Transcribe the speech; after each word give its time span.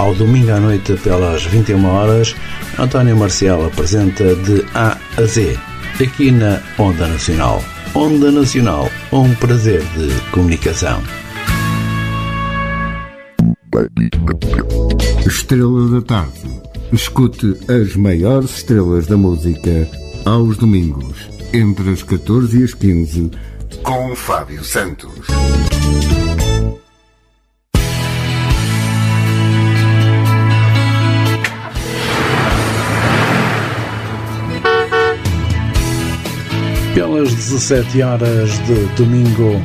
Ao 0.00 0.14
domingo 0.14 0.50
à 0.50 0.58
noite, 0.58 0.94
pelas 0.94 1.44
21 1.44 1.84
horas, 1.84 2.34
António 2.78 3.14
Marcial 3.18 3.66
apresenta 3.66 4.34
de 4.34 4.64
A 4.74 4.96
a 5.18 5.22
Z, 5.26 5.58
aqui 6.02 6.30
na 6.30 6.58
Onda 6.78 7.06
Nacional. 7.06 7.62
Onda 7.94 8.32
Nacional, 8.32 8.90
um 9.12 9.34
prazer 9.34 9.82
de 9.82 10.30
comunicação. 10.30 11.02
Estrela 15.26 15.90
da 15.90 16.00
Tarde. 16.00 16.62
Escute 16.94 17.54
as 17.70 17.94
maiores 17.94 18.56
estrelas 18.56 19.06
da 19.06 19.18
música 19.18 19.86
aos 20.24 20.56
domingos, 20.56 21.28
entre 21.52 21.90
as 21.90 22.02
14 22.02 22.58
e 22.58 22.64
as 22.64 22.72
15, 22.72 23.30
com 23.82 24.16
Fábio 24.16 24.64
Santos. 24.64 25.26
Pelas 36.94 37.32
17 37.32 38.02
horas 38.02 38.58
de 38.66 38.84
domingo, 38.96 39.62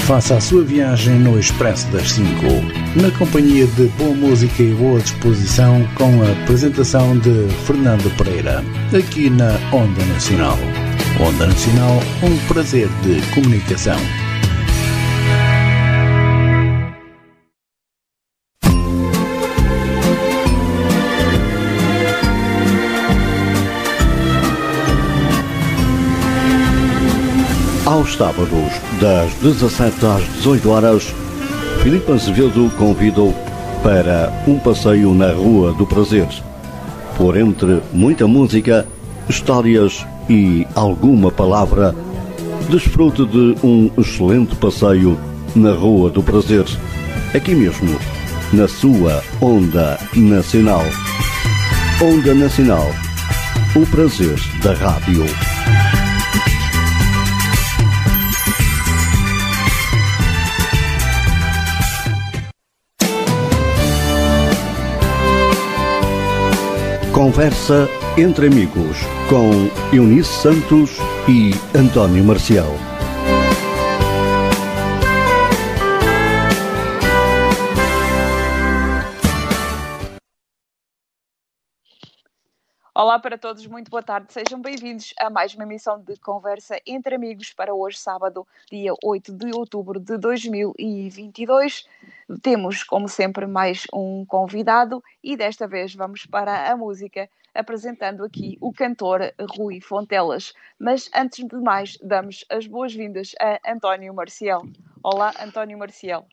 faça 0.00 0.36
a 0.36 0.40
sua 0.40 0.64
viagem 0.64 1.18
no 1.18 1.38
Expresso 1.38 1.86
das 1.88 2.12
5, 2.12 2.26
na 2.96 3.10
companhia 3.18 3.66
de 3.66 3.86
boa 3.98 4.14
música 4.14 4.62
e 4.62 4.72
boa 4.72 4.98
disposição, 4.98 5.86
com 5.94 6.22
a 6.22 6.32
apresentação 6.32 7.18
de 7.18 7.48
Fernando 7.66 8.10
Pereira, 8.16 8.64
aqui 8.96 9.28
na 9.28 9.52
Onda 9.72 10.04
Nacional. 10.06 10.58
Onda 11.20 11.46
Nacional, 11.46 12.00
um 12.22 12.36
prazer 12.48 12.88
de 13.02 13.20
comunicação. 13.34 13.98
Aos 27.86 28.14
sábados, 28.14 28.72
das 28.98 29.30
17 29.42 30.06
às 30.06 30.22
18 30.36 30.70
horas, 30.70 31.14
Filipe 31.82 32.12
Azevedo 32.12 32.72
convidou 32.78 33.34
para 33.82 34.32
um 34.46 34.58
passeio 34.58 35.12
na 35.12 35.32
Rua 35.32 35.74
do 35.74 35.86
Prazer. 35.86 36.26
Por 37.18 37.36
entre 37.36 37.82
muita 37.92 38.26
música, 38.26 38.88
histórias 39.28 40.06
e 40.30 40.66
alguma 40.74 41.30
palavra, 41.30 41.94
desfrute 42.70 43.26
de 43.26 43.54
um 43.62 43.90
excelente 43.98 44.56
passeio 44.56 45.18
na 45.54 45.72
Rua 45.72 46.08
do 46.08 46.22
Prazer, 46.22 46.64
aqui 47.34 47.54
mesmo, 47.54 48.00
na 48.50 48.66
sua 48.66 49.22
Onda 49.42 49.98
Nacional. 50.16 50.84
Onda 52.00 52.32
Nacional, 52.32 52.88
o 53.76 53.86
prazer 53.86 54.40
da 54.62 54.72
rádio. 54.72 55.26
Conversa 67.34 67.88
entre 68.16 68.46
amigos 68.46 68.96
com 69.28 69.68
Eunice 69.92 70.40
Santos 70.40 70.98
e 71.28 71.52
António 71.76 72.22
Marcial. 72.22 72.93
Olá 82.96 83.18
para 83.18 83.36
todos, 83.36 83.66
muito 83.66 83.90
boa 83.90 84.04
tarde. 84.04 84.32
Sejam 84.32 84.62
bem-vindos 84.62 85.12
a 85.18 85.28
mais 85.28 85.52
uma 85.52 85.64
emissão 85.64 86.00
de 86.00 86.16
Conversa 86.16 86.80
entre 86.86 87.16
Amigos 87.16 87.52
para 87.52 87.74
hoje, 87.74 87.98
sábado, 87.98 88.46
dia 88.70 88.92
8 89.02 89.32
de 89.32 89.50
outubro 89.52 89.98
de 89.98 90.16
2022. 90.16 91.88
Temos, 92.40 92.84
como 92.84 93.08
sempre, 93.08 93.48
mais 93.48 93.84
um 93.92 94.24
convidado 94.24 95.02
e 95.24 95.36
desta 95.36 95.66
vez 95.66 95.92
vamos 95.92 96.24
para 96.24 96.70
a 96.70 96.76
música, 96.76 97.28
apresentando 97.52 98.22
aqui 98.22 98.56
o 98.60 98.72
cantor 98.72 99.34
Rui 99.40 99.80
Fontelas. 99.80 100.52
Mas 100.78 101.10
antes 101.12 101.44
de 101.44 101.56
mais, 101.56 101.98
damos 102.00 102.44
as 102.48 102.68
boas-vindas 102.68 103.32
a 103.40 103.72
António 103.72 104.14
Marcial. 104.14 104.62
Olá, 105.02 105.32
António 105.40 105.76
Marcial. 105.76 106.28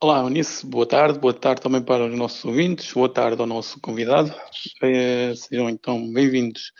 Olá, 0.00 0.20
Eunice, 0.20 0.64
boa 0.64 0.86
tarde, 0.86 1.18
boa 1.18 1.34
tarde 1.34 1.60
também 1.60 1.82
para 1.82 2.06
os 2.06 2.16
nossos 2.16 2.44
ouvintes, 2.44 2.92
boa 2.92 3.12
tarde 3.12 3.40
ao 3.40 3.48
nosso 3.48 3.80
convidado. 3.80 4.32
Eh, 4.80 5.34
sejam 5.34 5.68
então 5.68 6.12
bem-vindos 6.12 6.72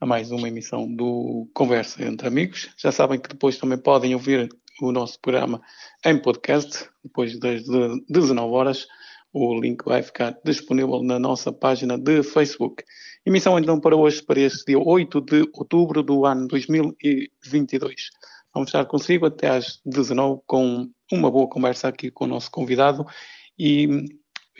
a 0.00 0.06
mais 0.06 0.30
uma 0.30 0.48
emissão 0.48 0.90
do 0.90 1.46
Conversa 1.52 2.02
entre 2.02 2.26
Amigos. 2.26 2.70
Já 2.78 2.90
sabem 2.90 3.20
que 3.20 3.28
depois 3.28 3.58
também 3.58 3.76
podem 3.76 4.14
ouvir 4.14 4.48
o 4.80 4.90
nosso 4.90 5.20
programa 5.20 5.60
em 6.02 6.16
podcast, 6.16 6.88
depois 7.04 7.38
das 7.38 7.62
19 8.08 8.54
horas. 8.54 8.88
O 9.34 9.60
link 9.60 9.84
vai 9.84 10.02
ficar 10.02 10.34
disponível 10.42 11.02
na 11.02 11.18
nossa 11.18 11.52
página 11.52 11.98
de 11.98 12.22
Facebook. 12.22 12.82
Emissão 13.26 13.58
então 13.58 13.78
para 13.78 13.94
hoje, 13.94 14.22
para 14.22 14.40
este 14.40 14.64
dia 14.64 14.78
8 14.78 15.20
de 15.20 15.46
outubro 15.52 16.02
do 16.02 16.24
ano 16.24 16.48
2022. 16.48 18.08
Vamos 18.54 18.68
estar 18.70 18.86
consigo 18.86 19.26
até 19.26 19.50
às 19.50 19.78
19 19.84 20.40
com 20.46 20.90
uma 21.14 21.30
boa 21.30 21.48
conversa 21.48 21.88
aqui 21.88 22.10
com 22.10 22.24
o 22.24 22.28
nosso 22.28 22.50
convidado 22.50 23.06
e, 23.58 24.06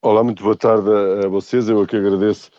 Olá, 0.00 0.24
muito 0.24 0.42
boa 0.42 0.56
tarde 0.56 0.88
a, 1.24 1.28
vocês. 1.28 1.68
Eu 1.68 1.82
aqui 1.82 1.96
agradeço 1.96 2.50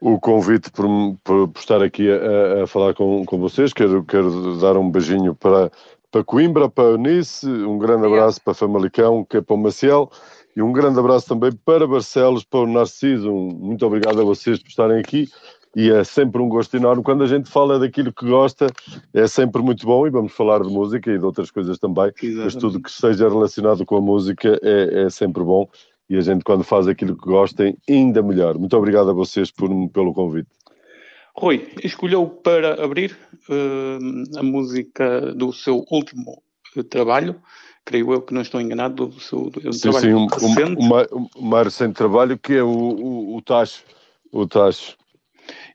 o 0.00 0.18
convite 0.20 0.70
por, 0.70 0.86
por, 1.24 1.48
por 1.48 1.60
estar 1.60 1.82
aqui 1.82 2.08
a, 2.10 2.62
a, 2.62 2.66
falar 2.66 2.94
com, 2.94 3.24
com 3.24 3.38
vocês. 3.38 3.72
Quero, 3.72 4.04
quero 4.04 4.58
dar 4.58 4.76
um 4.76 4.90
beijinho 4.90 5.34
para, 5.34 5.70
para 6.10 6.24
Coimbra, 6.24 6.68
para 6.68 6.90
Eunice, 6.90 7.46
um 7.46 7.78
grande 7.78 8.06
abraço 8.06 8.40
para 8.42 8.54
Famalicão, 8.54 9.24
que 9.24 9.38
é 9.38 9.40
para 9.40 9.54
o 9.54 9.58
Maciel, 9.58 10.10
e 10.54 10.62
um 10.62 10.72
grande 10.72 10.98
abraço 10.98 11.28
também 11.28 11.52
para 11.64 11.86
Barcelos, 11.86 12.44
para 12.44 12.60
o 12.60 12.66
Narciso. 12.66 13.30
Muito 13.30 13.84
obrigado 13.84 14.20
a 14.20 14.24
vocês 14.24 14.58
por 14.58 14.68
estarem 14.68 14.98
aqui. 14.98 15.28
E 15.74 15.90
é 15.90 16.02
sempre 16.02 16.40
um 16.40 16.48
gosto 16.48 16.74
enorme. 16.74 17.02
Quando 17.02 17.22
a 17.22 17.26
gente 17.26 17.50
fala 17.50 17.78
daquilo 17.78 18.10
que 18.10 18.26
gosta, 18.26 18.66
é 19.12 19.26
sempre 19.26 19.60
muito 19.60 19.84
bom. 19.84 20.06
E 20.06 20.10
vamos 20.10 20.32
falar 20.32 20.62
de 20.62 20.72
música 20.72 21.10
e 21.10 21.18
de 21.18 21.24
outras 21.26 21.50
coisas 21.50 21.78
também. 21.78 22.06
Exatamente. 22.06 22.44
Mas 22.44 22.54
tudo 22.54 22.80
que 22.80 22.88
esteja 22.88 23.28
relacionado 23.28 23.84
com 23.84 23.96
a 23.96 24.00
música 24.00 24.58
é, 24.62 25.02
é 25.02 25.10
sempre 25.10 25.44
bom 25.44 25.68
e 26.08 26.16
a 26.16 26.20
gente, 26.20 26.44
quando 26.44 26.62
faz 26.62 26.86
aquilo 26.86 27.16
que 27.16 27.26
gostem, 27.26 27.76
ainda 27.88 28.22
melhor. 28.22 28.58
Muito 28.58 28.76
obrigado 28.76 29.10
a 29.10 29.12
vocês 29.12 29.50
por, 29.50 29.70
pelo 29.90 30.14
convite. 30.14 30.48
Rui, 31.36 31.68
escolheu 31.82 32.26
para 32.26 32.82
abrir 32.82 33.16
uh, 33.48 34.38
a 34.38 34.42
música 34.42 35.34
do 35.34 35.52
seu 35.52 35.84
último 35.90 36.42
uh, 36.76 36.84
trabalho, 36.84 37.36
creio 37.84 38.12
eu 38.12 38.22
que 38.22 38.32
não 38.32 38.40
estou 38.40 38.60
enganado, 38.60 39.08
do 39.08 39.20
seu 39.20 39.50
do 39.50 39.72
sim, 39.72 39.80
trabalho 39.80 40.04
sim, 40.04 40.14
um, 40.14 40.26
recente. 40.26 40.82
Um, 40.82 41.18
um, 41.18 41.48
mais 41.48 41.64
recente 41.64 41.94
trabalho 41.94 42.38
que 42.38 42.54
é 42.54 42.62
o, 42.62 42.68
o, 42.68 43.36
o 43.36 43.42
Tacho. 43.42 43.82
O 44.32 44.46
Tacho. 44.46 44.96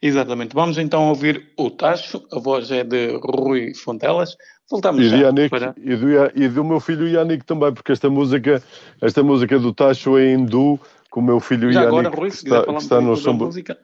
Exatamente. 0.01 0.55
Vamos 0.55 0.77
então 0.77 1.09
ouvir 1.09 1.51
o 1.57 1.69
Tacho, 1.69 2.25
a 2.31 2.39
voz 2.39 2.71
é 2.71 2.83
de 2.83 3.17
Rui 3.17 3.73
Fontelas. 3.75 4.35
Voltamos 4.71 5.05
e, 5.05 5.09
de 5.09 5.17
Yannick, 5.17 5.49
para... 5.49 5.75
e, 5.77 5.95
do, 5.97 6.07
e 6.33 6.47
do 6.47 6.63
meu 6.63 6.79
filho 6.79 7.05
Yannick 7.05 7.45
também, 7.45 7.73
porque 7.73 7.91
esta 7.91 8.09
música, 8.09 8.63
esta 9.01 9.21
música 9.21 9.59
do 9.59 9.73
Tacho 9.73 10.17
é 10.17 10.31
hindu, 10.31 10.79
com 11.09 11.19
o 11.19 11.23
meu 11.23 11.41
filho 11.41 11.73
Já 11.73 11.81
Yannick, 11.81 11.99
agora, 11.99 12.15
Rui, 12.15 12.29
que 12.29 12.35
está, 12.37 12.63
que 12.63 12.75
está 12.77 13.01
no 13.01 13.17
som. 13.17 13.33
Música. 13.33 13.77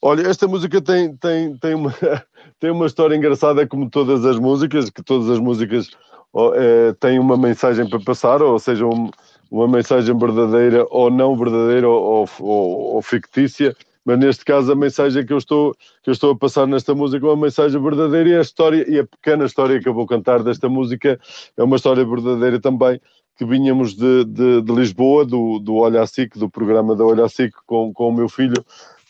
Olha, 0.00 0.26
esta 0.26 0.48
música 0.48 0.80
tem, 0.80 1.14
tem, 1.16 1.54
tem, 1.58 1.74
uma, 1.74 1.94
tem 2.58 2.70
uma 2.70 2.86
história 2.86 3.14
engraçada, 3.14 3.66
como 3.66 3.90
todas 3.90 4.24
as 4.24 4.38
músicas, 4.38 4.88
que 4.88 5.02
todas 5.02 5.28
as 5.28 5.38
músicas 5.38 5.90
oh, 6.32 6.52
é, 6.54 6.94
têm 6.94 7.18
uma 7.18 7.36
mensagem 7.36 7.86
para 7.86 8.00
passar, 8.00 8.40
ou 8.40 8.58
seja, 8.58 8.86
um, 8.86 9.10
uma 9.50 9.68
mensagem 9.68 10.16
verdadeira 10.16 10.86
ou 10.88 11.10
não 11.10 11.36
verdadeira 11.36 11.86
ou, 11.86 12.26
ou, 12.38 12.94
ou 12.94 13.02
fictícia 13.02 13.76
mas 14.10 14.18
neste 14.18 14.44
caso 14.44 14.72
a 14.72 14.74
mensagem 14.74 15.24
que 15.24 15.32
eu 15.32 15.38
estou, 15.38 15.72
que 16.02 16.10
eu 16.10 16.12
estou 16.12 16.32
a 16.32 16.36
passar 16.36 16.66
nesta 16.66 16.96
música 16.96 17.24
é 17.24 17.28
uma 17.28 17.44
mensagem 17.44 17.80
verdadeira 17.80 18.28
e 18.28 18.34
a 18.34 18.40
história, 18.40 18.84
e 18.90 18.98
a 18.98 19.06
pequena 19.06 19.44
história 19.44 19.78
que 19.80 19.88
eu 19.88 19.94
vou 19.94 20.04
cantar 20.04 20.42
desta 20.42 20.68
música 20.68 21.20
é 21.56 21.62
uma 21.62 21.76
história 21.76 22.04
verdadeira 22.04 22.58
também, 22.58 23.00
que 23.38 23.44
vinhamos 23.44 23.94
de, 23.94 24.24
de, 24.24 24.62
de 24.62 24.72
Lisboa, 24.72 25.24
do, 25.24 25.60
do 25.60 25.76
Olha 25.76 26.04
SIC, 26.04 26.36
do 26.36 26.50
programa 26.50 26.96
da 26.96 27.04
Olha 27.04 27.28
SIC 27.28 27.54
com, 27.64 27.92
com 27.92 28.08
o 28.08 28.12
meu 28.12 28.28
filho, 28.28 28.64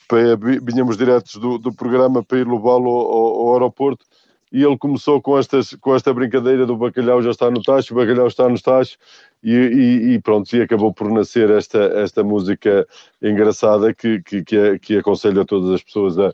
para, 0.07 0.37
vinhamos 0.37 0.99
diretos 0.99 1.37
do, 1.37 1.57
do 1.57 1.73
programa 1.73 2.23
para 2.23 2.41
ir 2.41 2.47
levá-lo 2.47 2.91
ao, 2.91 3.41
ao, 3.41 3.53
aeroporto. 3.55 4.05
E 4.53 4.63
ele 4.63 4.77
começou 4.77 5.23
com, 5.23 5.39
estas, 5.39 5.75
com 5.77 5.95
esta 5.95 6.13
brincadeira 6.13 6.67
do 6.67 6.77
bacalhau 6.77 7.23
já 7.23 7.31
está 7.31 7.51
no 7.51 7.63
tacho, 7.63 7.95
o 7.95 7.97
bacalhau 7.97 8.27
está 8.27 8.47
no 8.51 8.61
tacho, 8.61 8.99
e, 9.43 9.55
e, 9.55 10.15
e, 10.15 10.21
pronto, 10.21 10.55
e 10.55 10.63
acabou 10.63 10.93
por 10.93 11.11
nascer 11.11 11.51
esta, 11.51 11.79
esta 11.79 12.23
música 12.23 12.87
engraçada 13.23 13.95
que, 13.95 14.23
que, 14.23 14.45
que, 14.45 14.57
é, 14.57 14.79
que 14.79 14.99
aconselho 14.99 15.41
a 15.41 15.45
todas 15.45 15.71
as 15.71 15.83
pessoas 15.83 16.19
a, 16.19 16.33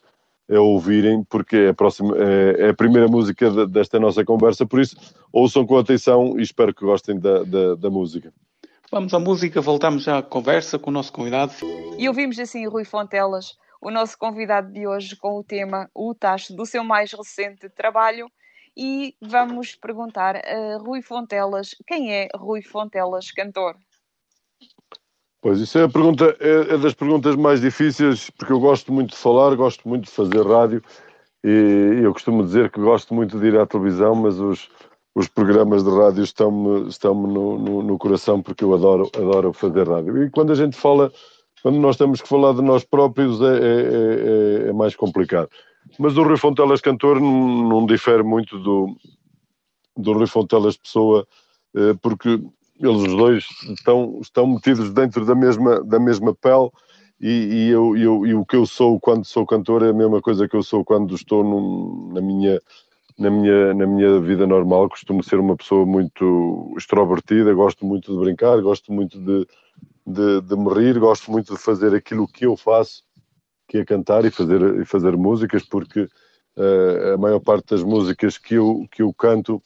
a 0.51 0.61
ouvirem, 0.61 1.25
porque 1.25 1.57
é 1.57 1.69
a, 1.69 1.75
próxima, 1.75 2.17
é, 2.17 2.67
é 2.67 2.69
a 2.71 2.75
primeira 2.75 3.09
música 3.09 3.67
desta 3.67 3.99
nossa 4.01 4.25
conversa, 4.25 4.67
por 4.67 4.81
isso 4.81 4.97
ouçam 5.33 5.67
com 5.67 5.79
atenção 5.79 6.39
e 6.39 6.43
espero 6.43 6.75
que 6.75 6.85
gostem 6.85 7.19
da, 7.19 7.43
da, 7.45 7.75
da 7.77 7.91
música. 7.91 8.33
Vamos 8.91 9.13
à 9.13 9.19
música, 9.19 9.61
voltamos 9.61 10.05
já 10.05 10.19
à 10.19 10.23
conversa 10.23 10.79
com 10.79 10.91
o 10.91 10.93
nosso 10.93 11.13
convidado. 11.13 11.53
E 11.99 12.09
ouvimos 12.09 12.39
assim 12.39 12.67
Rui 12.69 12.85
Fontelas, 12.85 13.57
o 13.81 13.91
nosso 13.91 14.17
convidado 14.17 14.73
de 14.73 14.87
hoje, 14.87 15.17
com 15.17 15.39
o 15.39 15.45
tema 15.45 15.91
O 15.95 16.15
Tacho 16.15 16.55
do 16.55 16.65
seu 16.65 16.85
mais 16.85 17.13
recente 17.13 17.69
trabalho. 17.69 18.31
E 18.77 19.15
vamos 19.23 19.75
perguntar 19.75 20.37
a 20.37 20.77
Rui 20.79 21.01
Fontelas 21.01 21.75
quem 21.87 22.13
é 22.13 22.29
Rui 22.35 22.63
Fontelas, 22.63 23.31
cantor? 23.31 23.77
Pois, 25.41 25.61
isso 25.61 25.79
é, 25.79 25.85
a 25.85 25.89
pergunta, 25.89 26.37
é, 26.41 26.75
é 26.75 26.79
das 26.79 26.93
perguntas 26.93 27.37
mais 27.37 27.61
difíceis, 27.61 28.31
porque 28.31 28.53
eu 28.53 28.61
gosto 28.61 28.93
muito 28.93 29.11
de 29.11 29.17
falar, 29.17 29.55
gosto 29.55 29.89
muito 29.89 30.05
de 30.05 30.11
fazer 30.11 30.45
rádio, 30.45 30.83
e 31.45 32.01
eu 32.03 32.13
costumo 32.13 32.43
dizer 32.43 32.71
que 32.71 32.81
gosto 32.81 33.15
muito 33.15 33.39
de 33.39 33.47
ir 33.47 33.57
à 33.57 33.65
televisão, 33.65 34.15
mas 34.15 34.39
os, 34.41 34.69
os 35.15 35.29
programas 35.29 35.85
de 35.85 35.91
rádio 35.91 36.25
estão-me 36.25 36.89
estão 36.89 37.15
no, 37.15 37.59
no, 37.59 37.83
no, 37.83 37.99
coração 37.99 38.43
porque 38.43 38.65
eu 38.65 38.75
adoro, 38.75 39.09
adoro 39.15 39.53
fazer 39.53 39.89
rádio. 39.89 40.25
E 40.25 40.31
quando 40.31 40.51
a 40.51 40.57
gente 40.57 40.77
fala, 40.77 41.13
quando 41.63 41.79
nós 41.79 41.97
temos 41.97 42.21
que 42.21 42.29
falar 42.29 42.53
de 42.53 42.63
nós 42.63 42.85
próprios, 42.85 43.41
é, 43.41 43.45
é, 43.45 44.67
é, 44.67 44.69
é 44.71 44.73
mais 44.73 44.97
complicado. 44.97 45.49
Mas 45.99 46.17
o 46.17 46.23
Rui 46.23 46.37
Fontelas 46.37 46.81
cantor 46.81 47.21
não, 47.21 47.87
difere 47.87 48.23
muito 48.23 48.59
do, 48.59 48.97
do 49.97 50.13
Rui 50.13 50.27
Fontelas 50.27 50.77
pessoa, 50.77 51.27
eh, 51.75 51.95
porque 52.03 52.41
eles 52.81 53.03
os 53.03 53.17
dois 53.17 53.47
estão, 53.71 54.19
estão 54.21 54.47
metidos 54.47 54.93
dentro 54.93 55.25
da 55.25 55.35
mesma, 55.35 55.83
da 55.83 55.99
mesma 55.99 56.35
pele 56.35 56.71
e, 57.21 57.29
e 57.29 57.71
eu, 57.71 57.97
eu, 57.97 58.27
e 58.27 58.35
o 58.35 58.45
que 58.45 58.57
eu 58.57 58.67
sou 58.67 59.01
quando 59.01 59.25
sou 59.25 59.47
cantor 59.47 59.83
é 59.83 59.89
a 59.89 59.95
mesma 59.95 60.21
coisa 60.21 60.47
que 60.47 60.57
eu 60.57 60.63
sou 60.63 60.85
quando 60.85 61.15
estou 61.15 61.43
num, 61.43 62.13
na 62.13 62.21
minha 62.21 62.61
na 63.19 63.31
minha, 63.31 63.75
na 63.75 63.87
minha 63.87 64.21
vida 64.21 64.47
normal. 64.47 64.89
Costumo 64.89 65.23
ser 65.23 65.39
uma 65.39 65.57
pessoa 65.57 65.87
muito 65.87 66.75
extrovertida, 66.77 67.55
gosto 67.55 67.85
muito 67.85 68.13
de 68.13 68.19
brincar, 68.19 68.61
gosto 68.61 68.93
muito 68.93 69.19
de, 69.19 69.47
de, 70.07 70.41
de 70.43 70.57
me 70.57 70.73
rir, 70.75 70.99
gosto 70.99 71.31
muito 71.31 71.55
de 71.55 71.61
fazer 71.61 71.95
aquilo 71.95 72.29
que 72.29 72.47
eu 72.47 72.57
faço, 72.57 73.03
que 73.69 73.79
é 73.79 73.85
cantar 73.85 74.25
e 74.25 74.31
fazer, 74.31 74.81
e 74.81 74.85
fazer 74.85 75.17
músicas, 75.17 75.65
porque 75.65 76.03
uh, 76.03 77.15
a 77.15 77.19
maior 77.19 77.41
parte 77.41 77.71
das 77.71 77.83
músicas 77.83 78.39
que 78.39 78.55
eu, 78.55 78.87
que 78.91 79.03
eu 79.03 79.13
canto 79.13 79.63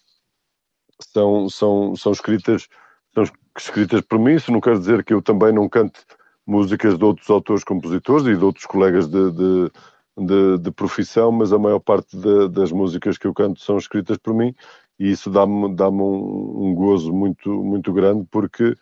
são, 1.01 1.49
são, 1.49 1.97
são, 1.97 2.13
escritas, 2.13 2.69
são 3.15 3.25
escritas 3.57 4.01
por 4.03 4.19
mim, 4.19 4.35
isso 4.35 4.53
não 4.53 4.61
quer 4.61 4.79
dizer 4.79 5.05
que 5.05 5.15
eu 5.15 5.23
também 5.23 5.53
não 5.53 5.69
cante 5.69 6.01
músicas 6.47 6.99
de 6.99 7.05
outros 7.05 7.29
autores 7.31 7.65
compositores 7.65 8.27
e 8.27 8.37
de 8.37 8.45
outros 8.45 8.67
colegas 8.67 9.09
de, 9.09 9.31
de 9.31 9.71
de, 10.17 10.59
de 10.59 10.71
profissão, 10.71 11.33
mas 11.33 11.53
a 11.53 11.59
maior 11.59 11.81
parte 11.81 12.17
de, 12.17 12.49
das 12.49 12.73
músicas 12.73 13.17
que 13.17 13.27
eu 13.27 13.35
canto 13.35 13.61
são 13.61 13.79
escritas 13.79 14.19
por 14.19 14.35
mim 14.35 14.55
e 14.99 15.11
isso 15.11 15.31
dá-me 15.31 15.75
dá 15.75 15.89
um, 15.89 16.69
um, 16.69 16.75
gozo 16.75 17.13
muito, 17.13 17.51
muito 17.51 17.93
grande 17.93 18.27
porque, 18.31 18.77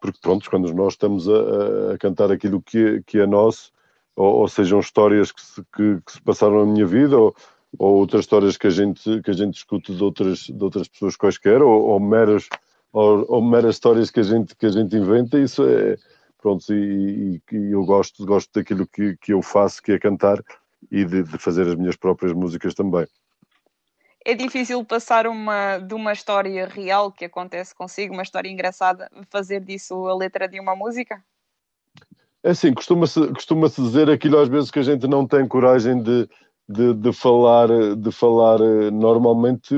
porque 0.00 0.18
pronto, 0.20 0.48
quando 0.50 0.72
nós 0.74 0.94
estamos 0.94 1.28
a, 1.28 1.94
a 1.94 1.98
cantar 1.98 2.30
aquilo 2.30 2.60
que, 2.60 3.02
que 3.06 3.18
é 3.18 3.26
nosso, 3.26 3.72
ou, 4.16 4.40
ou 4.40 4.48
sejam 4.48 4.80
histórias 4.80 5.32
que 5.32 5.40
se, 5.40 5.62
que, 5.74 6.00
que, 6.04 6.12
se 6.12 6.22
passaram 6.22 6.64
na 6.64 6.72
minha 6.72 6.86
vida, 6.86 7.18
ou, 7.18 7.34
ou 7.78 7.96
outras 7.96 8.22
histórias 8.22 8.56
que 8.56 8.66
a 8.66 8.70
gente, 8.70 9.20
que 9.22 9.30
a 9.30 9.34
gente 9.34 9.56
escuta 9.56 9.94
de 9.94 10.02
outras, 10.02 10.40
de 10.40 10.62
outras 10.62 10.88
pessoas 10.88 11.16
quaisquer, 11.16 11.62
ou, 11.62 11.82
ou 11.82 12.00
meras, 12.00 12.48
ou, 12.92 13.24
ou, 13.28 13.42
meras 13.42 13.76
histórias 13.76 14.10
que 14.10 14.20
a 14.20 14.24
gente, 14.24 14.54
que 14.56 14.66
a 14.66 14.70
gente 14.70 14.96
inventa, 14.96 15.38
isso 15.38 15.66
é, 15.66 15.96
pronto, 16.40 16.72
e, 16.72 17.40
e, 17.50 17.56
e 17.56 17.72
eu 17.72 17.84
gosto, 17.84 18.24
gosto 18.26 18.50
daquilo 18.54 18.86
que, 18.86 19.16
que 19.16 19.32
eu 19.32 19.42
faço, 19.42 19.82
que 19.82 19.92
é 19.92 19.98
cantar, 19.98 20.42
e 20.90 21.04
de, 21.04 21.22
de 21.22 21.38
fazer 21.38 21.66
as 21.66 21.74
minhas 21.74 21.96
próprias 21.96 22.32
músicas 22.32 22.74
também. 22.74 23.06
É 24.24 24.34
difícil 24.34 24.84
passar 24.84 25.26
uma, 25.26 25.78
de 25.78 25.94
uma 25.94 26.12
história 26.12 26.66
real 26.66 27.10
que 27.10 27.24
acontece 27.24 27.74
consigo, 27.74 28.14
uma 28.14 28.22
história 28.22 28.48
engraçada, 28.48 29.10
fazer 29.28 29.60
disso 29.60 30.06
a 30.06 30.14
letra 30.14 30.46
de 30.46 30.60
uma 30.60 30.76
música? 30.76 31.22
É 32.44 32.50
assim, 32.50 32.72
costuma-se 32.74 33.28
costuma 33.28 33.68
-se 33.68 33.80
dizer 33.80 34.10
aquilo 34.10 34.38
às 34.38 34.48
vezes 34.48 34.70
que 34.70 34.78
a 34.78 34.82
gente 34.82 35.06
não 35.06 35.26
tem 35.26 35.46
coragem 35.46 36.02
de, 36.02 36.28
de, 36.68 36.94
de 36.94 37.12
falar, 37.12 37.68
de 37.96 38.10
falar 38.10 38.58
normalmente, 38.92 39.74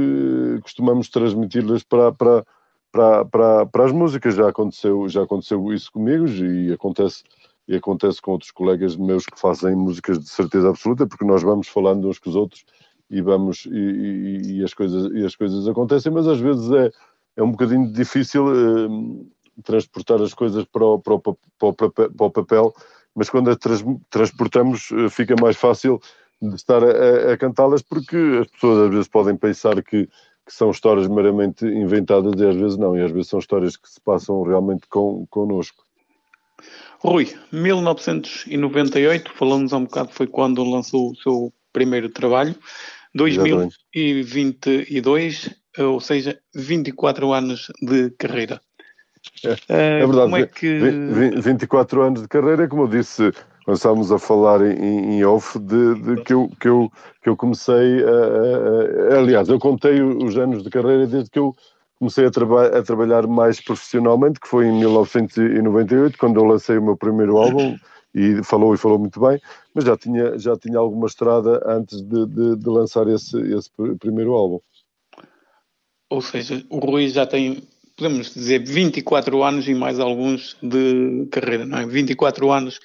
costumamos 0.63 1.09
transmiti-las 1.09 1.83
para, 1.83 2.13
para, 2.13 2.45
para, 2.91 3.25
para, 3.27 3.67
para 3.67 3.85
as 3.85 3.93
músicas. 3.93 4.35
Já 4.35 4.49
aconteceu, 4.49 5.09
já 5.09 5.23
aconteceu 5.23 5.73
isso 5.73 5.93
comigo 5.93 6.27
e 6.27 6.73
acontece 6.73 7.23
e 7.67 7.75
acontece 7.77 8.21
com 8.21 8.33
outros 8.33 8.51
colegas 8.51 8.95
meus 8.95 9.25
que 9.25 9.41
fazem 9.41 9.75
músicas 9.75 10.19
de 10.19 10.29
certeza 10.29 10.69
absoluta, 10.69 11.07
porque 11.07 11.25
nós 11.25 11.43
vamos 11.43 11.67
falando 11.67 12.09
uns 12.09 12.19
com 12.19 12.29
os 12.29 12.37
outros 12.37 12.65
e 13.11 13.23
vamos 13.23 13.67
e, 13.67 13.71
e, 13.71 14.59
e 14.59 14.65
as 14.65 14.75
coisas 14.75 15.11
e 15.13 15.25
as 15.25 15.35
coisas 15.35 15.67
acontecem, 15.67 16.13
mas 16.13 16.27
às 16.27 16.41
vezes 16.41 16.71
é 16.71 16.91
é 17.37 17.43
um 17.43 17.51
bocadinho 17.51 17.93
difícil 17.93 18.47
uh, 18.47 19.27
transportar 19.63 20.21
as 20.21 20.35
coisas 20.35 20.65
para 20.65 20.85
o, 20.85 20.99
para, 20.99 21.15
o, 21.15 21.21
para, 21.21 21.69
o, 21.69 21.75
para 21.75 22.27
o 22.27 22.31
papel, 22.31 22.75
mas 23.15 23.31
quando 23.31 23.51
as 23.51 23.57
trans, 23.57 23.85
transportamos 24.11 24.91
uh, 24.91 25.09
fica 25.09 25.35
mais 25.41 25.57
fácil 25.57 26.01
de 26.43 26.57
estar 26.57 26.83
a, 26.83 27.33
a 27.33 27.37
cantá-las, 27.37 27.83
porque 27.83 28.17
as 28.41 28.49
pessoas 28.49 28.87
às 28.87 28.91
vezes 28.91 29.09
podem 29.09 29.37
pensar 29.37 29.83
que, 29.83 30.07
que, 30.07 30.53
são 30.53 30.71
histórias 30.71 31.07
meramente 31.07 31.65
inventadas 31.65 32.41
e 32.41 32.47
às 32.47 32.57
vezes 32.57 32.77
não, 32.77 32.97
e 32.97 33.03
às 33.03 33.11
vezes 33.11 33.29
são 33.29 33.39
histórias 33.39 33.77
que 33.77 33.89
se 33.89 34.01
passam 34.01 34.43
realmente 34.43 34.87
com, 34.89 35.27
connosco. 35.31 35.85
Rui, 36.99 37.33
1998, 37.53 39.33
falamos 39.35 39.73
há 39.73 39.77
um 39.77 39.85
bocado, 39.85 40.11
foi 40.13 40.27
quando 40.27 40.65
lançou 40.65 41.13
o 41.13 41.17
seu 41.17 41.53
primeiro 41.73 42.09
trabalho. 42.09 42.57
2022, 43.15 45.51
ou 45.79 46.01
seja, 46.01 46.41
24 46.55 47.33
anos 47.33 47.71
de 47.81 48.11
carreira. 48.11 48.61
É, 49.69 50.01
é 50.01 50.07
verdade. 50.07 50.31
Como 50.31 50.37
é 50.37 50.47
que... 50.47 51.41
24 51.41 52.03
anos 52.03 52.23
de 52.23 52.29
carreira, 52.29 52.69
como 52.69 52.83
eu 52.83 52.89
disse, 52.89 53.33
quando 53.65 53.77
estávamos 53.77 54.13
a 54.13 54.19
falar 54.19 54.61
em, 54.63 55.17
em 55.17 55.25
off, 55.25 55.59
de, 55.59 55.95
de, 55.95 56.23
que, 56.23 56.33
eu, 56.33 56.51
que, 56.61 56.69
eu, 56.69 56.93
que 57.23 57.29
eu 57.29 57.37
comecei 57.37 58.05
a, 58.05 59.15
a, 59.15 59.15
a, 59.15 59.19
Aliás, 59.21 59.49
eu 59.49 59.59
contei 59.59 60.03
os 60.03 60.37
anos 60.37 60.63
de 60.63 60.71
carreira 60.71 61.07
desde 61.07 61.31
que 61.31 61.39
eu 61.39 61.55
comecei 61.99 62.27
a, 62.27 62.31
traba 62.31 62.67
a, 62.67 62.83
trabalhar 62.83 63.27
mais 63.27 63.61
profissionalmente, 63.61 64.39
que 64.39 64.49
foi 64.49 64.67
em 64.67 64.79
1998, 64.81 66.19
quando 66.19 66.39
eu 66.39 66.45
lancei 66.45 66.77
o 66.77 66.83
meu 66.83 66.97
primeiro 66.97 67.39
álbum, 67.39 67.77
e 68.15 68.43
falou 68.45 68.75
e 68.75 68.79
falou 68.79 68.99
muito 68.99 69.19
bem, 69.21 69.41
mas 69.75 69.85
já 69.85 69.97
tinha, 69.97 70.39
já 70.39 70.57
tinha 70.57 70.79
alguma 70.79 71.07
estrada 71.07 71.61
antes 71.67 72.01
de, 72.01 72.27
de, 72.27 72.57
de 72.57 72.69
lançar 72.69 73.09
esse, 73.09 73.39
esse 73.53 73.71
primeiro 73.99 74.33
álbum. 74.33 74.61
Ou 76.11 76.21
seja, 76.21 76.65
o 76.69 76.79
Rui 76.79 77.09
já 77.09 77.27
tem, 77.27 77.63
podemos 77.97 78.33
dizer, 78.35 78.65
24 78.65 79.43
anos 79.43 79.69
e 79.69 79.75
mais 79.75 80.01
alguns 80.01 80.57
de 80.63 81.27
carreira, 81.31 81.65
não 81.65 81.79
é? 81.79 81.87
24 81.87 82.51
anos 82.51 82.81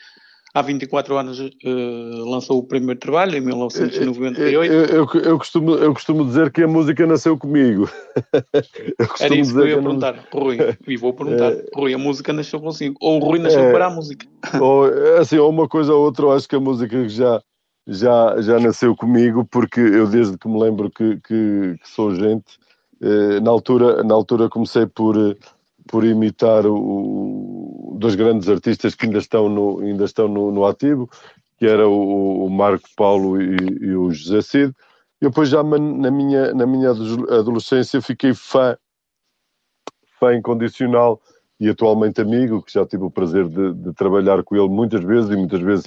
há 0.54 0.62
24 0.62 1.18
anos 1.18 1.40
uh, 1.40 2.30
lançou 2.30 2.60
o 2.60 2.64
primeiro 2.64 3.00
trabalho, 3.00 3.38
em 3.38 3.42
1998. 3.42 4.40
Eu, 4.40 4.64
eu, 4.64 5.22
eu, 5.22 5.38
costumo, 5.38 5.76
eu 5.76 5.94
costumo 5.94 6.26
dizer 6.26 6.52
que 6.52 6.64
a 6.64 6.68
música 6.68 7.06
nasceu 7.06 7.38
comigo. 7.38 7.90
Era 9.20 9.36
isso 9.36 9.54
que 9.54 9.60
eu 9.60 9.68
ia 9.68 9.76
que 9.76 9.82
perguntar, 9.82 10.28
não... 10.34 10.42
Rui, 10.42 10.58
e 10.88 10.98
vou 10.98 11.14
perguntar, 11.14 11.52
é... 11.52 11.66
Rui, 11.76 11.94
a 11.94 11.98
música 11.98 12.34
nasceu 12.34 12.60
consigo, 12.60 12.96
ou 13.00 13.18
o 13.18 13.24
Rui 13.24 13.40
nasceu 13.40 13.62
é... 13.62 13.72
para 13.72 13.88
a 13.88 13.90
música? 13.90 14.26
Ou, 14.60 14.86
assim, 15.20 15.38
ou 15.38 15.50
uma 15.50 15.68
coisa 15.68 15.94
ou 15.94 16.04
outra, 16.04 16.26
eu 16.26 16.32
acho 16.32 16.48
que 16.48 16.56
a 16.56 16.60
música 16.60 17.08
já, 17.10 17.42
já, 17.86 18.42
já 18.42 18.58
nasceu 18.58 18.96
comigo, 18.96 19.46
porque 19.46 19.80
eu 19.80 20.08
desde 20.08 20.38
que 20.38 20.48
me 20.48 20.60
lembro 20.60 20.90
que, 20.90 21.18
que, 21.18 21.76
que 21.78 21.90
sou 21.90 22.16
gente, 22.16 22.58
eh, 22.58 22.69
na, 23.42 23.52
altura, 23.52 24.04
na 24.04 24.14
altura 24.14 24.50
comecei 24.50 24.86
por 24.86 25.16
por 25.90 26.06
imitar 26.06 26.66
o, 26.68 27.98
dois 27.98 28.16
grandes 28.16 28.48
artistas 28.48 28.96
que 28.96 29.06
ainda 29.06 29.18
estão 29.18 29.50
no, 29.50 29.80
ainda 29.80 30.06
estão 30.06 30.28
no, 30.28 30.52
no 30.52 30.66
ativo, 30.66 31.10
que 31.58 31.66
era 31.66 31.88
o, 31.88 32.46
o 32.46 32.50
Marco 32.50 32.88
Paulo 32.96 33.42
e, 33.42 33.58
e, 33.82 33.96
o 33.96 34.12
José 34.12 34.42
Cid. 34.42 34.74
E 35.22 35.26
depois 35.26 35.50
já 35.50 35.62
na 35.64 36.12
minha, 36.12 36.54
na 36.54 36.66
minha 36.66 36.92
adolescência 36.92 38.02
fiquei 38.02 38.34
fã, 38.34 38.78
fã 40.20 40.36
incondicional 40.36 41.20
e 41.60 41.68
atualmente 41.68 42.22
amigo, 42.22 42.62
que 42.62 42.72
já 42.72 42.86
tive 42.86 43.04
o 43.04 43.12
prazer 43.12 43.48
de, 43.50 43.74
de 43.74 43.94
trabalhar 43.94 44.44
com 44.44 44.56
ele 44.56 44.70
muitas 44.70 45.04
vezes 45.04 45.30
e 45.32 45.36
muitas 45.36 45.60
vezes 45.60 45.86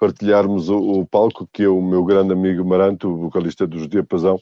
partilharmos 0.00 0.68
o, 0.68 0.78
o, 0.78 1.06
palco, 1.06 1.48
que 1.52 1.62
é 1.62 1.68
o 1.68 1.80
meu 1.80 2.04
grande 2.04 2.32
amigo 2.32 2.64
Maranto, 2.64 3.08
o 3.08 3.16
vocalista 3.18 3.66
dos 3.66 3.86
Diapasão, 3.86 4.40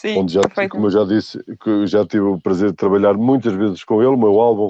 Sim, 0.00 0.20
onde 0.20 0.32
já, 0.32 0.40
como 0.70 0.86
eu 0.86 0.90
já 0.90 1.04
disse, 1.04 1.38
que 1.62 1.86
já 1.86 2.06
tive 2.06 2.24
o 2.24 2.40
prazer 2.40 2.70
de 2.70 2.76
trabalhar 2.76 3.12
muitas 3.14 3.52
vezes 3.52 3.84
com 3.84 4.00
ele. 4.00 4.12
O 4.12 4.16
meu 4.16 4.40
álbum, 4.40 4.68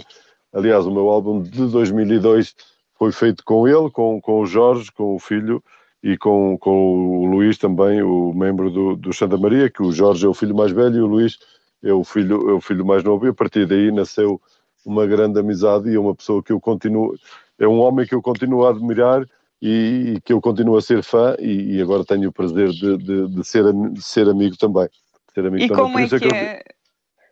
aliás, 0.53 0.85
o 0.85 0.91
meu 0.91 1.09
álbum 1.09 1.41
de 1.41 1.67
2002 1.69 2.57
foi 2.99 3.13
feito 3.13 3.45
com 3.45 3.69
ele, 3.69 3.89
com, 3.91 4.21
com 4.21 4.41
o 4.41 4.47
Jorge, 4.47 4.91
com 4.91 5.15
o 5.15 5.21
filho, 5.21 5.63
e 6.03 6.19
com, 6.19 6.59
com 6.59 7.21
o 7.21 7.27
Luís 7.27 7.59
também, 7.59 8.03
o 8.03 8.33
membro 8.35 8.73
do, 8.73 8.97
do 8.97 9.13
Santa 9.13 9.37
Maria, 9.37 9.71
que 9.71 9.83
o 9.83 9.93
Jorge 9.93 10.27
é 10.27 10.29
o 10.29 10.35
filho 10.35 10.57
mais 10.57 10.73
velho 10.73 10.97
e 10.97 11.01
o 11.01 11.07
Luís 11.07 11.39
é 11.81 11.93
o 11.93 12.03
filho, 12.03 12.51
é 12.51 12.53
o 12.53 12.61
filho 12.61 12.85
mais 12.85 13.05
novo, 13.05 13.25
e 13.25 13.29
a 13.29 13.35
partir 13.35 13.67
daí 13.67 13.93
nasceu 13.93 14.41
uma 14.85 15.07
grande 15.07 15.39
amizade 15.39 15.91
e 15.91 15.95
é 15.95 16.01
uma 16.01 16.15
pessoa 16.15 16.43
que 16.43 16.53
eu 16.53 16.61
continuo, 16.61 17.15
é 17.57 17.69
um 17.69 17.79
homem 17.79 18.05
que 18.05 18.17
eu 18.17 18.23
continuo 18.23 18.67
a 18.67 18.71
admirar 18.71 19.25
e, 19.63 20.15
e 20.17 20.21
que 20.23 20.33
eu 20.33 20.41
continuo 20.41 20.77
a 20.77 20.83
ser 20.83 21.05
fã 21.05 21.37
e, 21.39 21.77
e 21.77 21.83
agora 21.83 22.05
tenho 22.05 22.31
o 22.31 22.33
prazer 22.33 22.71
de, 22.71 22.97
de, 22.97 23.29
de, 23.29 23.45
ser, 23.45 23.73
de 23.73 24.03
ser 24.03 24.29
amigo 24.29 24.57
também. 24.57 24.89
Ser 25.35 25.47
amigo 25.47 25.65
e 25.65 25.69
também. 25.69 25.85
como 25.85 25.99
é, 25.99 26.05
é 26.05 26.09
que, 26.09 26.19
que 26.19 26.35
é 26.35 26.65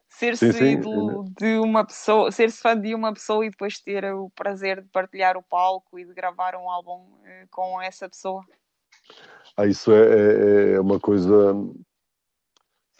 ser-se 0.08 0.64
ídolo 0.64 1.24
de 1.38 1.58
uma 1.58 1.84
pessoa, 1.84 2.32
ser-se 2.32 2.60
fã 2.60 2.78
de 2.78 2.94
uma 2.94 3.12
pessoa 3.12 3.44
e 3.44 3.50
depois 3.50 3.80
ter 3.80 4.04
o 4.12 4.30
prazer 4.30 4.82
de 4.82 4.88
partilhar 4.88 5.36
o 5.36 5.42
palco 5.42 5.98
e 5.98 6.04
de 6.04 6.12
gravar 6.14 6.54
um 6.56 6.70
álbum 6.70 7.06
eh, 7.24 7.46
com 7.50 7.80
essa 7.80 8.08
pessoa? 8.08 8.44
Ah, 9.56 9.66
isso 9.66 9.92
é, 9.92 10.72
é, 10.72 10.72
é 10.74 10.80
uma 10.80 10.98
coisa 10.98 11.54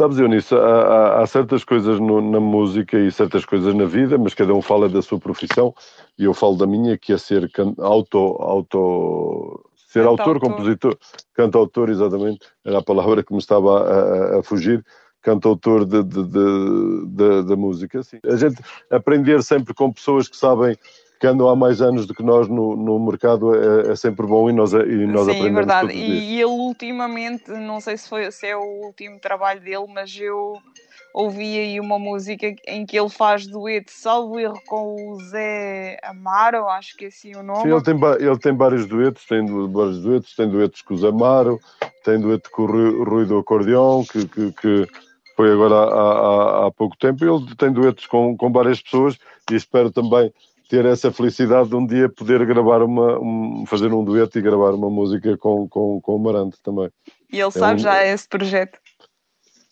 Sabes, 0.00 0.16
Eunice, 0.20 0.54
há, 0.54 0.58
há, 0.58 1.22
há 1.22 1.26
certas 1.26 1.64
coisas 1.64 1.98
no, 1.98 2.20
na 2.20 2.38
música 2.38 2.96
e 2.96 3.10
certas 3.10 3.44
coisas 3.44 3.74
na 3.74 3.84
vida, 3.84 4.16
mas 4.16 4.32
cada 4.32 4.54
um 4.54 4.62
fala 4.62 4.88
da 4.88 5.02
sua 5.02 5.18
profissão 5.18 5.74
e 6.16 6.22
eu 6.22 6.32
falo 6.32 6.56
da 6.56 6.68
minha, 6.68 6.96
que 6.96 7.12
é 7.12 7.18
ser 7.18 7.50
auto, 7.78 8.16
auto 8.38 9.67
ser 9.88 10.04
autor, 10.04 10.38
compositor, 10.38 10.96
cantautor, 11.34 11.88
exatamente, 11.88 12.46
era 12.64 12.78
a 12.78 12.82
palavra 12.82 13.24
que 13.24 13.32
me 13.32 13.38
estava 13.38 13.82
a, 13.82 14.38
a, 14.38 14.42
fugir, 14.42 14.84
cantautor 15.22 15.86
de, 15.86 16.02
de, 16.04 16.22
de, 16.24 17.06
de, 17.06 17.42
da 17.42 17.56
música. 17.56 18.00
Assim. 18.00 18.18
A 18.24 18.36
gente 18.36 18.62
aprender 18.90 19.42
sempre 19.42 19.72
com 19.74 19.90
pessoas 19.90 20.28
que 20.28 20.36
sabem 20.36 20.76
que 21.18 21.26
andam 21.26 21.48
há 21.48 21.56
mais 21.56 21.80
anos 21.80 22.06
do 22.06 22.14
que 22.14 22.22
nós 22.22 22.46
no, 22.48 22.76
no 22.76 22.98
mercado 23.00 23.52
é, 23.54 23.90
é 23.90 23.96
sempre 23.96 24.26
bom 24.26 24.48
e 24.48 24.52
nós, 24.52 24.72
e 24.72 24.76
nós 24.76 25.24
Sim, 25.24 25.32
aprendemos. 25.32 25.36
Sim, 25.36 25.46
é 25.46 25.52
verdade. 25.52 25.92
E 25.94 26.34
ele 26.36 26.44
ultimamente, 26.44 27.50
não 27.50 27.80
sei 27.80 27.96
se, 27.96 28.08
foi, 28.08 28.30
se 28.30 28.46
é 28.46 28.56
o 28.56 28.84
último 28.84 29.18
trabalho 29.18 29.60
dele, 29.60 29.86
mas 29.92 30.16
eu 30.20 30.58
ouvi 31.12 31.58
aí 31.58 31.80
uma 31.80 31.98
música 31.98 32.54
em 32.66 32.86
que 32.86 32.98
ele 32.98 33.08
faz 33.08 33.46
dueto, 33.46 33.90
salvo 33.90 34.38
erro, 34.38 34.60
com 34.66 35.12
o 35.12 35.20
Zé 35.24 35.98
Amaro, 36.02 36.68
acho 36.68 36.96
que 36.96 37.06
é 37.06 37.08
assim 37.08 37.34
o 37.34 37.42
nome. 37.42 37.62
Sim, 37.62 37.72
ele 37.72 37.82
tem, 37.82 38.26
ele 38.26 38.38
tem 38.38 38.56
vários 38.56 38.86
duetos, 38.86 39.24
tem 39.26 39.44
vários 39.70 40.02
duetos, 40.02 40.36
tem 40.36 40.48
duetos 40.48 40.82
com 40.82 40.94
o 40.94 40.98
Zé 40.98 41.08
Amaro, 41.08 41.60
tem 42.04 42.20
dueto 42.20 42.50
com 42.50 42.62
o 42.62 43.04
Rui 43.04 43.26
do 43.26 43.38
Acordeão, 43.38 44.04
que, 44.04 44.26
que, 44.28 44.52
que 44.52 44.86
foi 45.36 45.52
agora 45.52 45.74
há, 45.74 45.84
há, 45.84 46.66
há 46.66 46.70
pouco 46.70 46.96
tempo. 46.96 47.24
Ele 47.24 47.54
tem 47.56 47.72
duetos 47.72 48.06
com, 48.06 48.36
com 48.36 48.52
várias 48.52 48.80
pessoas 48.80 49.18
e 49.50 49.54
espero 49.54 49.90
também 49.90 50.32
ter 50.68 50.84
essa 50.84 51.10
felicidade 51.10 51.70
de 51.70 51.74
um 51.74 51.86
dia 51.86 52.08
poder 52.08 52.44
gravar 52.44 52.82
uma, 52.82 53.18
um, 53.18 53.64
fazer 53.66 53.92
um 53.92 54.04
dueto 54.04 54.38
e 54.38 54.42
gravar 54.42 54.74
uma 54.74 54.90
música 54.90 55.36
com, 55.38 55.66
com, 55.68 56.00
com 56.00 56.16
o 56.16 56.18
Marante 56.18 56.58
também. 56.62 56.90
E 57.32 57.36
ele 57.36 57.48
é 57.48 57.50
sabe 57.50 57.76
um... 57.76 57.78
já 57.78 58.04
esse 58.04 58.28
projeto? 58.28 58.78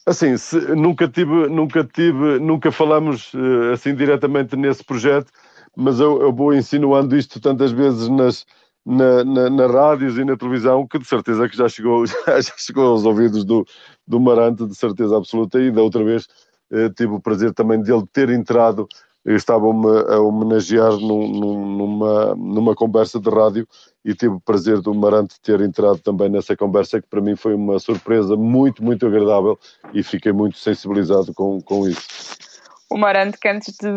Assim, 0.06 0.36
se, 0.36 0.56
nunca 0.76 1.08
tive, 1.08 1.48
nunca 1.48 1.82
tive, 1.82 2.38
nunca 2.38 2.70
falamos 2.70 3.34
uh, 3.34 3.72
assim 3.72 3.92
diretamente 3.92 4.54
nesse 4.54 4.84
projeto, 4.84 5.32
mas 5.76 5.98
eu, 5.98 6.22
eu, 6.22 6.32
vou 6.32 6.54
insinuando 6.54 7.16
isto 7.16 7.40
tantas 7.40 7.72
vezes 7.72 8.08
nas, 8.08 8.46
na, 8.84 9.24
na, 9.50 9.66
rádios 9.66 10.16
e 10.16 10.24
na 10.24 10.36
televisão 10.36 10.86
que 10.86 11.00
de 11.00 11.06
certeza 11.06 11.48
que 11.48 11.56
já 11.56 11.68
chegou, 11.68 12.06
já, 12.06 12.40
já 12.40 12.52
chegou 12.56 12.86
aos 12.86 13.04
ouvidos 13.04 13.44
do, 13.44 13.66
do 14.06 14.20
Marante, 14.20 14.64
de 14.64 14.76
certeza 14.76 15.16
absoluta, 15.16 15.58
e 15.58 15.72
da 15.72 15.82
outra 15.82 16.04
vez 16.04 16.28
uh, 16.70 16.88
tive 16.94 17.12
o 17.12 17.20
prazer 17.20 17.52
também 17.52 17.82
dele 17.82 18.04
ter 18.12 18.30
entrado 18.30 18.86
estavam-me 19.34 19.88
a 20.12 20.20
homenagear 20.20 20.92
num, 20.92 21.28
numa, 21.28 22.34
numa 22.36 22.74
conversa 22.74 23.18
de 23.18 23.28
rádio 23.28 23.66
e 24.04 24.14
tive 24.14 24.34
o 24.34 24.40
prazer 24.40 24.80
do 24.80 24.94
Marante 24.94 25.40
ter 25.40 25.60
entrado 25.60 25.98
também 25.98 26.28
nessa 26.28 26.56
conversa, 26.56 27.00
que 27.00 27.08
para 27.08 27.20
mim 27.20 27.34
foi 27.34 27.54
uma 27.54 27.78
surpresa 27.78 28.36
muito, 28.36 28.84
muito 28.84 29.06
agradável 29.06 29.58
e 29.92 30.02
fiquei 30.02 30.32
muito 30.32 30.58
sensibilizado 30.58 31.34
com, 31.34 31.60
com 31.60 31.88
isso 31.88 32.55
o 32.88 32.96
Marante 32.96 33.38
que 33.38 33.48
antes 33.48 33.74
de, 33.76 33.88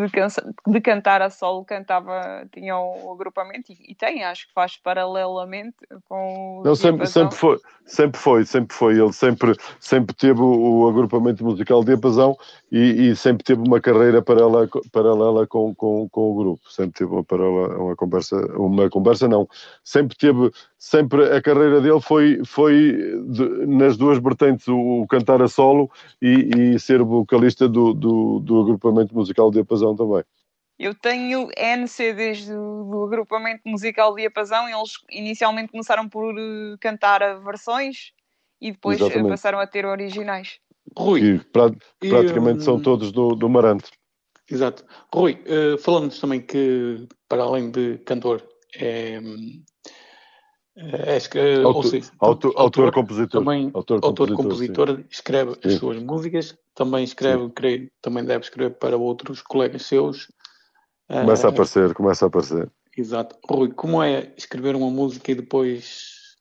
de, 0.67 0.81
cantar 0.81 1.21
a 1.21 1.29
solo 1.29 1.63
cantava, 1.63 2.47
tinha 2.51 2.75
o 2.75 3.11
agrupamento 3.11 3.71
e, 3.71 3.91
e, 3.91 3.95
tem, 3.95 4.23
acho 4.23 4.47
que 4.47 4.53
faz 4.53 4.77
paralelamente 4.77 5.77
com 6.07 6.59
o 6.59 6.63
Não, 6.63 6.75
sempre, 6.75 7.05
sempre 7.05 7.35
foi, 7.35 7.59
sempre 7.85 8.19
foi, 8.19 8.45
sempre 8.45 8.75
foi. 8.75 8.99
Ele 8.99 9.13
sempre, 9.13 9.55
sempre 9.79 10.15
teve 10.15 10.41
o, 10.41 10.81
o 10.81 10.89
agrupamento 10.89 11.43
musical 11.43 11.83
Diapasão 11.83 12.35
e, 12.71 13.09
e 13.09 13.15
sempre 13.15 13.43
teve 13.43 13.61
uma 13.61 13.79
carreira 13.79 14.23
paralela, 14.23 14.67
paralela 14.91 15.45
com, 15.45 15.73
com, 15.75 16.09
com 16.09 16.31
o 16.31 16.35
grupo. 16.35 16.71
Sempre 16.71 16.93
teve 16.93 17.11
uma, 17.11 17.23
paralela, 17.23 17.77
uma 17.77 17.95
conversa, 17.95 18.37
uma 18.57 18.89
conversa 18.89 19.27
não. 19.27 19.47
Sempre 19.83 20.17
teve, 20.17 20.51
sempre 20.79 21.25
a 21.31 21.39
carreira 21.39 21.79
dele 21.79 22.01
foi, 22.01 22.41
foi 22.43 23.21
de, 23.27 23.67
nas 23.67 23.97
duas 23.97 24.17
vertentes, 24.17 24.67
o, 24.67 25.01
o, 25.03 25.07
cantar 25.07 25.43
a 25.43 25.47
solo 25.47 25.91
e, 26.19 26.73
e 26.73 26.79
ser 26.79 27.03
vocalista 27.03 27.69
do, 27.69 27.93
do, 27.93 28.39
do 28.39 28.61
agrupamento 28.61 28.78
agrupamento 28.79 29.13
musical 29.13 29.51
Diapasão 29.51 29.95
também. 29.95 30.23
Eu 30.77 30.95
tenho 30.95 31.49
N 31.57 31.87
CDs 31.87 32.47
do, 32.47 32.85
do 32.85 33.03
agrupamento 33.03 33.61
musical 33.65 34.15
Diapasão 34.15 34.69
e 34.69 34.71
eles 34.71 34.93
inicialmente 35.11 35.71
começaram 35.71 36.07
por 36.07 36.33
uh, 36.33 36.77
cantar 36.79 37.39
versões 37.41 38.13
e 38.61 38.71
depois 38.71 38.99
eh, 38.99 39.03
Exatamente. 39.03 39.29
passaram 39.29 39.59
a 39.59 39.67
ter 39.67 39.85
originais. 39.85 40.59
Rui. 40.97 41.21
E, 41.21 41.39
pra, 41.39 41.69
e, 42.01 42.09
praticamente 42.09 42.59
um... 42.59 42.63
são 42.63 42.81
todos 42.81 43.11
do, 43.11 43.35
do 43.35 43.49
Marante. 43.49 43.91
Exato. 44.49 44.85
Rui, 45.13 45.43
uh, 45.45 45.77
falando-nos 45.77 46.19
também 46.19 46.41
que, 46.41 47.07
para 47.27 47.43
além 47.43 47.69
de 47.71 47.97
cantor, 47.99 48.41
é, 48.75 49.19
é, 50.81 51.19
que, 51.19 51.61
autor, 51.61 51.85
seja, 51.85 52.11
autor, 52.19 52.53
autor, 52.55 52.91
compositor. 52.93 53.41
Também, 53.41 53.69
autor, 53.73 53.99
autor 54.01 54.33
compositor, 54.33 55.03
escreve 55.09 55.53
sim. 55.55 55.59
as 55.65 55.73
suas 55.73 56.01
músicas, 56.01 56.57
também 56.73 57.03
escreve, 57.03 57.49
creio, 57.49 57.91
também 58.01 58.23
deve 58.23 58.45
escrever 58.45 58.71
para 58.75 58.95
outros 58.95 59.41
colegas 59.41 59.85
seus. 59.85 60.31
Começa 61.09 61.47
uh, 61.47 61.49
a 61.49 61.53
aparecer, 61.53 61.93
começa 61.93 62.25
a 62.25 62.27
aparecer. 62.27 62.71
Exato. 62.97 63.35
Rui, 63.49 63.73
como 63.73 64.01
é 64.01 64.33
escrever 64.37 64.75
uma 64.75 64.89
música 64.89 65.31
e 65.31 65.35
depois 65.35 66.37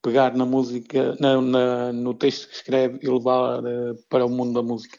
pegar 0.00 0.34
na 0.36 0.46
música, 0.46 1.16
na, 1.18 1.40
na 1.40 1.92
no 1.92 2.14
texto 2.14 2.48
que 2.48 2.54
escreve 2.54 3.00
e 3.02 3.08
levar 3.08 3.60
uh, 3.60 3.94
para 4.08 4.24
o 4.24 4.30
mundo 4.30 4.52
da 4.52 4.62
música? 4.62 4.98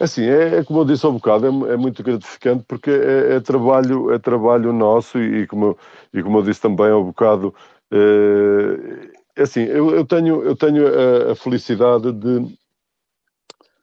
Assim, 0.00 0.22
é, 0.22 0.58
é, 0.58 0.64
como 0.64 0.80
eu 0.80 0.84
disse 0.84 1.04
há 1.04 1.08
um 1.08 1.14
bocado, 1.14 1.46
é, 1.46 1.72
é 1.72 1.76
muito 1.76 2.02
gratificante 2.02 2.64
porque 2.68 2.90
é, 2.90 3.36
é, 3.36 3.40
trabalho, 3.40 4.12
é 4.12 4.18
trabalho 4.18 4.72
nosso 4.72 5.18
e, 5.18 5.46
como, 5.46 5.76
e 6.14 6.22
como 6.22 6.38
eu 6.38 6.42
disse 6.42 6.60
também 6.60 6.88
há 6.88 6.96
um 6.96 7.06
bocado, 7.06 7.52
é, 7.90 9.42
assim, 9.42 9.62
eu, 9.62 9.90
eu, 9.90 10.04
tenho, 10.04 10.42
eu 10.42 10.54
tenho 10.54 10.86
a, 10.86 11.32
a 11.32 11.34
felicidade 11.34 12.12
de, 12.12 12.56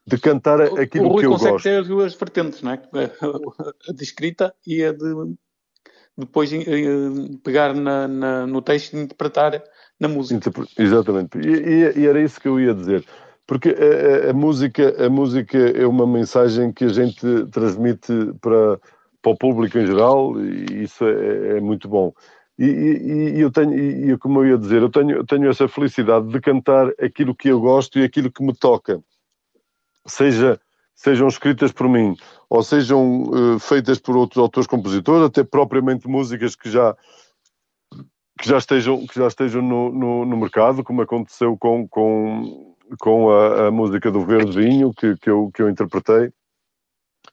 de 0.08 0.18
cantar 0.18 0.62
aquilo 0.62 1.08
o 1.08 1.10
Rui 1.10 1.20
que 1.20 1.26
eu 1.26 1.32
gosto. 1.32 1.52
consegue 1.52 1.64
ter 1.64 1.82
as 1.82 1.88
duas 1.88 2.16
vertentes, 2.16 2.62
não 2.62 2.72
é? 2.72 2.82
A 3.90 3.94
de 3.94 4.04
escrita 4.04 4.56
e 4.66 4.84
a 4.84 4.94
de 4.94 5.36
depois 6.18 6.52
eh, 6.54 6.64
pegar 7.44 7.74
na, 7.74 8.08
na, 8.08 8.48
no 8.48 8.62
texto 8.62 8.94
e 8.94 9.02
interpretar 9.02 9.62
na 10.00 10.08
música. 10.08 10.50
Exatamente. 10.78 11.38
E, 11.38 11.50
e, 11.50 12.00
e, 12.00 12.08
era 12.08 12.22
isso 12.22 12.40
que 12.40 12.48
eu 12.48 12.60
ia 12.60 12.74
dizer. 12.74 13.06
Porque 13.48 13.70
a, 13.70 14.32
a, 14.32 14.34
música, 14.34 15.06
a 15.06 15.10
música 15.10 15.58
é 15.58 15.86
uma 15.86 16.08
mensagem 16.08 16.72
que 16.72 16.86
a 16.86 16.90
gente 16.90 17.46
transmite 17.52 18.12
para, 18.42 18.80
para 19.22 19.32
o 19.32 19.38
público 19.38 19.78
em 19.78 19.86
geral 19.86 20.40
e 20.42 20.84
isso 20.84 21.06
é, 21.06 21.58
é 21.58 21.62
muito 21.62 21.88
bom. 21.88 22.12
E, 22.58 22.66
e, 22.66 23.38
e, 23.38 23.42
eu 23.42 23.52
tenho, 23.52 23.74
e 23.74 24.18
como 24.18 24.40
eu 24.40 24.52
ia 24.52 24.58
dizer, 24.58 24.82
eu 24.82 24.90
tenho, 24.90 25.12
eu 25.12 25.26
tenho 25.26 25.50
essa 25.50 25.68
felicidade 25.68 26.28
de 26.28 26.40
cantar 26.40 26.88
aquilo 27.02 27.36
que 27.36 27.50
eu 27.50 27.60
gosto 27.60 28.00
e 28.00 28.04
aquilo 28.04 28.32
que 28.32 28.44
me 28.44 28.56
toca. 28.56 29.04
Seja, 30.08 30.60
sejam 30.96 31.28
escritas 31.28 31.72
por 31.72 31.90
mim 31.90 32.16
ou 32.50 32.64
sejam 32.64 33.24
uh, 33.24 33.60
feitas 33.60 34.00
por 34.00 34.16
outros 34.16 34.42
autores 34.42 34.68
compositores, 34.68 35.26
até 35.26 35.44
propriamente 35.44 36.08
músicas 36.08 36.56
que 36.56 36.70
já 36.70 36.96
que 38.40 38.50
já 38.50 38.58
estejam, 38.58 39.06
que 39.08 39.18
já 39.18 39.28
estejam 39.28 39.62
no, 39.62 39.92
no, 39.92 40.26
no 40.26 40.38
mercado, 40.38 40.84
como 40.84 41.02
aconteceu 41.02 41.58
com, 41.58 41.88
com 41.88 42.75
com 43.00 43.30
a, 43.30 43.68
a, 43.68 43.72
música 43.72 44.12
do 44.12 44.26
Verde 44.26 44.60
Vinho, 44.60 44.94
que, 44.94 45.16
que, 45.18 45.30
eu, 45.30 45.52
que 45.54 45.62
eu 45.62 45.70
interpretei, 45.70 46.32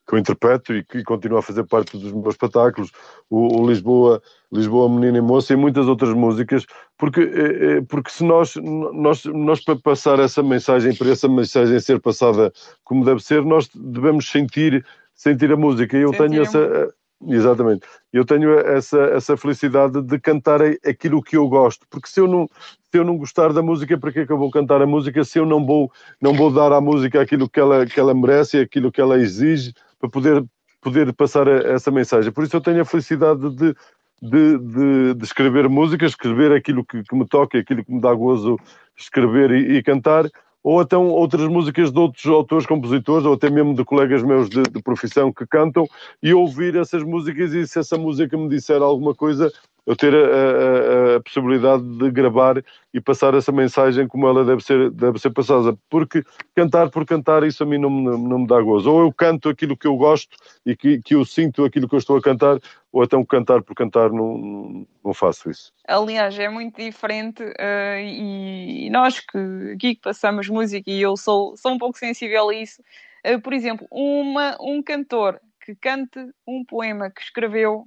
que 0.07 0.15
eu 0.15 0.19
interpreto 0.19 0.75
e 0.75 0.85
que 0.85 1.03
continua 1.03 1.39
a 1.39 1.43
fazer 1.43 1.65
parte 1.65 1.97
dos 1.97 2.13
meus 2.13 2.35
espetáculos, 2.35 2.91
o, 3.31 3.61
o 3.61 3.67
Lisboa, 3.67 4.23
Lisboa 4.51 4.89
Menina 4.89 5.19
e 5.19 5.21
Moça 5.21 5.53
e 5.53 5.57
muitas 5.57 5.87
outras 5.87 6.13
músicas, 6.13 6.67
porque, 6.99 7.21
é, 7.21 7.77
é, 7.79 7.81
porque 7.83 8.11
se 8.11 8.25
nós, 8.25 8.55
nós, 8.57 9.25
nós 9.25 9.65
para 9.65 9.77
passar 9.77 10.19
essa 10.19 10.43
mensagem, 10.43 10.95
para 10.95 11.11
essa 11.11 11.29
mensagem 11.29 11.79
ser 11.81 12.01
passada 12.01 12.53
como 12.85 13.05
deve 13.05 13.23
ser, 13.23 13.45
nós 13.45 13.69
devemos 13.75 14.31
sentir, 14.31 14.85
sentir 15.15 15.53
a 15.53 15.57
música. 15.57 15.97
E 15.97 16.03
eu 16.03 16.11
sentir 16.11 16.29
tenho 16.29 16.43
essa 16.43 16.95
Exatamente. 17.29 17.87
Eu 18.13 18.25
tenho 18.25 18.59
essa, 18.59 18.99
essa 18.99 19.37
felicidade 19.37 20.03
de 20.03 20.19
cantar 20.19 20.61
aquilo 20.63 21.23
que 21.23 21.37
eu 21.37 21.49
gosto, 21.49 21.87
porque 21.89 22.09
se 22.09 22.21
eu 22.21 22.27
não, 22.27 22.49
se 22.91 22.99
eu 22.99 23.05
não 23.05 23.17
gostar 23.17 23.53
da 23.53 23.63
música, 23.63 23.97
para 23.97 24.13
que 24.13 24.21
é 24.21 24.27
que 24.27 24.33
eu 24.33 24.39
vou 24.39 24.51
cantar 24.51 24.83
a 24.83 24.87
música 24.87 25.23
se 25.23 25.39
eu 25.39 25.47
não 25.47 25.65
vou, 25.65 25.91
não 26.21 26.35
vou 26.35 26.53
dar 26.53 26.73
à 26.73 26.81
música 26.81 27.21
aquilo 27.21 27.49
que 27.49 27.61
ela, 27.61 27.87
que 27.87 27.99
ela 27.99 28.15
merece, 28.15 28.59
aquilo 28.59 28.91
que 28.91 29.01
ela 29.01 29.19
exige, 29.19 29.73
para 30.01 30.11
poder, 30.11 30.45
poder 30.81 31.13
passar 31.13 31.47
essa 31.47 31.91
mensagem? 31.91 32.33
Por 32.33 32.45
isso 32.45 32.57
eu 32.57 32.61
tenho 32.61 32.83
a 32.83 32.85
felicidade 32.85 33.49
de, 33.51 33.75
de, 34.21 34.59
de, 34.59 35.15
de 35.15 35.25
escrever 35.25 35.69
música, 35.69 36.05
escrever 36.05 36.53
aquilo 36.53 36.85
que, 36.85 37.03
que, 37.03 37.15
me 37.15 37.27
toca, 37.27 37.59
aquilo 37.59 37.85
que 37.85 37.93
me 37.93 38.01
dá 38.01 38.13
gozo 38.13 38.57
escrever 38.97 39.51
e, 39.51 39.77
e 39.77 39.83
cantar, 39.83 40.29
ou 40.63 40.81
até 40.81 40.97
outras 40.97 41.49
músicas 41.49 41.93
de 41.93 41.99
outros 41.99 42.27
autores, 42.27 42.67
compositores, 42.67 43.27
ou 43.27 43.35
até 43.35 43.51
mesmo 43.51 43.75
de 43.75 43.85
colegas 43.85 44.23
meus 44.23 44.49
de, 44.49 44.63
de, 44.63 44.83
profissão 44.83 45.33
que 45.33 45.47
cantam, 45.47 45.87
e 46.23 46.33
ouvir 46.33 46.77
essas 46.77 47.03
músicas 47.03 47.53
e 47.53 47.67
se 47.67 47.79
essa 47.79 47.99
música 47.99 48.37
me 48.37 48.49
disser 48.49 48.81
alguma 48.81 49.15
coisa, 49.15 49.53
eu 49.85 49.97
ter 49.97 50.15
a, 50.15 50.19
a, 50.19 51.17
a, 51.17 51.21
possibilidade 51.21 51.83
de 51.83 52.11
gravar 52.11 52.63
e 52.95 53.01
passar 53.01 53.35
essa 53.35 53.51
mensagem 53.51 54.07
como 54.07 54.29
ela 54.29 54.45
deve 54.45 54.63
ser, 54.63 54.91
deve 54.91 55.19
ser 55.19 55.31
passada. 55.31 55.77
Porque 55.91 56.23
cantar 56.55 56.89
por 56.91 57.05
cantar, 57.05 57.43
isso 57.43 57.63
a 57.63 57.67
mim 57.67 57.79
não, 57.79 57.91
não 57.91 58.39
me 58.41 58.47
dá 58.47 58.61
gozo. 58.61 58.91
Ou 58.93 59.01
eu 59.03 59.13
canto 59.13 59.49
aquilo 59.49 59.77
que 59.77 59.87
eu 59.87 59.97
gosto 59.97 60.37
e 60.65 60.77
que, 60.77 61.01
que 61.03 61.15
eu 61.15 61.25
sinto 61.25 61.65
aquilo 61.65 61.89
que 61.89 61.95
eu 61.95 61.99
estou 61.99 62.17
a 62.17 62.23
cantar, 62.23 62.59
ou 62.93 63.03
então 63.03 63.25
cantar 63.25 63.63
por 63.63 63.75
cantar, 63.75 64.11
não, 64.11 64.87
não 65.05 65.13
faço 65.13 65.51
isso. 65.51 65.73
Aliás, 65.89 66.39
é 66.39 66.49
muito 66.49 66.81
diferente 66.81 67.43
uh, 67.43 67.99
e 68.01 68.89
nós 68.91 69.19
que 69.19 69.39
aqui 69.75 69.95
que 69.97 70.01
passamos 70.01 70.49
música 70.49 70.89
e 70.91 71.01
eu 71.01 71.17
sou, 71.17 71.57
sou 71.57 71.73
um 71.73 71.79
pouco 71.79 71.99
sensível 71.99 72.51
a 72.51 72.55
isso. 72.55 72.81
Uh, 73.27 73.41
por 73.41 73.53
exemplo, 73.53 73.87
uma, 73.91 74.57
um 74.61 74.81
cantor 74.83 75.41
que 75.65 75.75
cante 75.75 76.19
um 76.47 76.65
poema 76.65 77.11
que 77.11 77.23
escreveu 77.23 77.87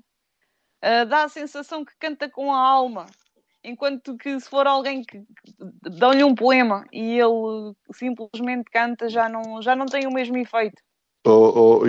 uh, 0.86 1.06
dá 1.06 1.24
a 1.24 1.30
sensação 1.30 1.84
que 1.84 1.94
canta 2.00 2.30
com 2.30 2.54
a 2.54 2.58
alma. 2.58 3.08
Enquanto 3.64 4.16
que 4.16 4.40
se 4.40 4.48
for 4.48 4.68
alguém 4.68 5.04
que 5.04 5.24
dá-lhe 5.98 6.24
um 6.24 6.36
poema 6.36 6.86
e 6.94 7.20
ele 7.20 7.74
simplesmente 7.92 8.70
canta, 8.72 9.10
já 9.10 9.28
não, 9.28 9.60
já 9.60 9.76
não 9.76 9.88
tem 9.88 10.06
o 10.06 10.14
mesmo 10.14 10.38
efeito. 10.38 10.80
Oh, 11.26 11.82
oh 11.82 11.88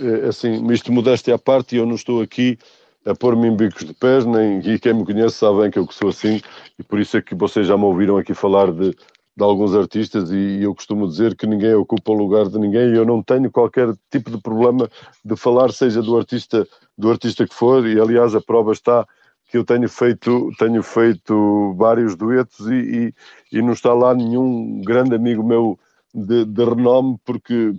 é, 0.00 0.28
assim, 0.28 0.66
isto 0.72 0.90
modéstia 0.90 1.34
à 1.34 1.38
parte, 1.38 1.76
eu 1.76 1.84
não 1.84 1.94
estou 1.94 2.22
aqui 2.22 2.58
a 3.04 3.14
pôr-me 3.14 3.48
em 3.48 3.56
bicos 3.56 3.84
de 3.84 3.92
pés, 3.94 4.24
nem, 4.24 4.58
e 4.60 4.78
quem 4.78 4.94
me 4.94 5.04
conhece 5.04 5.36
sabe 5.36 5.60
bem 5.60 5.70
que 5.70 5.78
eu 5.78 5.86
sou 5.90 6.08
assim, 6.08 6.40
e 6.78 6.82
por 6.82 6.98
isso 6.98 7.16
é 7.16 7.22
que 7.22 7.34
vocês 7.34 7.66
já 7.66 7.76
me 7.76 7.84
ouviram 7.84 8.16
aqui 8.16 8.34
falar 8.34 8.72
de, 8.72 8.94
de 9.40 9.44
alguns 9.44 9.74
artistas 9.74 10.30
e 10.30 10.62
eu 10.62 10.74
costumo 10.74 11.08
dizer 11.08 11.34
que 11.34 11.46
ninguém 11.46 11.72
ocupa 11.72 12.12
o 12.12 12.14
lugar 12.14 12.46
de 12.46 12.58
ninguém 12.58 12.90
e 12.90 12.96
eu 12.96 13.06
não 13.06 13.22
tenho 13.22 13.50
qualquer 13.50 13.88
tipo 14.10 14.30
de 14.30 14.38
problema 14.38 14.86
de 15.24 15.34
falar, 15.34 15.72
seja 15.72 16.02
do 16.02 16.14
artista, 16.14 16.68
do 16.96 17.10
artista 17.10 17.48
que 17.48 17.54
for, 17.54 17.86
e 17.86 17.98
aliás 17.98 18.34
a 18.34 18.40
prova 18.42 18.72
está 18.72 19.06
que 19.48 19.56
eu 19.56 19.64
tenho 19.64 19.88
feito, 19.88 20.50
tenho 20.58 20.82
feito 20.82 21.74
vários 21.74 22.14
duetos 22.14 22.68
e, 22.68 23.14
e, 23.50 23.58
e 23.58 23.62
não 23.62 23.72
está 23.72 23.94
lá 23.94 24.14
nenhum 24.14 24.82
grande 24.82 25.14
amigo 25.14 25.42
meu 25.42 25.78
de, 26.14 26.44
de 26.44 26.62
renome 26.62 27.18
porque, 27.24 27.72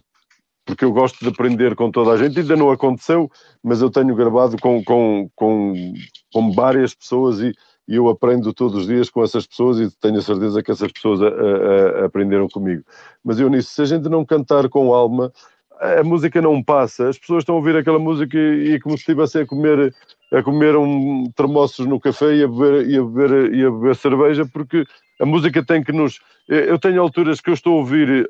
porque 0.65 0.83
eu 0.83 0.91
gosto 0.91 1.19
de 1.19 1.29
aprender 1.29 1.75
com 1.75 1.91
toda 1.91 2.13
a 2.13 2.17
gente, 2.17 2.39
ainda 2.39 2.55
não 2.55 2.71
aconteceu, 2.71 3.29
mas 3.63 3.83
eu 3.83 3.91
tenho 3.91 4.15
gravado 4.15 4.57
com, 4.59 4.83
com, 4.83 5.29
com, 5.35 5.93
com 6.33 6.51
várias 6.51 6.95
pessoas 6.95 7.39
e, 7.39 7.53
e 7.87 7.95
eu 7.95 8.07
aprendo 8.09 8.53
todos 8.53 8.81
os 8.81 8.87
dias 8.87 9.09
com 9.09 9.23
essas 9.23 9.45
pessoas 9.45 9.79
e 9.79 9.89
tenho 9.99 10.19
a 10.19 10.21
certeza 10.21 10.63
que 10.63 10.71
essas 10.71 10.91
pessoas 10.91 11.21
a, 11.21 11.27
a, 11.27 12.01
a 12.01 12.05
aprenderam 12.05 12.47
comigo. 12.47 12.83
Mas 13.23 13.39
eu 13.39 13.49
nisso, 13.49 13.71
se 13.71 13.81
a 13.81 13.85
gente 13.85 14.07
não 14.07 14.25
cantar 14.25 14.69
com 14.69 14.93
alma, 14.93 15.31
a 15.79 16.03
música 16.03 16.41
não 16.41 16.63
passa, 16.63 17.09
as 17.09 17.17
pessoas 17.17 17.41
estão 17.41 17.55
a 17.55 17.57
ouvir 17.57 17.75
aquela 17.75 17.99
música 17.99 18.37
e, 18.37 18.75
e 18.75 18.79
como 18.79 18.95
se 18.95 19.01
estivessem 19.01 19.41
a 19.41 19.45
comer, 19.45 19.93
a 20.31 20.41
comer 20.41 20.75
um 20.77 21.25
termossos 21.35 21.85
no 21.85 21.99
café 21.99 22.35
e 22.35 22.43
a, 22.43 22.47
beber, 22.47 22.89
e, 22.89 22.97
a 22.97 23.03
beber, 23.03 23.53
e 23.53 23.65
a 23.65 23.69
beber 23.69 23.95
cerveja, 23.95 24.45
porque 24.45 24.85
a 25.19 25.25
música 25.25 25.63
tem 25.63 25.83
que 25.83 25.91
nos. 25.91 26.19
Eu 26.47 26.79
tenho 26.79 27.01
alturas 27.01 27.39
que 27.41 27.49
eu 27.49 27.53
estou 27.53 27.73
a 27.73 27.77
ouvir 27.77 28.29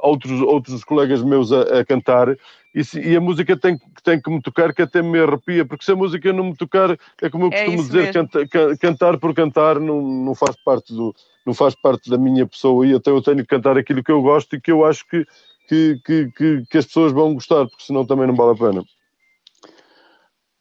outros, 0.00 0.40
outros 0.40 0.82
colegas 0.84 1.22
meus 1.22 1.52
a, 1.52 1.80
a 1.80 1.84
cantar 1.84 2.36
e, 2.74 2.82
se, 2.82 3.00
e, 3.00 3.14
a 3.14 3.20
música 3.20 3.56
tem, 3.56 3.78
tem 4.02 4.20
que 4.20 4.30
me 4.30 4.40
tocar, 4.40 4.72
que 4.72 4.80
até 4.80 5.02
me 5.02 5.18
arrepia, 5.18 5.64
porque 5.64 5.84
se 5.84 5.92
a 5.92 5.96
música 5.96 6.32
não 6.32 6.44
me 6.44 6.56
tocar, 6.56 6.98
é 7.20 7.28
como 7.28 7.44
eu 7.44 7.50
é 7.52 7.64
costumo 7.64 7.82
dizer, 7.82 8.12
canta, 8.12 8.48
cantar 8.78 9.18
por 9.18 9.34
cantar 9.34 9.78
não, 9.78 10.00
não, 10.00 10.34
faz 10.34 10.56
parte 10.64 10.94
do, 10.94 11.14
não 11.44 11.52
faz 11.52 11.74
parte 11.74 12.08
da 12.08 12.16
minha 12.16 12.46
pessoa 12.46 12.86
e 12.86 12.94
até 12.94 13.10
eu 13.10 13.20
tenho 13.20 13.38
que 13.38 13.46
cantar 13.46 13.76
aquilo 13.76 14.02
que 14.02 14.10
eu 14.10 14.22
gosto 14.22 14.56
e 14.56 14.60
que 14.60 14.72
eu 14.72 14.86
acho 14.86 15.06
que, 15.06 15.26
que, 15.68 16.00
que, 16.04 16.30
que, 16.32 16.62
que 16.70 16.78
as 16.78 16.86
pessoas 16.86 17.12
vão 17.12 17.34
gostar, 17.34 17.66
porque 17.66 17.84
senão 17.84 18.06
também 18.06 18.26
não 18.26 18.34
vale 18.34 18.52
a 18.52 18.54
pena. 18.54 18.82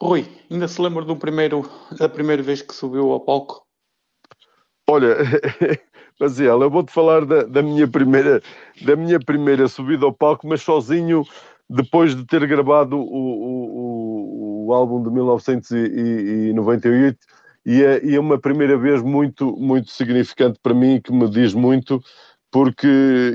Rui, 0.02 0.26
ainda 0.50 0.68
se 0.68 0.82
lembra 0.82 1.06
do 1.06 1.16
primeiro, 1.16 1.70
da 1.96 2.10
primeira 2.10 2.42
vez 2.42 2.64
que 2.64 2.74
subiu 2.74 3.12
ao 3.12 3.20
palco? 3.20 3.62
Olha, 4.90 5.16
mas 6.20 6.40
eu 6.40 6.72
vou-te 6.72 6.92
falar 6.92 7.24
da, 7.24 7.44
da, 7.44 7.62
minha 7.62 7.88
primeira, 7.88 8.42
da 8.84 8.96
minha 8.96 9.20
primeira 9.20 9.68
subida 9.68 10.04
ao 10.04 10.12
palco, 10.12 10.48
mas 10.48 10.64
sozinho 10.64 11.24
depois 11.70 12.16
de 12.16 12.26
ter 12.26 12.48
gravado 12.48 12.98
o, 12.98 13.04
o, 13.04 14.66
o 14.66 14.74
álbum 14.74 15.04
de 15.04 15.12
1998 15.12 17.20
e 17.64 17.84
é, 17.84 18.04
e 18.04 18.16
é, 18.16 18.20
uma 18.20 18.40
primeira 18.40 18.76
vez 18.76 19.04
muito, 19.04 19.56
muito 19.56 19.92
significante 19.92 20.58
para 20.64 20.74
mim, 20.74 21.00
que 21.00 21.14
me 21.14 21.30
diz 21.30 21.54
muito, 21.54 22.02
porque, 22.50 22.88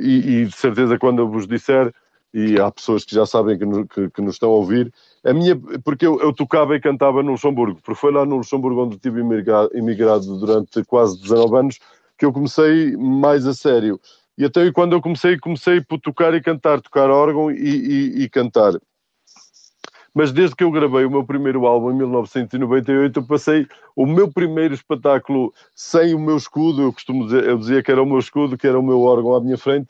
e, 0.03 0.41
e 0.41 0.47
de 0.47 0.57
certeza 0.57 0.99
quando 0.99 1.21
eu 1.21 1.31
vos 1.31 1.47
disser, 1.47 1.95
e 2.35 2.61
há 2.61 2.73
pessoas 2.73 3.05
que 3.05 3.15
já 3.15 3.25
sabem 3.25 3.57
que, 3.57 3.65
no, 3.65 3.87
que, 3.87 4.11
que 4.11 4.21
nos 4.21 4.35
estão 4.35 4.51
a 4.51 4.55
ouvir, 4.55 4.93
a 5.27 5.35
minha, 5.35 5.57
porque 5.85 6.07
eu, 6.07 6.21
eu, 6.21 6.33
tocava 6.33 6.77
e 6.77 6.81
cantava 6.81 7.21
no 7.21 7.33
Luxemburgo, 7.33 7.81
porque 7.83 7.99
foi 7.99 8.13
lá 8.13 8.25
no 8.25 8.37
Luxemburgo 8.37 8.85
onde 8.85 8.99
tive 8.99 9.21
imigrado, 9.21 9.71
imigrado 9.75 10.39
durante 10.39 10.85
quase 10.85 11.21
19 11.21 11.57
anos 11.57 11.79
que 12.17 12.25
eu 12.25 12.33
comecei 12.33 12.97
mais 12.97 13.45
a 13.45 13.53
sério. 13.53 14.01
E 14.39 14.45
até 14.45 14.71
quando 14.71 14.93
eu 14.93 15.03
comecei, 15.03 15.37
comecei 15.37 15.81
por 15.81 15.99
tocar 15.99 16.33
e 16.35 16.41
cantar, 16.41 16.81
tocar 16.81 17.11
órgão 17.11 17.51
e, 17.51 17.57
e, 17.57 18.23
e, 18.23 18.29
cantar. 18.29 18.75
Mas 20.15 20.31
desde 20.31 20.55
que 20.55 20.63
eu 20.63 20.71
gravei 20.71 21.05
o 21.05 21.11
meu 21.11 21.25
primeiro 21.25 21.67
álbum 21.67 21.91
em 21.91 21.97
1998, 21.97 23.19
eu 23.19 23.27
passei 23.27 23.67
o 23.95 24.07
meu 24.07 24.31
primeiro 24.31 24.75
espetáculo 24.75 25.53
sem 25.75 26.15
o 26.15 26.21
meu 26.21 26.37
escudo, 26.37 26.83
eu 26.83 26.93
costumo 26.93 27.25
dizer, 27.25 27.45
eu 27.45 27.59
dizia 27.59 27.83
que 27.83 27.91
era 27.91 28.03
o 28.03 28.07
meu 28.07 28.19
escudo, 28.19 28.57
que 28.57 28.67
era 28.67 28.79
o 28.79 28.83
meu 28.83 29.01
órgão 29.01 29.35
à 29.35 29.41
minha 29.41 29.59
frente, 29.59 29.89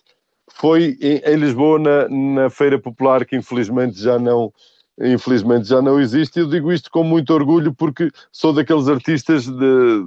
foi 0.54 0.96
em, 1.00 1.18
em 1.18 1.36
Lisboa, 1.36 1.78
na, 1.78 2.08
na 2.08 2.50
Feira 2.50 2.78
Popular, 2.78 3.24
que 3.24 3.36
infelizmente 3.36 4.00
já 4.00 4.18
não, 4.18 4.52
infelizmente 5.00 5.68
já 5.68 5.82
não 5.82 6.00
existe. 6.00 6.40
Eu 6.40 6.48
digo 6.48 6.72
isto 6.72 6.90
com 6.90 7.02
muito 7.02 7.32
orgulho 7.32 7.74
porque 7.74 8.10
sou 8.32 8.52
daqueles 8.52 8.88
artistas 8.88 9.46
de, 9.46 10.06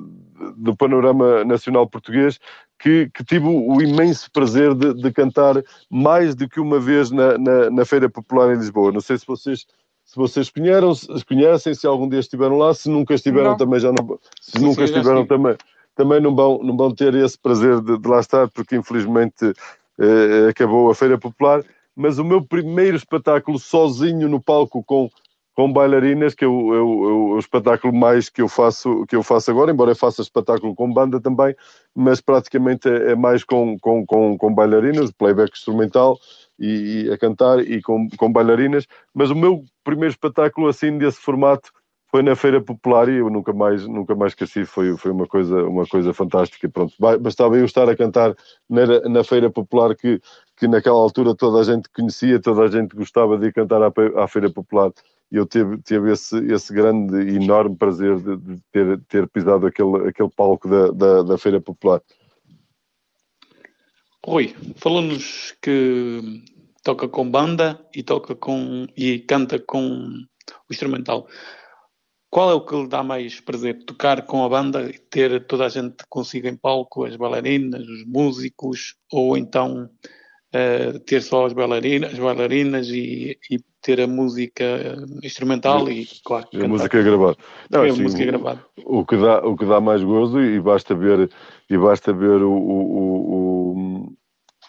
do 0.58 0.76
panorama 0.76 1.44
nacional 1.44 1.88
português 1.88 2.40
que, 2.80 3.10
que 3.14 3.24
tive 3.24 3.46
o 3.46 3.82
imenso 3.82 4.32
prazer 4.32 4.74
de, 4.74 4.94
de, 4.94 5.12
cantar 5.12 5.62
mais 5.90 6.34
do 6.34 6.48
que 6.48 6.60
uma 6.60 6.80
vez 6.80 7.12
na, 7.12 7.38
na, 7.38 7.70
na, 7.70 7.86
Feira 7.86 8.10
Popular 8.10 8.54
em 8.54 8.58
Lisboa. 8.58 8.92
Não 8.92 9.02
sei 9.02 9.18
se 9.18 9.28
vocês 9.28 9.66
se 10.06 10.16
vocês 10.16 10.50
conheceram, 10.50 10.96
se 10.96 11.24
conhecem, 11.24 11.76
se 11.76 11.86
algum 11.86 12.10
dia 12.10 12.20
estiveram 12.20 12.58
lá, 12.58 12.74
se 12.74 12.90
nunca 12.90 13.14
estiveram 13.14 13.52
não. 13.52 13.58
também 13.58 13.80
já 13.80 13.92
não 13.92 14.18
se 14.42 14.58
sim, 14.58 14.66
nunca 14.66 14.88
sim, 14.88 14.94
estiveram 14.94 15.24
também 15.28 15.56
também 15.96 16.22
não 16.22 16.34
vão, 16.34 16.64
não 16.64 16.76
vão 16.78 16.96
ter 16.96 17.14
esse 17.14 17.38
prazer 17.38 17.82
de, 17.82 17.98
de 17.98 18.08
lá 18.08 18.22
estar, 18.22 18.48
porque 18.48 18.76
infelizmente 18.78 19.54
eh, 20.00 20.48
acabou 20.50 20.90
a 20.90 20.96
Feira 20.96 21.18
Popular 21.18 21.62
mas 22.00 22.18
o 22.18 22.24
meu 22.24 22.42
primeiro 22.42 22.96
espetáculo 22.96 23.60
sozinho 23.60 24.30
no 24.30 24.42
palco 24.42 24.82
com, 24.82 25.10
com 25.54 25.74
bailarinas, 25.74 26.34
que 26.34 26.46
é 26.46 26.48
o, 26.48 26.74
é, 26.74 26.80
o, 26.82 27.10
é 27.10 27.14
o, 27.36 27.38
espetáculo 27.38 27.94
mais 27.94 28.30
que 28.30 28.42
eu, 28.42 28.48
faço, 28.48 29.06
que 29.06 29.18
eu 29.18 29.22
faço 29.22 29.52
agora, 29.52 29.70
embora 29.70 29.92
eu 29.92 29.96
faça 29.98 30.22
espetáculo 30.22 30.74
com 30.74 30.94
banda 30.94 31.20
também, 31.20 31.54
mas 31.94 32.22
praticamente 32.22 32.88
é, 32.88 33.12
é 33.12 33.16
mais 33.16 33.44
com, 33.44 33.78
com, 33.80 34.06
com, 34.06 34.38
com 34.38 34.56
bailarinas, 34.56 35.12
playback 35.12 35.52
instrumental, 35.52 36.18
e, 36.58 37.08
e, 37.08 37.12
a 37.12 37.18
cantar 37.18 37.60
e 37.60 37.82
com, 37.82 38.08
com 38.18 38.32
bailarinas, 38.32 38.88
mas 39.14 39.30
o 39.30 39.36
meu 39.36 39.66
primeiro 39.84 40.14
espetáculo 40.14 40.70
assim 40.70 40.98
desse 40.98 41.20
formato 41.20 41.70
foi 42.12 42.24
na 42.24 42.36
Feira 42.36 42.60
Popular 42.60 43.08
e 43.08 43.18
eu 43.18 43.30
nunca 43.30 43.54
mais, 43.54 43.88
nunca 43.88 44.16
mais 44.16 44.32
esqueci, 44.32 44.66
foi, 44.66 44.98
foi 44.98 45.12
uma, 45.12 45.28
coisa, 45.28 45.64
uma 45.66 45.86
coisa 45.86 46.12
fantástica. 46.12 46.68
Pronto, 46.68 46.94
bastava 47.20 47.56
eu 47.58 47.66
estar 47.66 47.88
a 47.88 47.96
cantar 47.96 48.36
na, 48.68 49.02
na 49.08 49.24
Feira 49.24 49.50
Popular 49.50 49.96
que, 49.96 50.20
que 50.60 50.68
naquela 50.68 50.98
altura 50.98 51.34
toda 51.34 51.60
a 51.60 51.64
gente 51.64 51.90
conhecia, 51.90 52.40
toda 52.40 52.64
a 52.64 52.68
gente 52.70 52.94
gostava 52.94 53.38
de 53.38 53.48
ir 53.48 53.54
cantar 53.54 53.82
à, 53.82 53.92
à 54.18 54.28
Feira 54.28 54.50
Popular 54.50 54.92
e 55.32 55.38
eu 55.38 55.46
tive, 55.46 55.78
tive 55.82 56.12
esse, 56.12 56.38
esse 56.52 56.74
grande 56.74 57.16
e 57.22 57.36
enorme 57.36 57.76
prazer 57.76 58.18
de, 58.20 58.36
de, 58.36 58.62
ter, 58.72 59.00
ter 59.08 59.28
pisado 59.28 59.68
aquele, 59.68 60.10
aquele 60.10 60.30
palco 60.30 60.68
da, 60.68 60.92
da, 60.92 61.24
da 61.24 61.38
Feira 61.38 61.62
Popular. 61.62 62.02
Rui, 64.26 64.54
falou-nos 64.76 65.56
que 65.62 66.44
toca 66.84 67.08
com 67.08 67.30
banda 67.30 67.80
e 67.96 68.04
toca 68.04 68.36
com 68.36 68.86
e 68.98 69.20
canta 69.20 69.60
com 69.60 70.10
o 70.10 70.72
instrumental. 70.74 71.28
Qual 72.30 72.52
é 72.52 72.54
o 72.54 72.62
que 72.62 72.76
lhe 72.76 72.88
dá 72.88 73.02
mais 73.02 73.40
prazer? 73.40 73.86
Tocar 73.86 74.26
com 74.26 74.44
a 74.44 74.50
banda 74.50 74.90
e 74.90 75.00
ter 75.00 75.48
toda 75.48 75.66
a 75.66 75.70
gente 75.70 76.04
consigo 76.10 76.48
em 76.48 76.56
palco, 76.56 77.06
as 77.06 77.16
bailarinas, 77.16 77.88
os 77.88 78.06
músicos, 78.06 78.96
ou 79.12 79.38
então 79.38 79.90
uh, 80.54 81.00
ter 81.00 81.22
só 81.22 81.46
as 81.46 81.54
bailarinas, 81.54 82.14
as 82.14 82.20
bailarinas 82.20 82.88
e, 82.90 83.38
e, 83.50 83.60
ter 83.82 84.02
a 84.02 84.08
música 84.08 84.98
instrumental 85.24 85.90
e, 85.90 86.06
claro, 86.26 86.48
a 86.54 86.68
música 86.68 87.02
gravada. 87.02 87.38
Não, 87.70 87.84
assim, 87.84 88.00
a 88.00 88.04
música 88.04 88.26
gravada. 88.26 88.66
O, 88.86 89.06
que 89.06 89.16
dá, 89.16 89.40
o 89.40 89.56
que 89.56 89.66
dá 89.66 89.80
mais 89.80 90.04
gozo 90.04 90.42
e 90.42 90.60
basta 90.60 90.94
ver, 90.94 91.32
e 91.70 91.78
basta 91.78 92.12
ver 92.12 92.44
o, 92.44 92.52
o, 92.52 93.76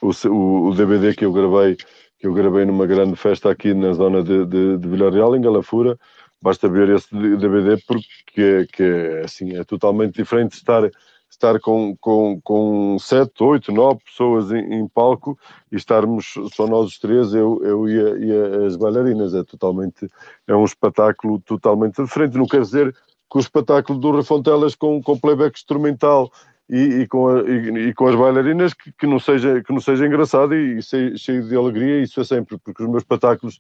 o, 0.01 0.09
o, 0.09 0.69
o 0.69 0.75
DVD 0.75 1.15
que 1.15 1.25
eu 1.25 1.33
gravei 1.33 1.77
que 2.21 2.27
eu 2.27 2.35
gravei 2.35 2.67
numa 2.67 2.87
grande 2.87 3.17
festa 3.17 3.51
aqui 3.51 3.73
na 3.73 3.95
zona 3.95 4.23
de, 4.23 4.45
de, 4.45 4.77
de 4.77 4.89
Vila 4.89 5.11
Real, 5.11 5.35
em 5.35 5.41
Galafura, 5.41 5.99
basta 6.43 6.69
ver 6.69 6.91
esse 6.91 7.09
DVD 7.15 7.79
porque 7.87 8.67
que 8.73 8.83
é, 8.83 9.23
assim, 9.25 9.57
é 9.57 9.65
totalmente 9.65 10.17
diferente 10.17 10.51
de 10.51 10.57
estar 10.57 10.89
estar 11.41 11.59
com, 11.59 11.97
com, 11.99 12.39
com 12.43 12.99
sete, 12.99 13.43
oito, 13.43 13.73
nove 13.73 14.01
pessoas 14.05 14.53
em, 14.53 14.75
em, 14.75 14.87
palco 14.87 15.39
e 15.73 15.77
estarmos 15.77 16.35
só 16.55 16.67
nós 16.67 16.89
os 16.89 16.99
três, 16.99 17.33
eu, 17.33 17.59
eu 17.65 17.89
e, 17.89 17.99
a, 17.99 18.19
e, 18.19 18.67
as 18.67 18.77
bailarinas. 18.77 19.35
É 19.35 19.43
totalmente, 19.43 20.07
é 20.47 20.55
um 20.55 20.65
espetáculo 20.65 21.41
totalmente 21.41 22.03
diferente. 22.03 22.37
Não 22.37 22.47
quer 22.47 22.61
dizer 22.61 22.93
que 22.93 23.39
o 23.39 23.41
espetáculo 23.41 23.99
do 23.99 24.11
Rafontelas 24.11 24.75
com, 24.75 25.03
com 25.03 25.19
playback 25.19 25.57
instrumental 25.57 26.31
e, 26.69 27.03
e, 27.03 27.09
com, 27.09 27.29
a, 27.29 27.41
e, 27.43 27.89
e, 27.89 27.95
com 27.95 28.07
as 28.07 28.15
bailarinas 28.15 28.75
que, 28.75 28.93
que, 28.93 29.07
não 29.07 29.19
seja, 29.19 29.63
que 29.63 29.73
não 29.73 29.81
seja 29.81 30.07
engraçado 30.07 30.55
e, 30.55 30.79
e 30.79 31.19
cheio 31.19 31.49
de 31.49 31.57
alegria, 31.57 32.03
isso 32.03 32.21
é 32.21 32.25
sempre, 32.25 32.59
porque 32.59 32.83
os 32.83 32.89
meus 32.89 33.03
espetáculos, 33.03 33.59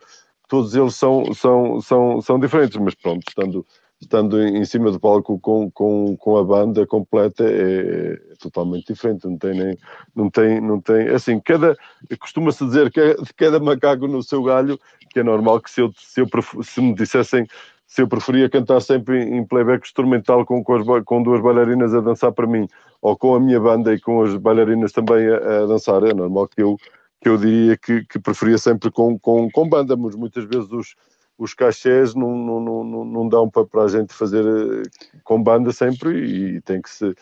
todos 0.48 0.74
eles 0.74 0.94
são, 0.94 1.32
são, 1.32 1.80
são, 1.80 2.20
são 2.20 2.38
diferentes, 2.38 2.76
mas 2.76 2.94
pronto, 2.94 3.24
estando 3.26 3.66
estando 4.00 4.40
em 4.42 4.64
cima 4.64 4.90
do 4.90 4.98
palco 4.98 5.38
com, 5.38 5.70
com, 5.70 6.16
com 6.16 6.36
a 6.38 6.44
banda 6.44 6.86
completa 6.86 7.44
é, 7.44 8.14
é, 8.14 8.34
totalmente 8.38 8.86
diferente, 8.86 9.26
não 9.26 9.36
tem 9.36 9.54
nem, 9.54 9.78
não 10.16 10.30
tem, 10.30 10.60
não 10.60 10.80
tem, 10.80 11.08
assim, 11.08 11.38
cada, 11.38 11.76
costuma-se 12.18 12.64
dizer 12.64 12.90
que 12.90 12.98
é, 12.98 13.16
cada 13.36 13.60
macaco 13.60 14.08
no 14.08 14.22
seu 14.22 14.42
galho, 14.42 14.80
que 15.10 15.20
é 15.20 15.22
normal 15.22 15.60
que 15.60 15.70
se, 15.70 15.82
eu, 15.82 15.92
se, 15.96 16.20
eu, 16.20 16.26
se 16.62 16.80
me 16.80 16.94
dissessem 16.94 17.46
se 17.86 18.02
eu 18.02 18.08
preferia 18.08 18.48
cantar 18.48 18.80
sempre 18.80 19.20
em 19.20 19.44
playback 19.44 19.84
instrumental 19.84 20.46
com, 20.46 20.62
com, 20.62 20.74
as, 20.74 21.04
com 21.04 21.22
duas 21.22 21.42
bailarinas 21.42 21.92
a 21.92 22.00
dançar 22.00 22.32
para 22.32 22.46
mim, 22.46 22.68
ou 23.02 23.16
com 23.16 23.34
a 23.34 23.40
minha 23.40 23.58
banda 23.58 23.92
e 23.92 24.00
com 24.00 24.22
as 24.22 24.36
bailarinas 24.36 24.92
também 24.92 25.28
a, 25.28 25.36
a 25.36 25.66
dançar, 25.66 26.02
é 26.04 26.14
normal 26.14 26.46
que 26.46 26.62
eu, 26.62 26.76
que 27.20 27.28
eu 27.28 27.36
diria 27.36 27.76
que, 27.76 28.04
que 28.04 28.18
preferia 28.18 28.56
sempre 28.56 28.90
com, 28.90 29.18
com, 29.18 29.50
com 29.50 29.68
banda, 29.68 29.96
mas 29.96 30.14
muitas 30.14 30.44
vezes 30.44 30.70
os, 30.70 30.94
os 31.40 31.54
cachés 31.54 32.14
não, 32.14 32.36
não, 32.36 32.84
não, 32.84 33.04
não 33.04 33.28
dão 33.28 33.48
para, 33.48 33.64
para 33.64 33.84
a 33.84 33.88
gente 33.88 34.12
fazer 34.12 34.44
eh, 34.44 34.82
com 35.24 35.42
banda 35.42 35.72
sempre 35.72 36.10
e 36.10 36.60
tem 36.60 36.82
que 36.82 36.90
se 36.90 37.14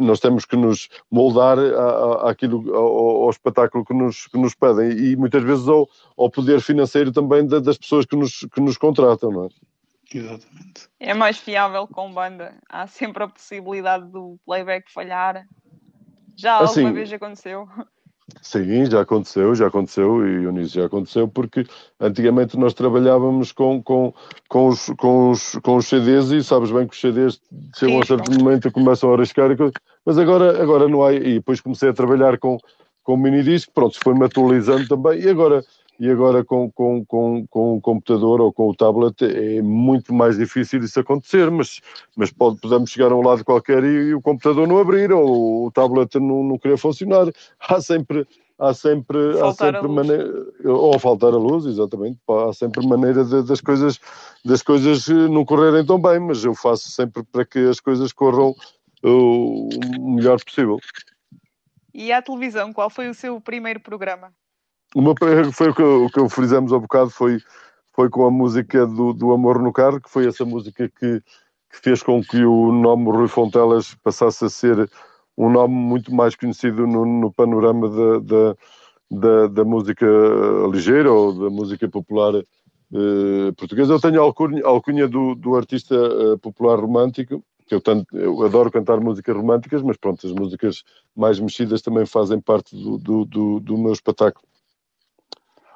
nós 0.00 0.20
temos 0.20 0.44
que 0.44 0.54
nos 0.54 0.88
moldar 1.10 1.58
àquilo, 2.24 2.72
ao, 2.72 3.24
ao, 3.24 3.30
espetáculo 3.30 3.84
que 3.84 3.92
nos, 3.92 4.28
que 4.28 4.38
nos 4.38 4.54
pedem 4.54 4.92
e 4.92 5.16
muitas 5.16 5.42
vezes 5.42 5.66
ao, 5.66 5.88
ao 6.16 6.30
poder 6.30 6.60
financeiro 6.60 7.10
também 7.10 7.44
das 7.46 7.78
pessoas 7.78 8.06
que 8.06 8.14
nos, 8.14 8.46
que 8.54 8.60
nos 8.60 8.76
contratam, 8.76 9.32
não 9.32 9.46
é? 9.46 9.48
Exatamente. 10.14 10.88
É 11.00 11.14
mais 11.14 11.38
fiável 11.38 11.88
com 11.88 12.12
banda. 12.12 12.54
Há 12.68 12.86
sempre 12.86 13.24
a 13.24 13.28
possibilidade 13.28 14.06
do 14.06 14.38
playback 14.44 14.92
falhar. 14.92 15.44
Já 16.36 16.52
alguma 16.52 16.70
assim, 16.70 16.92
vez 16.92 17.12
aconteceu? 17.12 17.66
Sim, 18.40 18.86
já 18.86 19.00
aconteceu, 19.02 19.54
já 19.54 19.66
aconteceu 19.66 20.26
e 20.26 20.46
o 20.46 20.52
nisso 20.52 20.74
já 20.74 20.86
aconteceu 20.86 21.28
porque 21.28 21.66
antigamente 22.00 22.58
nós 22.58 22.72
trabalhávamos 22.72 23.52
com, 23.52 23.82
com, 23.82 24.14
com, 24.48 24.68
os, 24.68 24.86
com, 24.98 25.30
os, 25.30 25.52
com 25.62 25.76
os 25.76 25.86
CDs 25.86 26.30
e 26.30 26.42
sabes 26.42 26.70
bem 26.70 26.86
que 26.86 26.94
os 26.94 27.00
CDs 27.00 27.40
chegam 27.76 28.00
a 28.00 28.06
certo 28.06 28.32
momento 28.32 28.68
e 28.68 28.70
começam 28.70 29.10
a 29.10 29.14
arriscar 29.14 29.50
mas 30.04 30.18
agora, 30.18 30.62
agora 30.62 30.88
não 30.88 31.04
há 31.04 31.12
e 31.12 31.34
depois 31.34 31.60
comecei 31.60 31.90
a 31.90 31.92
trabalhar 31.92 32.38
com, 32.38 32.58
com 33.02 33.16
mini 33.16 33.42
disco, 33.42 33.72
pronto, 33.74 33.98
foi-me 34.02 34.24
atualizando 34.24 34.88
também 34.88 35.20
e 35.20 35.28
agora 35.28 35.62
e 36.02 36.10
agora 36.10 36.44
com, 36.44 36.68
com, 36.72 37.04
com, 37.06 37.46
com 37.46 37.76
o 37.76 37.80
computador 37.80 38.40
ou 38.40 38.52
com 38.52 38.68
o 38.68 38.74
tablet 38.74 39.22
é 39.22 39.62
muito 39.62 40.12
mais 40.12 40.36
difícil 40.36 40.82
isso 40.82 40.98
acontecer, 40.98 41.48
mas, 41.48 41.80
mas 42.16 42.32
pode, 42.32 42.60
podemos 42.60 42.90
chegar 42.90 43.12
a 43.12 43.14
um 43.14 43.22
lado 43.22 43.44
qualquer 43.44 43.84
e, 43.84 44.08
e 44.08 44.14
o 44.14 44.20
computador 44.20 44.66
não 44.66 44.78
abrir 44.78 45.12
ou 45.12 45.66
o 45.66 45.70
tablet 45.70 46.18
não, 46.18 46.42
não 46.42 46.58
querer 46.58 46.76
funcionar. 46.76 47.26
Há 47.60 47.80
sempre, 47.80 48.26
há 48.58 48.74
sempre, 48.74 49.40
há 49.40 49.52
sempre 49.52 49.86
maneira, 49.86 50.28
ou 50.64 50.98
faltar 50.98 51.34
a 51.34 51.36
luz, 51.36 51.66
exatamente, 51.66 52.18
há 52.28 52.52
sempre 52.52 52.84
maneira 52.84 53.24
de, 53.24 53.44
das 53.44 53.60
coisas 53.60 54.00
das 54.44 54.60
coisas 54.60 55.06
não 55.06 55.44
correrem 55.44 55.86
tão 55.86 56.02
bem, 56.02 56.18
mas 56.18 56.44
eu 56.44 56.52
faço 56.52 56.90
sempre 56.90 57.22
para 57.30 57.44
que 57.44 57.60
as 57.60 57.78
coisas 57.78 58.12
corram 58.12 58.56
o 59.04 59.68
melhor 60.16 60.42
possível. 60.44 60.78
E 61.94 62.10
à 62.10 62.20
televisão, 62.20 62.72
qual 62.72 62.90
foi 62.90 63.08
o 63.08 63.14
seu 63.14 63.40
primeiro 63.40 63.78
programa? 63.78 64.32
Uma, 64.94 65.14
foi 65.52 65.70
o 65.70 65.74
que, 65.74 65.82
o 65.82 66.08
que 66.08 66.34
frisamos 66.34 66.72
há 66.72 66.78
bocado, 66.78 67.10
foi, 67.10 67.38
foi 67.92 68.10
com 68.10 68.26
a 68.26 68.30
música 68.30 68.86
do, 68.86 69.12
do 69.12 69.32
Amor 69.32 69.60
no 69.60 69.72
Carro, 69.72 70.00
que 70.00 70.10
foi 70.10 70.26
essa 70.26 70.44
música 70.44 70.88
que, 70.88 71.20
que 71.20 71.80
fez 71.80 72.02
com 72.02 72.22
que 72.22 72.44
o 72.44 72.72
nome 72.72 73.10
Rui 73.10 73.28
Fontelas 73.28 73.94
passasse 74.02 74.44
a 74.44 74.50
ser 74.50 74.90
um 75.36 75.50
nome 75.50 75.74
muito 75.74 76.14
mais 76.14 76.36
conhecido 76.36 76.86
no, 76.86 77.06
no 77.06 77.32
panorama 77.32 77.88
da, 77.88 78.18
da, 78.18 78.56
da, 79.10 79.46
da, 79.46 79.64
música 79.64 80.06
ligeira 80.70 81.10
ou 81.10 81.32
da 81.32 81.48
música 81.48 81.88
popular 81.88 82.34
eh, 82.34 83.52
portuguesa. 83.56 83.94
Eu 83.94 84.00
tenho 84.00 84.20
a 84.20 84.24
alcunha, 84.24 84.62
alcunha 84.64 85.08
do, 85.08 85.34
do 85.34 85.56
artista 85.56 85.94
eh, 85.94 86.36
popular 86.36 86.78
romântico, 86.78 87.42
que 87.66 87.74
eu, 87.74 87.80
tanto, 87.80 88.14
eu 88.14 88.42
adoro 88.44 88.70
cantar 88.70 89.00
músicas 89.00 89.34
românticas, 89.34 89.80
mas 89.82 89.96
pronto, 89.96 90.26
as 90.26 90.32
músicas 90.34 90.82
mais 91.16 91.40
mexidas 91.40 91.80
também 91.80 92.04
fazem 92.04 92.38
parte 92.38 92.76
do, 92.76 92.98
do, 92.98 93.24
do, 93.24 93.60
do 93.60 93.78
meu 93.78 93.92
espetáculo. 93.92 94.51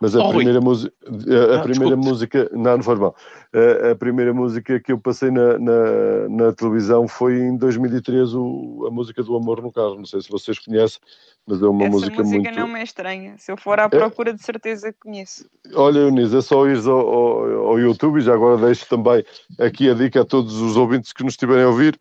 Mas 0.00 0.14
a 0.14 0.22
oh, 0.22 0.30
primeira, 0.30 0.60
música, 0.60 0.92
a, 1.04 1.56
ah, 1.56 1.62
primeira 1.62 1.96
música, 1.96 2.50
não, 2.52 2.76
não 2.76 2.82
faz 2.82 2.98
mal. 2.98 3.16
A, 3.52 3.92
a, 3.92 3.96
primeira 3.96 4.34
música 4.34 4.78
que 4.78 4.92
eu 4.92 4.98
passei 4.98 5.30
na, 5.30 5.58
na, 5.58 6.28
na 6.28 6.52
televisão 6.52 7.08
foi 7.08 7.38
em 7.38 7.56
2003, 7.56 8.34
o, 8.34 8.86
a 8.86 8.90
música 8.90 9.22
do 9.22 9.34
Amor 9.34 9.62
no 9.62 9.72
Carro. 9.72 9.96
Não 9.96 10.04
sei 10.04 10.20
se 10.20 10.28
vocês 10.28 10.58
conhecem, 10.58 11.00
mas 11.46 11.62
é 11.62 11.66
uma 11.66 11.84
Essa 11.84 11.90
música, 11.90 12.22
música 12.22 12.42
muito. 12.42 12.58
não 12.58 12.68
me 12.68 12.80
é 12.80 12.82
estranha. 12.82 13.34
Se 13.38 13.50
eu 13.50 13.56
for 13.56 13.80
à 13.80 13.84
é? 13.84 13.88
procura, 13.88 14.30
é... 14.30 14.32
de 14.34 14.42
certeza 14.42 14.94
conheço. 15.00 15.48
Olha, 15.74 16.00
Eunice, 16.00 16.36
é 16.36 16.40
só 16.42 16.66
ir 16.66 16.78
ao, 16.86 16.90
ao, 16.90 17.66
ao 17.68 17.78
YouTube 17.78 18.18
e 18.18 18.22
já 18.22 18.34
agora 18.34 18.66
deixo 18.66 18.86
também 18.88 19.24
aqui 19.58 19.88
a 19.88 19.94
dica 19.94 20.20
a 20.20 20.24
todos 20.24 20.60
os 20.60 20.76
ouvintes 20.76 21.12
que 21.12 21.24
nos 21.24 21.32
estiverem 21.32 21.64
a 21.64 21.68
ouvir. 21.68 21.98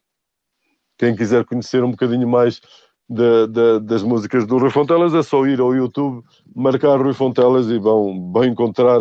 Quem 0.97 1.15
quiser 1.15 1.45
conhecer 1.45 1.83
um 1.83 1.91
bocadinho 1.91 2.27
mais 2.27 2.61
de, 3.09 3.47
de, 3.47 3.79
das 3.81 4.03
músicas 4.03 4.45
do 4.45 4.57
Rui 4.57 4.69
Fontelas, 4.69 5.13
é 5.13 5.21
só 5.21 5.45
ir 5.45 5.59
ao 5.59 5.73
YouTube, 5.73 6.23
marcar 6.55 6.99
Rui 6.99 7.13
Fontelas 7.13 7.67
e 7.67 7.77
vão, 7.77 8.31
vão 8.31 8.43
encontrar 8.43 8.99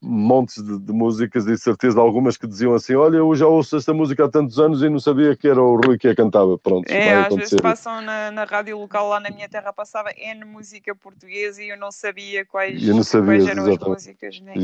montes 0.00 0.62
de, 0.62 0.78
de, 0.78 0.92
músicas 0.92 1.46
e 1.46 1.58
certeza 1.58 2.00
algumas 2.00 2.36
que 2.36 2.46
diziam 2.46 2.74
assim: 2.74 2.94
Olha, 2.94 3.16
eu 3.16 3.34
já 3.34 3.46
ouço 3.46 3.76
esta 3.76 3.92
música 3.92 4.24
há 4.24 4.28
tantos 4.28 4.58
anos 4.58 4.82
e 4.82 4.88
não 4.88 5.00
sabia 5.00 5.36
que 5.36 5.48
era 5.48 5.60
o 5.60 5.76
Rui 5.76 5.98
que 5.98 6.08
a 6.08 6.14
cantava. 6.14 6.56
Pronto, 6.56 6.88
é, 6.90 7.14
às 7.14 7.34
vezes 7.34 7.60
passam 7.60 8.00
na, 8.00 8.30
na, 8.30 8.44
rádio 8.44 8.78
local 8.78 9.08
lá 9.08 9.18
na 9.18 9.30
minha 9.30 9.48
terra, 9.48 9.72
passava 9.72 10.10
N 10.16 10.44
música 10.44 10.94
portuguesa 10.94 11.62
e 11.62 11.70
eu 11.70 11.76
não 11.76 11.90
sabia 11.90 12.44
quais, 12.44 12.86
não 12.86 13.02
sabia, 13.02 13.26
quais 13.26 13.48
eram 13.48 13.68
exatamente. 13.68 13.82
as 13.82 13.88
músicas, 13.88 14.40
né? 14.40 14.54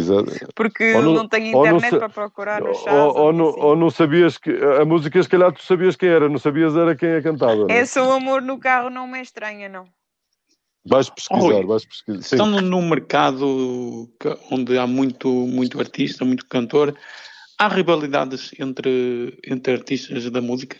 porque 0.54 0.92
não, 0.92 1.14
não, 1.14 1.28
tenho 1.28 1.48
internet 1.48 1.92
não, 1.92 1.98
para 1.98 2.08
procurar 2.08 2.60
no 2.62 2.74
chat. 2.74 2.94
Ou, 2.94 3.16
ou, 3.16 3.32
não, 3.32 3.48
assim. 3.48 3.60
ou 3.60 3.76
não 3.76 3.90
sabias 3.90 4.38
que 4.38 4.50
a 4.50 4.84
música, 4.84 5.22
se 5.22 5.28
calhar 5.28 5.52
tu 5.52 5.62
sabias 5.62 5.96
quem 5.96 6.08
era, 6.08 6.28
não 6.28 6.38
sabias 6.38 6.76
era 6.76 6.94
quem 6.94 7.16
a 7.16 7.22
cantava. 7.22 7.66
É 7.68 7.84
só 7.84 8.12
amor 8.12 8.40
no 8.40 8.58
carro, 8.58 8.88
não 8.88 9.06
me 9.06 9.18
é 9.18 9.22
estranha, 9.22 9.68
não. 9.68 9.84
Vais 10.86 11.08
pesquisar, 11.08 11.62
oh, 11.64 11.66
vais 11.66 11.84
pesquisar. 11.86 12.22
Sim. 12.22 12.36
Estão 12.36 12.60
num 12.60 12.88
mercado 12.88 14.10
onde 14.50 14.76
há 14.76 14.86
muito, 14.86 15.28
muito 15.28 15.80
artista, 15.80 16.24
muito 16.24 16.46
cantor. 16.46 16.94
Há 17.58 17.68
rivalidades 17.68 18.50
entre, 18.58 19.38
entre 19.46 19.74
artistas 19.74 20.28
da 20.30 20.42
música? 20.42 20.76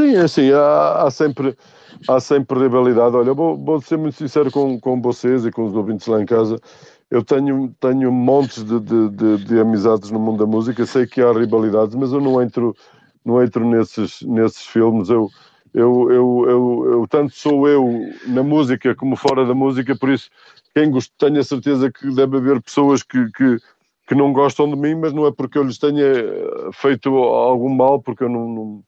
Sim, 0.00 0.14
é 0.14 0.20
assim, 0.20 0.52
há, 0.52 1.02
há, 1.02 1.10
sempre, 1.10 1.56
há 2.08 2.20
sempre 2.20 2.60
rivalidade. 2.60 3.16
Olha, 3.16 3.34
vou, 3.34 3.56
vou 3.56 3.80
ser 3.80 3.98
muito 3.98 4.16
sincero 4.16 4.50
com, 4.50 4.78
com 4.78 5.00
vocês 5.00 5.44
e 5.44 5.50
com 5.50 5.64
os 5.64 5.74
ouvintes 5.74 6.06
lá 6.06 6.22
em 6.22 6.26
casa. 6.26 6.58
Eu 7.10 7.24
tenho, 7.24 7.74
tenho 7.80 8.12
montes 8.12 8.64
de, 8.64 8.78
de, 8.78 9.08
de, 9.10 9.44
de 9.44 9.60
amizades 9.60 10.10
no 10.12 10.20
mundo 10.20 10.38
da 10.38 10.46
música, 10.46 10.86
sei 10.86 11.06
que 11.06 11.20
há 11.20 11.32
rivalidades, 11.32 11.96
mas 11.96 12.12
eu 12.12 12.20
não 12.20 12.40
entro, 12.40 12.74
não 13.24 13.42
entro 13.42 13.68
nesses, 13.68 14.22
nesses 14.22 14.64
filmes. 14.64 15.10
Eu, 15.10 15.28
eu, 15.72 16.10
eu, 16.10 16.46
eu, 16.48 16.92
eu, 16.92 17.06
tanto 17.08 17.34
sou 17.34 17.68
eu 17.68 17.86
na 18.26 18.42
música 18.42 18.94
como 18.94 19.16
fora 19.16 19.44
da 19.46 19.54
música, 19.54 19.96
por 19.96 20.10
isso 20.10 20.30
quem 20.74 20.90
gosta, 20.90 21.12
tenho 21.18 21.40
a 21.40 21.44
certeza 21.44 21.90
que 21.90 22.12
deve 22.14 22.36
haver 22.36 22.60
pessoas 22.62 23.02
que, 23.02 23.30
que, 23.32 23.56
que 24.08 24.14
não 24.14 24.32
gostam 24.32 24.68
de 24.68 24.76
mim, 24.76 24.94
mas 24.94 25.12
não 25.12 25.26
é 25.26 25.32
porque 25.32 25.58
eu 25.58 25.62
lhes 25.62 25.78
tenha 25.78 26.04
feito 26.72 27.08
algum 27.16 27.68
mal, 27.68 28.00
porque 28.00 28.24
eu 28.24 28.28
não, 28.28 28.48
não, 28.48 28.84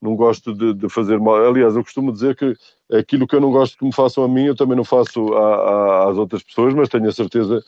não 0.00 0.16
gosto 0.16 0.54
de, 0.54 0.74
de, 0.74 0.88
fazer 0.88 1.18
mal. 1.18 1.36
Aliás, 1.36 1.76
eu 1.76 1.84
costumo 1.84 2.12
dizer 2.12 2.36
que 2.36 2.54
aquilo 2.92 3.26
que 3.26 3.36
eu 3.36 3.40
não 3.40 3.50
gosto 3.50 3.78
que 3.78 3.84
me 3.84 3.92
façam 3.92 4.24
a 4.24 4.28
mim, 4.28 4.44
eu 4.44 4.56
também 4.56 4.76
não 4.76 4.84
faço 4.84 5.34
a, 5.34 5.54
a, 5.54 6.10
às 6.10 6.18
outras 6.18 6.42
pessoas, 6.42 6.74
mas 6.74 6.88
tenho 6.88 7.08
a 7.08 7.12
certeza 7.12 7.62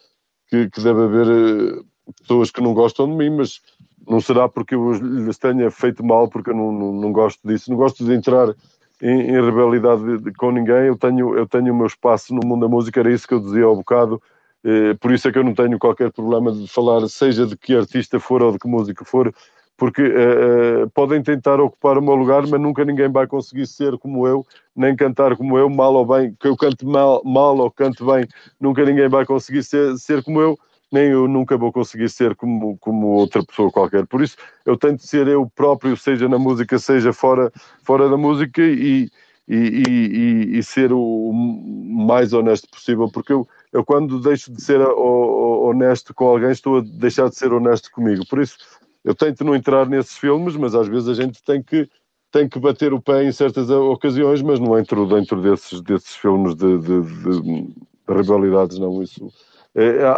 que, 0.49 0.71
que 0.71 0.81
deve 0.81 1.03
haver 1.03 1.27
eh, 1.27 1.83
pessoas 2.21 2.51
que 2.51 2.61
não 2.61 2.73
gostam 2.73 3.07
de 3.07 3.15
mim, 3.15 3.37
mas 3.37 3.61
não 4.09 4.21
será 4.21 4.49
porque 4.49 4.75
eu 4.75 4.93
lhes 4.93 5.39
tenha 5.39 5.71
feito 5.71 6.05
mal, 6.05 6.29
porque 6.29 6.51
eu 6.51 6.55
não, 6.55 6.73
não, 6.73 6.93
não 6.93 7.13
gosto 7.13 7.47
disso, 7.47 7.71
não 7.71 7.77
gosto 7.77 8.05
de 8.05 8.13
entrar 8.15 8.55
em, 9.03 9.21
em 9.21 9.45
rebelidade 9.45 10.03
de, 10.03 10.25
de, 10.25 10.33
com 10.33 10.51
ninguém, 10.51 10.87
eu 10.87 10.97
tenho, 10.97 11.37
eu 11.37 11.47
tenho 11.47 11.73
o 11.73 11.77
meu 11.77 11.87
espaço 11.87 12.35
no 12.35 12.47
mundo 12.47 12.63
da 12.63 12.69
música, 12.69 13.01
era 13.01 13.13
isso 13.13 13.29
que 13.29 13.35
eu 13.35 13.41
dizia 13.41 13.65
ao 13.65 13.77
bocado, 13.77 14.21
eh, 14.65 14.95
por 14.95 15.13
isso 15.13 15.29
é 15.29 15.33
que 15.33 15.39
eu 15.39 15.45
não 15.45 15.55
tenho 15.55 15.79
qualquer 15.79 16.11
problema 16.11 16.51
de 16.51 16.67
falar, 16.67 17.07
seja 17.09 17.47
de 17.47 17.57
que 17.57 17.77
artista 17.77 18.19
for 18.19 18.43
ou 18.43 18.53
de 18.53 18.59
que 18.59 18.67
música 18.67 19.05
for, 19.05 19.33
porque 19.77 20.03
eh, 20.03 20.83
eh, 20.83 20.87
podem 20.93 21.23
tentar 21.23 21.61
ocupar 21.61 21.97
o 21.97 22.03
meu 22.03 22.17
lugar, 22.17 22.45
mas 22.49 22.61
nunca 22.61 22.85
ninguém 22.85 23.09
vai 23.09 23.29
conseguir 23.29 23.67
ser 23.67 23.97
como 23.99 24.27
eu, 24.27 24.45
nem 24.75 24.97
cantar 24.97 25.37
como 25.37 25.57
eu, 25.57 25.71
mal 25.71 25.95
ou 25.95 26.05
bem, 26.05 26.35
que 26.41 26.49
eu 26.49 26.57
cante 26.57 26.85
mal, 26.85 27.23
mal 27.25 27.57
ou 27.57 27.71
cante 27.71 28.03
bem, 28.05 28.27
nunca 28.61 28.85
ninguém 28.85 29.09
vai 29.09 29.25
conseguir 29.25 29.63
ser, 29.63 29.97
ser 29.97 30.25
como 30.25 30.41
eu, 30.41 30.59
nem 30.93 31.11
eu 31.11 31.29
nunca 31.29 31.57
vou 31.57 31.73
conseguir 31.73 32.09
ser 32.09 32.35
como, 32.35 32.77
como 32.79 33.09
outra 33.09 33.45
pessoa 33.45 33.71
qualquer. 33.71 34.07
Por 34.07 34.23
isso, 34.23 34.37
eu 34.65 34.77
tento 34.77 35.07
ser 35.07 35.29
eu 35.29 35.51
próprio, 35.55 35.97
seja 35.97 36.29
na 36.29 36.39
música, 36.39 36.79
seja 36.79 37.13
fora, 37.13 37.53
fora 37.83 38.09
da 38.09 38.17
música, 38.17 38.63
e, 38.63 39.11
e, 39.47 39.83
e, 39.89 40.59
e 40.59 40.63
ser 40.63 40.93
o 40.93 41.33
mais 41.33 42.33
honesto 42.33 42.69
possível, 42.71 43.09
porque 43.11 43.33
eu, 43.33 43.47
eu 43.73 43.85
quando 43.85 44.21
deixo 44.21 44.53
de 44.53 44.63
ser 44.63 44.81
honesto 44.81 46.15
com 46.15 46.27
alguém, 46.29 46.51
estou 46.51 46.79
a 46.79 46.81
deixar 46.81 47.29
de 47.29 47.37
ser 47.37 47.53
honesto 47.53 47.91
comigo. 47.91 48.27
Por 48.27 48.41
isso, 48.41 48.57
eu 49.05 49.15
tento 49.15 49.45
não 49.45 49.55
entrar 49.55 49.89
nesses 49.89 50.17
filmes, 50.17 50.57
mas 50.57 50.75
às 50.75 50.89
vezes 50.89 51.09
a 51.09 51.15
gente 51.15 51.43
tem 51.43 51.63
que 51.63 51.89
tem 52.31 52.47
que 52.47 52.59
bater 52.59 52.93
o 52.93 53.01
pé 53.01 53.25
em 53.25 53.33
certas 53.33 53.71
ocasiões, 53.71 54.43
mas 54.43 54.61
não 54.61 54.79
entro 54.79 55.07
dentro 55.07 55.41
desses, 55.41 55.81
desses 55.81 56.15
filmes 56.15 56.55
de, 56.55 56.79
de, 56.79 57.01
de, 57.01 57.41
de 57.41 57.75
rivalidades, 58.07 58.79
não. 58.79 59.03
Isso 59.03 59.33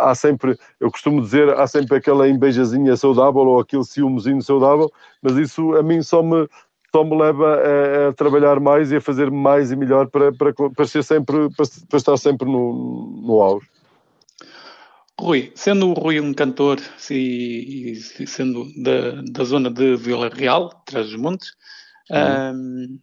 há 0.01 0.15
sempre, 0.15 0.59
eu 0.79 0.91
costumo 0.91 1.21
dizer, 1.21 1.49
há 1.51 1.67
sempre 1.67 1.99
aquela 1.99 2.29
embeijazinha 2.29 2.97
saudável 2.97 3.43
ou 3.43 3.61
aquele 3.61 3.85
ciúmezinho 3.85 4.43
saudável, 4.43 4.91
mas 5.23 5.37
isso 5.37 5.75
a 5.77 5.83
mim 5.83 6.03
só 6.03 6.23
me, 6.23 6.49
só 6.93 7.05
me 7.05 7.17
leva 7.17 7.57
a, 7.57 8.09
a 8.09 8.13
trabalhar 8.13 8.59
mais 8.61 8.91
e 8.91 8.97
a 8.97 9.01
fazer 9.01 9.31
mais 9.31 9.71
e 9.71 9.77
melhor 9.77 10.09
para, 10.09 10.33
para, 10.33 10.53
para, 10.53 10.87
ser 10.87 11.05
sempre, 11.05 11.49
para, 11.57 11.67
para 11.89 11.99
estar 11.99 12.17
sempre 12.17 12.47
no, 12.47 13.23
no 13.23 13.41
auge. 13.41 13.67
Rui, 15.21 15.53
sendo 15.55 15.89
o 15.89 15.93
Rui 15.93 16.19
um 16.19 16.33
cantor 16.33 16.81
e, 17.11 17.95
sendo 18.27 18.67
da, 18.83 19.23
da 19.31 19.45
zona 19.45 19.71
de 19.71 19.95
Vila 19.97 20.31
Real, 20.31 20.71
Trás 20.87 21.11
dos 21.11 21.17
Montes, 21.17 21.53
uhum. 22.11 22.55
um, 22.55 22.99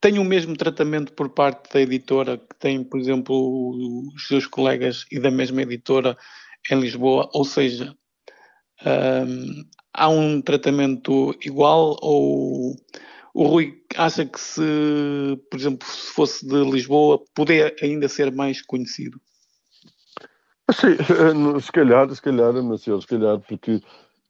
tem 0.00 0.18
o 0.18 0.24
mesmo 0.24 0.56
tratamento 0.56 1.12
por 1.12 1.30
parte 1.30 1.72
da 1.72 1.80
editora 1.80 2.38
que 2.38 2.56
tem, 2.58 2.84
por 2.84 3.00
exemplo, 3.00 4.10
os 4.14 4.26
seus 4.26 4.46
colegas 4.46 5.06
e 5.10 5.18
da 5.18 5.30
mesma 5.30 5.62
editora 5.62 6.16
em 6.70 6.80
Lisboa, 6.80 7.28
ou 7.32 7.44
seja, 7.44 7.94
um, 8.84 9.64
há 9.94 10.08
um 10.08 10.40
tratamento 10.42 11.34
igual 11.42 11.96
ou 12.02 12.76
o 13.34 13.44
Rui 13.44 13.82
acha 13.96 14.24
que 14.24 14.40
se, 14.40 14.62
por 15.50 15.60
exemplo, 15.60 15.86
se 15.86 16.12
fosse 16.12 16.46
de 16.46 16.64
Lisboa, 16.70 17.22
poderia 17.34 17.74
ainda 17.82 18.08
ser 18.08 18.32
mais 18.32 18.62
conhecido? 18.62 19.20
Sim, 20.72 20.96
se 21.60 21.70
calhar, 21.70 22.12
se 22.12 22.20
calhar, 22.20 22.52
Marcelo, 22.62 23.00
se 23.00 23.06
calhar, 23.06 23.38
porque 23.40 23.80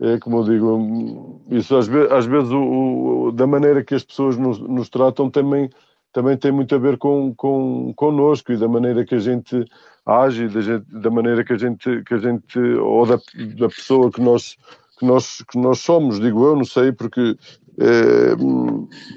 é 0.00 0.18
como 0.18 0.38
eu 0.38 0.44
digo, 0.44 1.40
isso 1.50 1.74
às 1.76 1.87
vezes, 1.87 2.12
às 2.12 2.26
vezes 2.26 2.50
o, 2.50 3.28
o, 3.28 3.32
da 3.32 3.46
maneira 3.46 3.82
que 3.82 3.94
as 3.94 4.04
pessoas 4.04 4.37
nos, 4.37 4.59
nos, 4.59 4.90
tratam 4.90 5.30
também, 5.30 5.70
também 6.12 6.37
tem 6.37 6.52
muito 6.52 6.74
a 6.74 6.78
ver 6.78 6.98
com, 6.98 7.35
com 7.35 7.94
connosco 7.94 8.52
e 8.52 8.59
da 8.59 8.68
maneira 8.68 9.06
que 9.06 9.14
a 9.14 9.18
gente 9.18 9.64
age, 10.04 10.48
da, 10.48 10.61
gente, 10.61 10.85
da 10.92 11.11
maneira 11.11 11.42
que 11.42 11.52
a 11.54 11.59
gente, 11.59 12.02
que 12.02 12.14
a 12.14 12.18
gente 12.18 12.59
ou 12.59 13.06
da, 13.06 13.18
da 13.59 13.68
pessoa 13.68 14.11
que 14.11 14.20
nós, 14.20 14.56
que, 14.98 15.06
nós, 15.06 15.42
que 15.50 15.59
nós 15.59 15.80
somos, 15.80 16.20
digo 16.20 16.44
eu, 16.44 16.56
não 16.56 16.64
sei, 16.64 16.92
porque 16.92 17.35
é, 17.78 18.32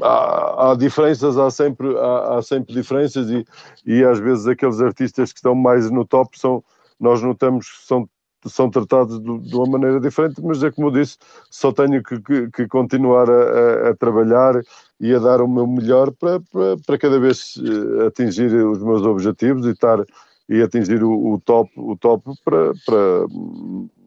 há, 0.01 0.71
há, 0.71 0.75
diferenças, 0.75 1.37
há 1.37 1.51
sempre, 1.51 1.87
há, 1.97 2.37
há, 2.37 2.41
sempre 2.41 2.73
diferenças 2.73 3.29
e, 3.29 3.45
e 3.85 4.03
às 4.03 4.19
vezes 4.19 4.47
aqueles 4.47 4.81
artistas 4.81 5.33
que 5.33 5.39
estão 5.39 5.55
mais 5.55 5.91
no 5.91 6.05
top 6.05 6.39
são, 6.39 6.63
nós 6.97 7.21
notamos 7.21 7.69
que 7.69 7.85
são 7.85 8.09
são 8.47 8.69
tratados 8.69 9.19
de, 9.19 9.39
de, 9.39 9.55
uma 9.55 9.65
maneira 9.65 9.99
diferente, 9.99 10.41
mas 10.41 10.63
é 10.63 10.71
como 10.71 10.87
eu 10.87 10.91
disse, 10.91 11.17
só 11.49 11.71
tenho 11.71 12.01
que, 12.01 12.21
que, 12.21 12.49
que 12.51 12.67
continuar 12.67 13.29
a, 13.29 13.89
a, 13.89 13.95
trabalhar 13.95 14.61
e 14.99 15.13
a 15.13 15.19
dar 15.19 15.41
o 15.41 15.47
meu 15.47 15.67
melhor 15.67 16.11
para, 16.11 16.39
para, 16.51 16.77
para, 16.85 16.97
cada 16.97 17.19
vez 17.19 17.55
eh, 17.57 18.07
atingir 18.07 18.53
os 18.53 18.81
meus 18.81 19.01
objetivos 19.03 19.65
e 19.65 19.71
estar 19.71 20.03
e 20.47 20.61
atingir 20.61 21.03
o, 21.03 21.33
o 21.33 21.39
top, 21.39 21.71
o 21.77 21.95
top 21.95 22.23
para, 22.43 22.73
para 22.85 23.25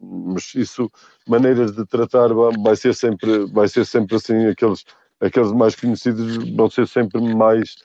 mas 0.01 0.53
isso 0.55 0.91
maneiras 1.27 1.71
de 1.71 1.85
tratar 1.85 2.29
vai 2.61 2.75
ser 2.75 2.93
sempre 2.93 3.45
vai 3.51 3.67
ser 3.67 3.85
sempre 3.85 4.17
assim. 4.17 4.47
Aqueles 4.47 4.83
aqueles 5.21 5.51
mais 5.51 5.75
conhecidos 5.75 6.37
vão 6.55 6.69
ser 6.69 6.87
sempre 6.87 7.21
mais 7.33 7.77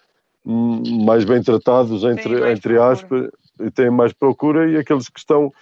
mais 0.44 1.24
bem 1.24 1.42
tratados 1.42 2.02
entre 2.04 2.50
entre 2.50 2.78
aspas 2.78 3.28
e 3.60 3.70
têm 3.70 3.90
mais 3.90 4.12
procura 4.12 4.68
e 4.68 4.76
aqueles 4.76 5.08
que 5.08 5.20
estão 5.20 5.52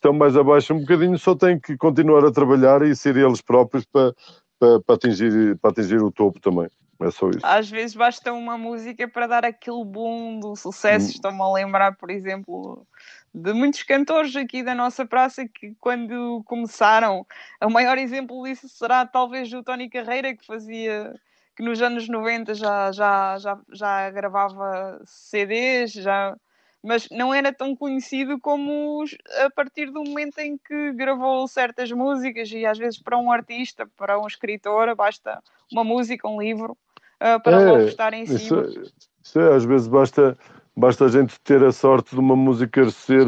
estão 0.00 0.14
mais 0.14 0.34
abaixo 0.34 0.72
um 0.72 0.80
bocadinho 0.80 1.18
só 1.18 1.34
têm 1.34 1.60
que 1.60 1.76
continuar 1.76 2.24
a 2.24 2.32
trabalhar 2.32 2.82
e 2.82 2.96
ser 2.96 3.16
eles 3.16 3.42
próprios 3.42 3.84
para, 3.84 4.14
para, 4.58 4.80
para, 4.80 4.94
atingir, 4.94 5.56
para 5.58 5.70
atingir 5.70 6.02
o 6.02 6.10
topo 6.10 6.40
também. 6.40 6.68
É 7.00 7.10
só 7.10 7.30
isso. 7.30 7.40
Às 7.42 7.70
vezes 7.70 7.96
basta 7.96 8.30
uma 8.32 8.58
música 8.58 9.08
para 9.08 9.26
dar 9.26 9.44
aquele 9.44 9.84
boom 9.84 10.38
do 10.38 10.54
sucesso. 10.54 11.06
Hum. 11.06 11.10
Estou-me 11.10 11.40
a 11.40 11.52
lembrar, 11.52 11.96
por 11.96 12.10
exemplo, 12.10 12.86
de 13.34 13.52
muitos 13.54 13.82
cantores 13.82 14.36
aqui 14.36 14.62
da 14.62 14.74
nossa 14.74 15.06
praça 15.06 15.46
que, 15.46 15.74
quando 15.80 16.42
começaram, 16.44 17.26
o 17.62 17.70
maior 17.70 17.96
exemplo 17.96 18.42
disso 18.44 18.68
será 18.68 19.06
talvez 19.06 19.50
o 19.52 19.62
Tony 19.62 19.88
Carreira, 19.88 20.36
que 20.36 20.44
fazia 20.44 21.14
que 21.56 21.62
nos 21.62 21.80
anos 21.80 22.06
90 22.06 22.54
já, 22.54 22.92
já, 22.92 23.38
já, 23.38 23.58
já 23.72 24.10
gravava 24.10 25.00
CDs, 25.06 25.92
já 25.92 26.36
mas 26.82 27.08
não 27.10 27.32
era 27.32 27.52
tão 27.52 27.76
conhecido 27.76 28.38
como 28.40 29.04
a 29.44 29.50
partir 29.50 29.90
do 29.90 30.02
momento 30.02 30.38
em 30.38 30.56
que 30.56 30.92
gravou 30.92 31.46
certas 31.46 31.90
músicas 31.92 32.50
e 32.50 32.64
às 32.64 32.78
vezes 32.78 32.98
para 32.98 33.18
um 33.18 33.30
artista, 33.30 33.86
para 33.96 34.18
um 34.18 34.26
escritor, 34.26 34.94
basta 34.94 35.42
uma 35.70 35.84
música, 35.84 36.28
um 36.28 36.40
livro 36.40 36.72
uh, 37.20 37.40
para 37.42 37.60
é, 37.60 37.64
logo 37.64 37.82
estar 37.84 38.12
em 38.14 38.26
cima. 38.26 38.62
Isso, 38.62 38.92
isso 39.22 39.40
é, 39.40 39.54
às 39.54 39.64
vezes 39.64 39.88
basta 39.88 40.36
basta 40.80 41.04
a 41.04 41.08
gente 41.08 41.38
ter 41.40 41.62
a 41.62 41.70
sorte 41.70 42.14
de 42.14 42.18
uma 42.18 42.34
música 42.34 42.90
ser, 42.90 43.26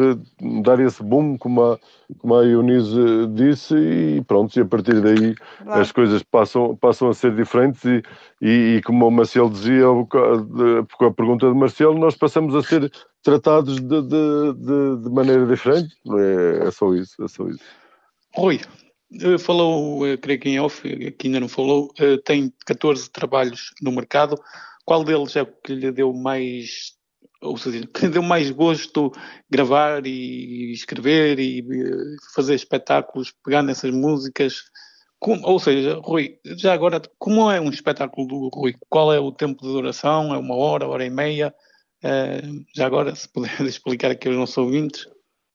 dar 0.63 0.81
esse 0.81 1.03
boom, 1.03 1.37
como 1.37 1.63
a, 1.63 1.79
como 2.19 2.35
a 2.35 2.45
Eunice 2.45 3.27
disse, 3.35 3.75
e 3.77 4.23
pronto, 4.23 4.59
e 4.59 4.63
a 4.63 4.65
partir 4.65 5.01
daí 5.03 5.35
claro. 5.35 5.81
as 5.81 5.93
coisas 5.93 6.23
passam, 6.23 6.75
passam 6.77 7.11
a 7.11 7.15
ser 7.15 7.37
diferentes 7.37 7.85
e, 7.85 8.03
e, 8.41 8.77
e 8.77 8.83
como 8.83 9.07
o 9.07 9.11
Marcelo 9.11 9.51
dizia, 9.51 9.85
com 9.85 11.05
a 11.05 11.13
pergunta 11.13 11.47
de 11.47 11.55
Marcelo, 11.55 11.99
nós 11.99 12.17
passamos 12.17 12.55
a 12.55 12.63
ser 12.63 12.91
tratados 13.23 13.77
de, 13.77 14.03
de, 14.03 14.53
de, 14.55 15.03
de 15.03 15.11
maneira 15.11 15.47
diferente, 15.47 15.95
é, 16.09 16.69
é 16.69 16.71
só 16.71 16.95
isso, 16.95 17.23
é 17.23 17.29
só 17.29 17.47
isso. 17.47 17.63
Rui, 18.35 18.61
falou, 19.39 20.01
creio 20.23 20.41
que 20.41 20.49
em 20.49 20.59
off, 20.59 20.83
que 21.13 21.27
ainda 21.27 21.41
não 21.41 21.49
falou, 21.49 21.93
eh, 21.99 22.17
tem 22.25 22.51
14 22.65 23.11
trabalhos 23.11 23.75
no 23.83 23.93
mercado, 23.93 24.41
qual 24.87 25.05
deles 25.05 25.37
é 25.37 25.43
o 25.43 25.47
que 25.47 25.75
lhe 25.75 25.93
deu 25.93 26.15
mais 26.15 26.97
ou 27.43 27.57
seja, 27.59 27.87
que 27.87 28.09
deu 28.09 28.23
mais 28.23 28.51
gosto 28.51 29.13
gravar 29.51 30.07
e 30.07 30.73
escrever 30.73 31.39
e 31.39 31.59
eh, 31.61 32.17
fazer 32.35 32.55
espetáculos, 32.55 33.35
pegar 33.45 33.63
nessas 33.63 33.91
músicas. 33.91 34.63
Como, 35.19 35.45
ou 35.47 35.59
seja, 35.59 35.99
Rui, 36.03 36.39
já 36.45 36.73
agora, 36.73 37.03
como 37.19 37.51
é 37.51 37.61
um 37.61 37.71
espetáculo 37.71 38.27
do 38.27 38.49
Rui? 38.49 38.75
Qual 38.89 39.13
é 39.13 39.21
o 39.21 39.33
tempo 39.33 39.63
de 39.63 39.73
duração? 39.73 40.33
É 40.35 40.39
uma 40.39 40.55
hora, 40.57 40.87
hora 40.87 41.05
e 41.05 41.11
meia? 41.11 41.55
Uh, 42.05 42.65
já 42.75 42.87
agora, 42.87 43.15
se 43.15 43.29
puder 43.29 43.61
explicar 43.67 44.11
aqui 44.11 44.29
aos 44.29 44.37
nossos 44.37 44.59
ouvintes. 44.59 45.07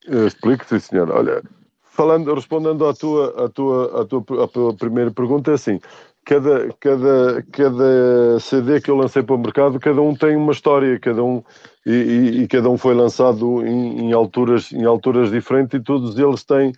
Explico, 0.05 0.65
sim, 0.65 0.79
senhor. 0.79 1.09
Olha, 1.11 1.41
falando, 1.81 2.33
respondendo 2.33 2.85
à 2.85 2.93
tua, 2.93 3.45
à 3.45 3.49
tua, 3.49 4.01
à 4.01 4.05
tua, 4.05 4.43
à 4.43 4.47
tua 4.47 4.73
primeira 4.75 5.11
pergunta, 5.11 5.51
é 5.51 5.55
assim, 5.55 5.79
cada, 6.27 6.73
cada, 6.81 7.41
cada 7.53 8.39
CD 8.41 8.81
que 8.81 8.91
eu 8.91 8.97
lancei 8.97 9.23
para 9.23 9.33
o 9.33 9.39
mercado, 9.39 9.79
cada 9.79 10.01
um 10.01 10.13
tem 10.13 10.35
uma 10.35 10.51
história, 10.51 10.99
cada 10.99 11.23
um 11.23 11.41
e, 11.85 11.91
e, 11.91 12.41
e 12.41 12.47
cada 12.49 12.69
um 12.69 12.77
foi 12.77 12.93
lançado 12.93 13.65
em, 13.65 14.07
em, 14.07 14.13
alturas, 14.13 14.73
em 14.73 14.83
alturas 14.83 15.31
diferentes 15.31 15.79
e 15.79 15.81
todos 15.81 16.19
eles 16.19 16.43
têm, 16.43 16.73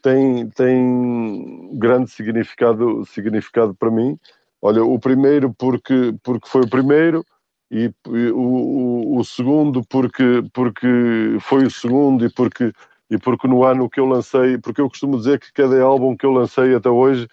têm, 0.00 0.48
têm 0.50 1.70
grande 1.72 2.08
significado, 2.08 3.04
significado 3.06 3.74
para 3.74 3.90
mim. 3.90 4.16
Olha, 4.62 4.84
o 4.84 4.96
primeiro 4.96 5.52
porque, 5.52 6.14
porque 6.22 6.48
foi 6.48 6.62
o 6.62 6.70
primeiro, 6.70 7.24
e, 7.72 7.92
e 8.10 8.30
o, 8.30 8.38
o, 8.38 9.18
o, 9.18 9.24
segundo 9.24 9.82
porque, 9.88 10.44
porque 10.52 11.36
foi 11.40 11.64
o 11.64 11.70
segundo 11.70 12.24
e 12.24 12.30
porque, 12.30 12.72
e 13.10 13.18
porque 13.18 13.48
no 13.48 13.64
ano 13.64 13.90
que 13.90 13.98
eu 13.98 14.06
lancei, 14.06 14.56
porque 14.56 14.80
eu 14.80 14.88
costumo 14.88 15.18
dizer 15.18 15.40
que 15.40 15.52
cada 15.52 15.82
álbum 15.82 16.16
que 16.16 16.24
eu 16.24 16.30
lancei 16.30 16.76
até 16.76 16.88
hoje 16.88 17.26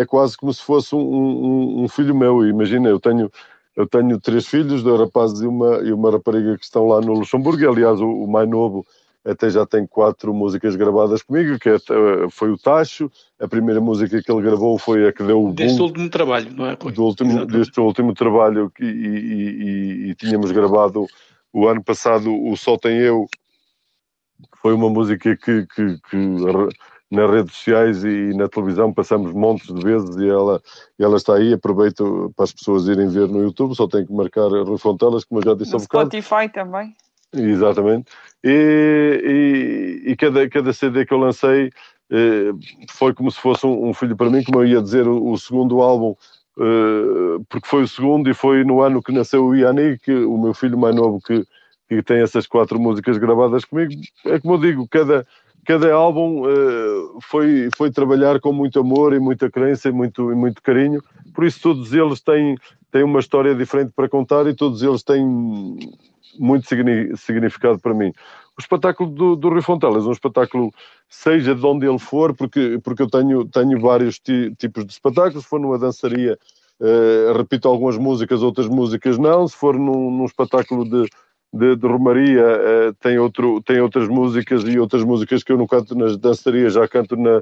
é 0.00 0.06
quase 0.06 0.36
como 0.36 0.52
se 0.52 0.62
fosse 0.62 0.94
um, 0.94 1.00
um, 1.00 1.84
um 1.84 1.88
filho 1.88 2.14
meu. 2.14 2.46
Imagina, 2.46 2.88
eu 2.88 3.00
tenho, 3.00 3.30
eu 3.76 3.86
tenho 3.86 4.20
três 4.20 4.46
filhos, 4.46 4.82
dois 4.82 5.00
rapazes 5.00 5.40
e 5.40 5.46
uma, 5.46 5.76
e 5.76 5.92
uma 5.92 6.10
rapariga 6.10 6.56
que 6.58 6.64
estão 6.64 6.86
lá 6.86 7.00
no 7.00 7.14
Luxemburgo. 7.14 7.68
Aliás, 7.68 8.00
o, 8.00 8.08
o 8.08 8.30
mais 8.30 8.48
novo 8.48 8.86
até 9.24 9.48
já 9.48 9.64
tem 9.64 9.86
quatro 9.86 10.34
músicas 10.34 10.76
gravadas 10.76 11.22
comigo, 11.22 11.58
que 11.58 11.70
é, 11.70 11.78
foi 12.30 12.50
o 12.50 12.58
Tacho. 12.58 13.10
A 13.40 13.48
primeira 13.48 13.80
música 13.80 14.22
que 14.22 14.30
ele 14.30 14.42
gravou 14.42 14.78
foi 14.78 15.08
a 15.08 15.12
que 15.12 15.22
deu 15.22 15.40
o 15.40 15.46
boom. 15.46 15.54
Deste 15.54 15.80
último 15.80 16.10
trabalho, 16.10 16.52
não 16.52 16.66
é? 16.66 16.76
Do 16.76 17.02
último, 17.02 17.46
deste 17.46 17.80
último 17.80 18.12
trabalho 18.12 18.70
que, 18.70 18.84
e, 18.84 18.88
e, 18.88 20.10
e, 20.10 20.14
tínhamos 20.14 20.52
gravado 20.52 21.06
o 21.52 21.66
ano 21.66 21.82
passado 21.82 22.30
o 22.34 22.54
Sol 22.56 22.78
Tem 22.78 22.98
Eu, 22.98 23.26
foi 24.60 24.74
uma 24.74 24.90
música 24.90 25.34
que, 25.36 25.66
que, 25.66 25.98
que 26.10 26.16
nas 27.14 27.30
redes 27.30 27.54
sociais 27.54 28.04
e 28.04 28.34
na 28.34 28.48
televisão 28.48 28.92
passamos 28.92 29.32
montes 29.32 29.72
de 29.72 29.82
vezes 29.82 30.16
e 30.16 30.28
ela, 30.28 30.60
ela 30.98 31.16
está 31.16 31.34
aí, 31.34 31.52
aproveito 31.52 32.32
para 32.36 32.44
as 32.44 32.52
pessoas 32.52 32.88
irem 32.88 33.08
ver 33.08 33.28
no 33.28 33.42
YouTube, 33.42 33.74
só 33.74 33.86
tem 33.86 34.04
que 34.04 34.12
marcar 34.12 34.48
Rui 34.48 34.78
Fontelas, 34.78 35.24
como 35.24 35.40
eu 35.40 35.44
já 35.44 35.54
disse 35.54 35.72
no 35.72 35.80
Spotify 35.80 36.48
também. 36.52 36.94
Exatamente. 37.32 38.12
e, 38.44 40.02
e, 40.04 40.10
e 40.10 40.16
cada, 40.16 40.48
cada 40.48 40.72
CD 40.72 41.04
que 41.04 41.12
eu 41.12 41.18
lancei 41.18 41.70
eh, 42.10 42.52
foi 42.90 43.14
como 43.14 43.30
se 43.30 43.40
fosse 43.40 43.66
um, 43.66 43.88
um, 43.88 43.94
filho 43.94 44.16
para 44.16 44.30
mim, 44.30 44.42
como 44.44 44.60
eu 44.60 44.66
ia 44.66 44.82
dizer, 44.82 45.06
o, 45.08 45.32
o 45.32 45.38
segundo 45.38 45.80
álbum, 45.80 46.14
eh, 46.60 47.42
porque 47.48 47.66
foi 47.66 47.82
o 47.82 47.88
segundo 47.88 48.30
e 48.30 48.34
foi 48.34 48.62
no 48.64 48.80
ano 48.82 49.02
que 49.02 49.12
nasceu 49.12 49.44
o 49.44 49.54
Yannick, 49.54 50.10
o 50.12 50.38
meu 50.38 50.54
filho 50.54 50.78
mais 50.78 50.94
novo 50.94 51.20
que, 51.20 51.44
que 51.88 52.02
tem 52.02 52.20
essas 52.22 52.46
quatro 52.46 52.78
músicas 52.78 53.18
gravadas 53.18 53.64
comigo. 53.64 53.92
É 54.26 54.38
como 54.38 54.54
eu 54.54 54.58
digo, 54.58 54.88
cada, 54.88 55.26
cada 55.64 55.92
álbum 55.92 56.42
uh, 56.42 57.18
foi, 57.22 57.68
foi 57.76 57.90
trabalhar 57.90 58.40
com 58.40 58.52
muito 58.52 58.78
amor 58.80 59.14
e 59.14 59.18
muita 59.18 59.50
crença 59.50 59.88
e 59.88 59.92
muito, 59.92 60.30
e 60.30 60.34
muito 60.34 60.62
carinho, 60.62 61.02
por 61.34 61.44
isso 61.44 61.60
todos 61.60 61.92
eles 61.92 62.20
têm, 62.20 62.56
têm 62.90 63.02
uma 63.02 63.20
história 63.20 63.54
diferente 63.54 63.92
para 63.94 64.08
contar 64.08 64.46
e 64.46 64.54
todos 64.54 64.82
eles 64.82 65.02
têm 65.02 65.24
muito 66.38 66.66
significado 67.16 67.78
para 67.78 67.94
mim. 67.94 68.12
O 68.56 68.60
espetáculo 68.60 69.10
do, 69.10 69.36
do 69.36 69.48
Rui 69.48 69.62
Fontelas 69.62 70.06
um 70.06 70.12
espetáculo, 70.12 70.72
seja 71.08 71.54
de 71.54 71.66
onde 71.66 71.86
ele 71.86 71.98
for, 71.98 72.34
porque, 72.34 72.78
porque 72.84 73.02
eu 73.02 73.10
tenho, 73.10 73.44
tenho 73.46 73.80
vários 73.80 74.20
tipos 74.20 74.86
de 74.86 74.92
espetáculos, 74.92 75.42
se 75.42 75.48
for 75.48 75.58
numa 75.58 75.78
dançaria, 75.78 76.38
uh, 76.80 77.36
repito 77.36 77.68
algumas 77.68 77.98
músicas, 77.98 78.42
outras 78.42 78.68
músicas 78.68 79.18
não, 79.18 79.48
se 79.48 79.56
for 79.56 79.76
num, 79.76 80.10
num 80.10 80.24
espetáculo 80.24 80.84
de, 80.84 81.08
de, 81.54 81.76
de 81.76 81.86
Romaria 81.86 82.44
uh, 82.44 82.94
tem, 82.94 83.18
outro, 83.18 83.62
tem 83.62 83.80
outras 83.80 84.08
músicas 84.08 84.64
e 84.64 84.78
outras 84.78 85.04
músicas 85.04 85.42
que 85.44 85.52
eu 85.52 85.56
não 85.56 85.66
canto 85.66 85.94
nas 85.94 86.16
dançarias, 86.16 86.72
já 86.72 86.88
canto 86.88 87.16
na, 87.16 87.40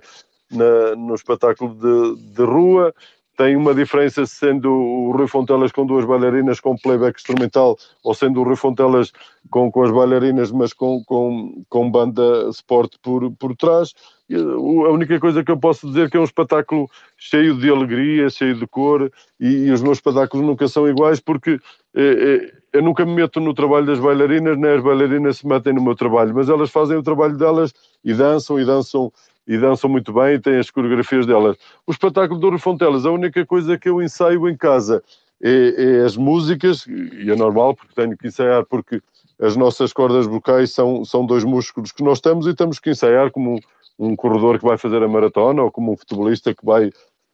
na, 0.51 0.96
no 0.96 1.14
espetáculo 1.14 1.75
de, 1.75 2.35
de 2.35 2.42
rua 2.44 2.94
tem 3.37 3.57
uma 3.57 3.75
diferença 3.75 4.27
sendo 4.27 4.70
o 4.70 5.12
Rui 5.12 5.27
Fontelas 5.27 5.72
com 5.72 5.87
duas 5.87 6.05
bailarinas 6.05 6.61
com 6.61 6.77
playback 6.77 7.18
instrumental 7.18 7.79
ou 8.05 8.14
sendo 8.14 8.40
o 8.40 8.44
Rui 8.44 8.57
Fontelas 8.57 9.11
com, 9.51 9.72
com 9.72 9.83
as 9.83 9.90
bailarinas 9.90 10.53
mas 10.53 10.72
com, 10.75 11.03
com, 11.05 11.64
com 11.68 11.90
banda 11.90 12.48
sport 12.51 12.94
por, 13.03 13.33
por 13.33 13.57
trás. 13.57 13.94
A 14.31 14.90
única 14.92 15.18
coisa 15.18 15.42
que 15.42 15.51
eu 15.51 15.59
posso 15.59 15.87
dizer 15.87 16.07
é 16.07 16.11
que 16.11 16.16
é 16.16 16.20
um 16.20 16.25
espetáculo 16.25 16.88
cheio 17.16 17.57
de 17.57 17.70
alegria, 17.70 18.29
cheio 18.29 18.55
de 18.55 18.66
cor 18.66 19.11
e, 19.40 19.66
e 19.66 19.70
os 19.70 19.83
meus 19.83 19.98
espetáculos 19.98 20.46
nunca 20.46 20.68
são 20.68 20.87
iguais 20.87 21.18
porque 21.18 21.59
eh, 21.94 22.40
eh, 22.44 22.62
eu 22.72 22.82
nunca 22.82 23.04
me 23.04 23.14
meto 23.14 23.38
no 23.38 23.52
trabalho 23.52 23.87
das 23.87 24.00
bailarinas, 24.00 24.56
nem 24.58 24.72
as 24.72 24.82
bailarinas 24.82 25.38
se 25.38 25.46
metem 25.46 25.72
no 25.72 25.82
meu 25.82 25.94
trabalho, 25.94 26.35
mas 26.35 26.48
elas 26.48 26.70
fazem 26.70 26.96
o 26.96 27.02
trabalho 27.02 27.37
delas 27.37 27.72
e 28.04 28.14
dançam 28.14 28.58
e 28.58 28.64
dançam 28.64 29.12
e 29.46 29.58
dançam 29.58 29.90
muito 29.90 30.12
bem 30.12 30.35
e 30.35 30.38
têm 30.38 30.58
as 30.58 30.70
coreografias 30.70 31.26
delas. 31.26 31.56
O 31.87 31.90
espetáculo 31.90 32.38
do 32.38 32.58
Fontelas, 32.58 33.04
a 33.04 33.11
única 33.11 33.44
coisa 33.44 33.76
que 33.76 33.88
eu 33.88 34.00
ensaio 34.00 34.48
em 34.48 34.56
casa 34.56 35.02
é, 35.42 35.74
é, 35.76 36.04
as 36.04 36.16
músicas, 36.16 36.87
e 36.87 37.28
é 37.28 37.35
normal 37.35 37.74
porque 37.74 37.92
tenho 37.94 38.16
que 38.16 38.28
ensaiar, 38.28 38.64
porque 38.64 39.02
as 39.40 39.56
nossas 39.56 39.92
cordas 39.92 40.26
vocais 40.26 40.70
são, 40.72 41.04
são 41.04 41.26
dois 41.26 41.42
músculos 41.42 41.90
que 41.90 42.04
nós 42.04 42.20
temos 42.20 42.46
e 42.46 42.54
temos 42.54 42.78
que 42.78 42.90
ensaiar 42.90 43.32
como 43.32 43.56
um, 43.56 43.58
um 43.98 44.16
corredor 44.16 44.58
que 44.58 44.64
vai 44.64 44.78
fazer 44.78 45.02
a 45.02 45.08
maratona 45.08 45.62
ou 45.62 45.70
como 45.70 45.92
um 45.92 45.96
futebolista 45.96 46.54
que 46.54 46.64
vai 46.64 46.92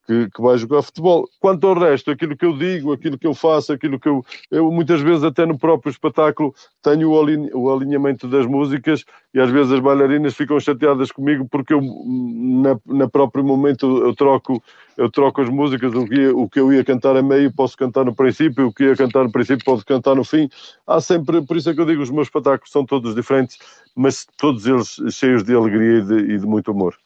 que, 0.08 0.30
que, 0.30 0.40
vai 0.40 0.56
jogar 0.56 0.80
futebol. 0.80 1.28
Quanto 1.38 1.66
ao 1.66 1.78
resto, 1.78 2.10
aquilo 2.10 2.34
que 2.34 2.46
eu 2.46 2.56
digo, 2.56 2.94
aquilo 2.94 3.18
que 3.18 3.26
eu 3.26 3.34
faço, 3.34 3.74
aquilo 3.74 4.00
que 4.00 4.08
eu. 4.08 4.24
Eu 4.50 4.72
muitas 4.72 5.02
vezes, 5.02 5.22
até 5.22 5.44
no 5.44 5.58
próprio 5.58 5.90
espetáculo, 5.90 6.54
tenho 6.82 7.10
o, 7.10 7.20
alinha, 7.20 7.50
o 7.54 7.70
alinhamento 7.70 8.26
das 8.26 8.46
músicas 8.46 9.04
e 9.34 9.38
às 9.38 9.50
vezes 9.50 9.70
as 9.70 9.80
bailarinas 9.80 10.34
ficam 10.34 10.58
chateadas 10.58 11.12
comigo 11.12 11.46
porque 11.50 11.74
eu, 11.74 11.82
na, 11.82 12.80
na 12.86 13.06
próprio 13.06 13.44
momento, 13.44 13.98
eu 13.98 14.14
troco, 14.14 14.62
eu 14.96 15.10
troco 15.10 15.42
as 15.42 15.50
músicas. 15.50 15.94
O 15.94 16.06
que, 16.06 16.28
o 16.28 16.48
que 16.48 16.58
eu 16.58 16.72
ia 16.72 16.82
cantar 16.82 17.14
a 17.14 17.22
meio, 17.22 17.52
posso 17.52 17.76
cantar 17.76 18.06
no 18.06 18.14
princípio, 18.14 18.68
o 18.68 18.72
que 18.72 18.84
ia 18.84 18.96
cantar 18.96 19.24
no 19.24 19.30
princípio, 19.30 19.62
posso 19.62 19.84
cantar 19.84 20.14
no 20.14 20.24
fim. 20.24 20.48
Há 20.86 21.02
sempre. 21.02 21.42
Por 21.42 21.58
isso 21.58 21.68
é 21.68 21.74
que 21.74 21.80
eu 21.82 21.86
digo, 21.86 22.02
os 22.02 22.10
meus 22.10 22.28
espetáculos 22.28 22.72
são 22.72 22.86
todos 22.86 23.14
diferentes, 23.14 23.58
mas 23.94 24.26
todos 24.38 24.66
eles 24.66 24.98
cheios 25.14 25.44
de 25.44 25.54
alegria 25.54 25.98
e 25.98 26.02
de, 26.02 26.34
e 26.34 26.38
de 26.38 26.46
muito 26.46 26.70
amor. 26.70 26.96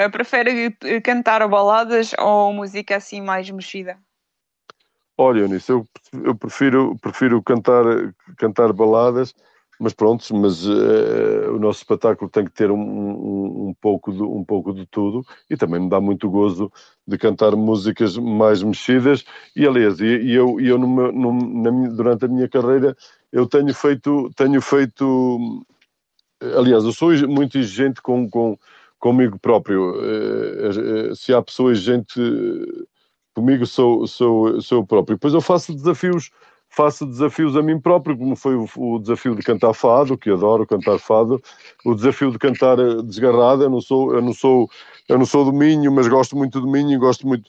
Uh, 0.00 0.10
prefere 0.10 0.74
eh, 0.82 1.00
cantar 1.00 1.46
baladas 1.46 2.12
ou 2.18 2.54
música 2.54 2.96
assim 2.96 3.20
mais 3.20 3.50
mexida? 3.50 3.98
Olha, 5.18 5.40
Eunice, 5.40 5.70
eu, 5.70 5.86
eu 6.24 6.34
prefiro, 6.34 6.96
prefiro 7.02 7.42
cantar, 7.42 7.84
cantar 8.38 8.72
baladas, 8.72 9.34
mas 9.78 9.92
pronto, 9.92 10.24
mas 10.34 10.66
uh, 10.66 11.52
o 11.54 11.58
nosso 11.58 11.80
espetáculo 11.80 12.30
tem 12.30 12.46
que 12.46 12.52
ter 12.52 12.70
um, 12.70 12.80
um, 12.80 13.68
um, 13.68 13.74
pouco 13.78 14.10
de, 14.10 14.22
um 14.22 14.42
pouco 14.42 14.72
de 14.72 14.86
tudo 14.86 15.22
e 15.50 15.56
também 15.58 15.80
me 15.80 15.90
dá 15.90 16.00
muito 16.00 16.30
gozo 16.30 16.72
de 17.06 17.18
cantar 17.18 17.54
músicas 17.54 18.16
mais 18.16 18.62
mexidas 18.62 19.22
e 19.54 19.66
aliás, 19.66 20.00
e, 20.00 20.06
e 20.06 20.34
eu, 20.34 20.58
e 20.58 20.68
eu 20.68 20.78
minha, 20.78 21.90
durante 21.90 22.24
a 22.24 22.28
minha 22.28 22.48
carreira 22.48 22.96
eu 23.30 23.46
tenho 23.46 23.74
feito, 23.74 24.30
tenho 24.34 24.62
feito 24.62 25.62
aliás, 26.56 26.84
eu 26.84 26.92
sou 26.92 27.12
muito 27.28 27.58
exigente 27.58 28.00
com, 28.00 28.28
com 28.28 28.58
comigo 29.00 29.38
próprio. 29.38 29.94
Eh, 30.04 31.10
eh, 31.10 31.14
se 31.14 31.32
há 31.32 31.42
pessoas, 31.42 31.78
gente 31.78 32.20
comigo, 33.34 33.66
sou, 33.66 34.06
sou, 34.06 34.60
sou 34.60 34.78
eu 34.78 34.86
próprio. 34.86 35.16
Depois 35.16 35.34
eu 35.34 35.40
faço 35.40 35.74
desafios, 35.74 36.30
faço 36.68 37.06
desafios 37.06 37.56
a 37.56 37.62
mim 37.62 37.80
próprio, 37.80 38.16
como 38.16 38.36
foi 38.36 38.54
o, 38.54 38.68
o, 38.76 38.98
desafio 38.98 39.34
de 39.34 39.42
cantar 39.42 39.72
fado, 39.72 40.18
que 40.18 40.30
adoro 40.30 40.66
cantar 40.66 40.98
fado, 40.98 41.42
o 41.84 41.94
desafio 41.94 42.30
de 42.30 42.38
cantar 42.38 42.78
eh, 42.78 43.02
desgarrada. 43.02 43.64
Eu 43.64 43.70
não 43.70 43.80
sou, 43.80 44.14
eu 44.14 44.22
não 44.22 44.34
sou, 44.34 44.68
eu 45.08 45.18
não 45.18 45.26
sou 45.26 45.44
do 45.44 45.52
Minho, 45.52 45.90
mas 45.90 46.06
gosto 46.06 46.36
muito 46.36 46.60
do 46.60 46.70
Minho, 46.70 46.98
gosto 47.00 47.26
muito 47.26 47.48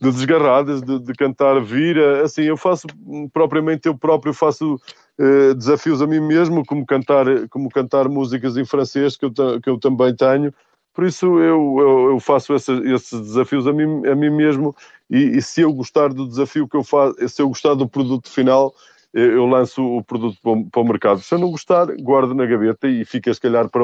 de 0.00 0.10
desgarradas, 0.10 0.82
de, 0.82 0.98
de, 0.98 1.12
cantar 1.12 1.60
vira, 1.60 2.24
assim, 2.24 2.42
eu 2.42 2.56
faço 2.56 2.88
propriamente 3.32 3.86
eu 3.86 3.96
próprio 3.96 4.34
faço 4.34 4.80
uh, 5.18 5.54
desafios 5.54 6.00
a 6.02 6.06
mim 6.06 6.20
mesmo, 6.20 6.64
como 6.64 6.84
cantar, 6.86 7.26
como 7.48 7.68
cantar 7.68 8.08
músicas 8.08 8.56
em 8.56 8.64
francês 8.64 9.16
que 9.16 9.24
eu, 9.24 9.32
que 9.32 9.68
eu 9.68 9.78
também 9.78 10.14
tenho. 10.14 10.52
Por 10.94 11.04
isso 11.04 11.26
eu, 11.38 11.76
eu, 11.78 12.10
eu 12.10 12.20
faço 12.20 12.54
esses 12.54 13.20
desafios 13.20 13.66
a 13.66 13.72
mim, 13.72 14.06
a 14.06 14.14
mim 14.14 14.30
mesmo 14.30 14.76
e, 15.08 15.38
e, 15.38 15.42
se 15.42 15.62
eu 15.62 15.72
gostar 15.72 16.12
do 16.12 16.28
desafio 16.28 16.68
que 16.68 16.76
eu 16.76 16.84
faço, 16.84 17.16
se 17.28 17.40
eu 17.40 17.48
gostar 17.48 17.74
do 17.74 17.88
produto 17.88 18.30
final, 18.30 18.74
eu 19.14 19.46
lanço 19.46 19.82
o 19.82 20.02
produto 20.02 20.38
para 20.42 20.52
o, 20.52 20.70
para 20.70 20.80
o 20.80 20.84
mercado. 20.84 21.20
Se 21.20 21.34
eu 21.34 21.38
não 21.38 21.50
gostar, 21.50 21.86
guardo 21.96 22.34
na 22.34 22.46
gaveta 22.46 22.88
e 22.88 23.04
fica 23.04 23.32
se 23.32 23.40
calhar 23.40 23.68
para, 23.68 23.82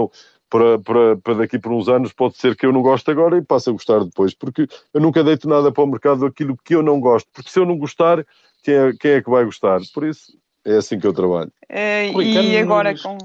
para, 0.48 0.78
para, 0.78 1.16
para 1.16 1.34
daqui 1.34 1.58
por 1.58 1.72
uns 1.72 1.88
anos 1.88 2.12
pode 2.12 2.36
ser 2.38 2.56
que 2.56 2.64
eu 2.64 2.72
não 2.72 2.82
goste 2.82 3.10
agora 3.10 3.36
e 3.36 3.42
passe 3.42 3.68
a 3.68 3.72
gostar 3.72 4.04
depois, 4.04 4.34
porque 4.34 4.66
eu 4.92 5.00
nunca 5.00 5.22
deito 5.22 5.48
nada 5.48 5.70
para 5.70 5.84
o 5.84 5.86
mercado 5.86 6.24
aquilo 6.24 6.56
que 6.64 6.74
eu 6.74 6.82
não 6.82 6.98
gosto, 7.00 7.28
porque 7.32 7.50
se 7.50 7.58
eu 7.58 7.66
não 7.66 7.76
gostar, 7.76 8.24
quem 8.62 8.74
é, 8.74 8.92
quem 8.98 9.10
é 9.12 9.22
que 9.22 9.30
vai 9.30 9.44
gostar? 9.44 9.80
Por 9.92 10.04
isso, 10.04 10.32
é 10.64 10.76
assim 10.76 10.98
que 10.98 11.06
eu 11.06 11.12
trabalho. 11.12 11.52
É, 11.68 12.10
e 12.10 12.58
agora 12.58 12.94
com... 12.96 13.18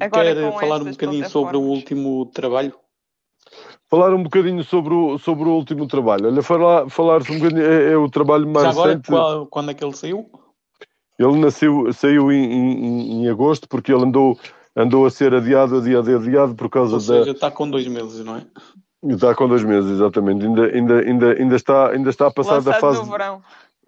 Agora 0.00 0.34
Quer 0.34 0.50
com 0.50 0.58
falar 0.58 0.82
um 0.82 0.90
bocadinho 0.90 1.28
sobre 1.28 1.56
o 1.56 1.60
último 1.60 2.26
trabalho? 2.26 2.74
Falar 3.88 4.12
um 4.14 4.22
bocadinho 4.22 4.64
sobre 4.64 4.94
o, 4.94 5.18
sobre 5.18 5.48
o 5.48 5.52
último 5.52 5.86
trabalho. 5.86 6.26
Olha, 6.26 6.42
falar, 6.42 6.88
falar 6.88 7.22
um 7.22 7.38
bocadinho, 7.38 7.62
é, 7.62 7.92
é 7.92 7.96
o 7.96 8.08
trabalho 8.08 8.48
mais 8.48 8.66
Já 8.66 8.70
agora, 8.70 8.90
recente. 8.90 9.08
Qual, 9.08 9.46
quando 9.46 9.70
é 9.70 9.74
que 9.74 9.84
ele 9.84 9.94
saiu? 9.94 10.28
Ele 11.18 11.38
nasceu, 11.38 11.92
saiu 11.92 12.32
em, 12.32 12.44
em, 12.44 13.22
em 13.22 13.28
agosto 13.28 13.68
porque 13.68 13.92
ele 13.92 14.04
andou 14.04 14.38
andou 14.76 15.06
a 15.06 15.10
ser 15.10 15.34
adiado, 15.34 15.78
adiado, 15.78 16.16
adiado 16.16 16.54
por 16.54 16.68
causa 16.68 16.94
Ou 16.94 17.00
seja, 17.00 17.24
da. 17.26 17.30
está 17.32 17.50
com 17.50 17.68
dois 17.68 17.86
meses, 17.86 18.24
não 18.24 18.36
é? 18.36 18.46
Está 19.02 19.34
com 19.34 19.48
dois 19.48 19.64
meses, 19.64 19.90
exatamente. 19.90 20.44
Ainda, 20.44 20.66
ainda, 20.66 21.00
ainda, 21.00 21.32
ainda, 21.32 21.56
está, 21.56 21.90
ainda 21.90 22.10
está 22.10 22.26
a 22.26 22.30
passar 22.30 22.56
Lançado 22.56 22.74
da 22.74 22.80
fase. 22.80 23.00
Do 23.00 23.10
verão. 23.10 23.42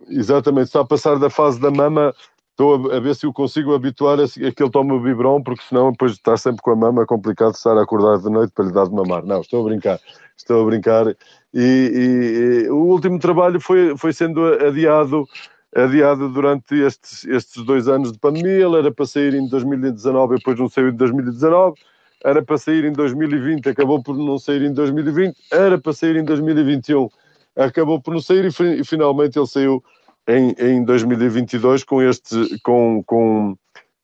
Exatamente, 0.08 0.66
está 0.66 0.80
a 0.80 0.86
passar 0.86 1.18
da 1.18 1.30
fase 1.30 1.60
da 1.60 1.70
mama. 1.70 2.14
Estou 2.50 2.90
a, 2.90 2.96
a 2.96 3.00
ver 3.00 3.14
se 3.14 3.26
o 3.26 3.32
consigo 3.32 3.74
habituar 3.74 4.20
a, 4.20 4.24
a 4.24 4.52
que 4.52 4.62
ele 4.62 4.70
tome 4.70 4.92
o 4.92 5.00
biberon, 5.00 5.42
porque 5.42 5.62
senão 5.68 5.90
depois 5.90 6.12
está 6.12 6.36
sempre 6.36 6.62
com 6.62 6.70
a 6.70 6.76
mama, 6.76 7.02
é 7.02 7.06
complicado 7.06 7.54
estar 7.54 7.76
a 7.76 7.82
acordar 7.82 8.18
de 8.18 8.30
noite 8.30 8.52
para 8.54 8.66
lhe 8.66 8.72
dar 8.72 8.86
de 8.86 8.94
mamar. 8.94 9.24
Não, 9.24 9.40
estou 9.40 9.62
a 9.62 9.68
brincar, 9.68 9.98
estou 10.36 10.62
a 10.62 10.66
brincar. 10.66 11.08
E, 11.08 11.14
e, 11.54 12.64
e 12.66 12.70
o 12.70 12.76
último 12.76 13.18
trabalho 13.18 13.60
foi, 13.60 13.96
foi 13.96 14.12
sendo 14.12 14.44
adiado 14.44 15.26
adiado 15.74 16.28
durante 16.28 16.74
estes, 16.74 17.24
estes 17.24 17.64
dois 17.64 17.88
anos 17.88 18.12
de 18.12 18.18
pandemia. 18.18 18.66
Ele 18.66 18.76
era 18.76 18.92
para 18.92 19.06
sair 19.06 19.34
em 19.34 19.48
2019 19.48 20.34
e 20.34 20.38
depois 20.38 20.58
não 20.58 20.68
saiu 20.68 20.90
em 20.90 20.96
2019. 20.96 21.80
Era 22.24 22.42
para 22.42 22.56
sair 22.56 22.84
em 22.84 22.92
2020, 22.92 23.68
acabou 23.68 24.02
por 24.02 24.16
não 24.16 24.38
sair 24.38 24.62
em 24.62 24.72
2020. 24.72 25.36
Era 25.50 25.78
para 25.78 25.92
sair 25.92 26.16
em 26.16 26.24
2021, 26.24 27.08
acabou 27.56 28.00
por 28.00 28.14
não 28.14 28.20
sair 28.20 28.44
e, 28.44 28.80
e 28.80 28.84
finalmente 28.84 29.38
ele 29.38 29.46
saiu 29.46 29.82
em, 30.26 30.54
em 30.58 30.84
2022 30.84 31.84
com, 31.84 32.02
este, 32.02 32.58
com, 32.60 33.02
com, 33.04 33.56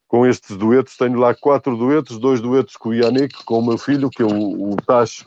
com 0.06 0.26
estes 0.26 0.56
duetos. 0.56 0.96
Tenho 0.96 1.18
lá 1.18 1.34
quatro 1.34 1.76
duetos, 1.76 2.18
dois 2.18 2.40
duetos 2.40 2.76
com 2.76 2.90
o 2.90 2.94
Yannick, 2.94 3.44
com 3.44 3.58
o 3.58 3.66
meu 3.66 3.78
filho, 3.78 4.10
que 4.10 4.22
é 4.22 4.26
o, 4.26 4.72
o 4.72 4.76
Tacho 4.76 5.24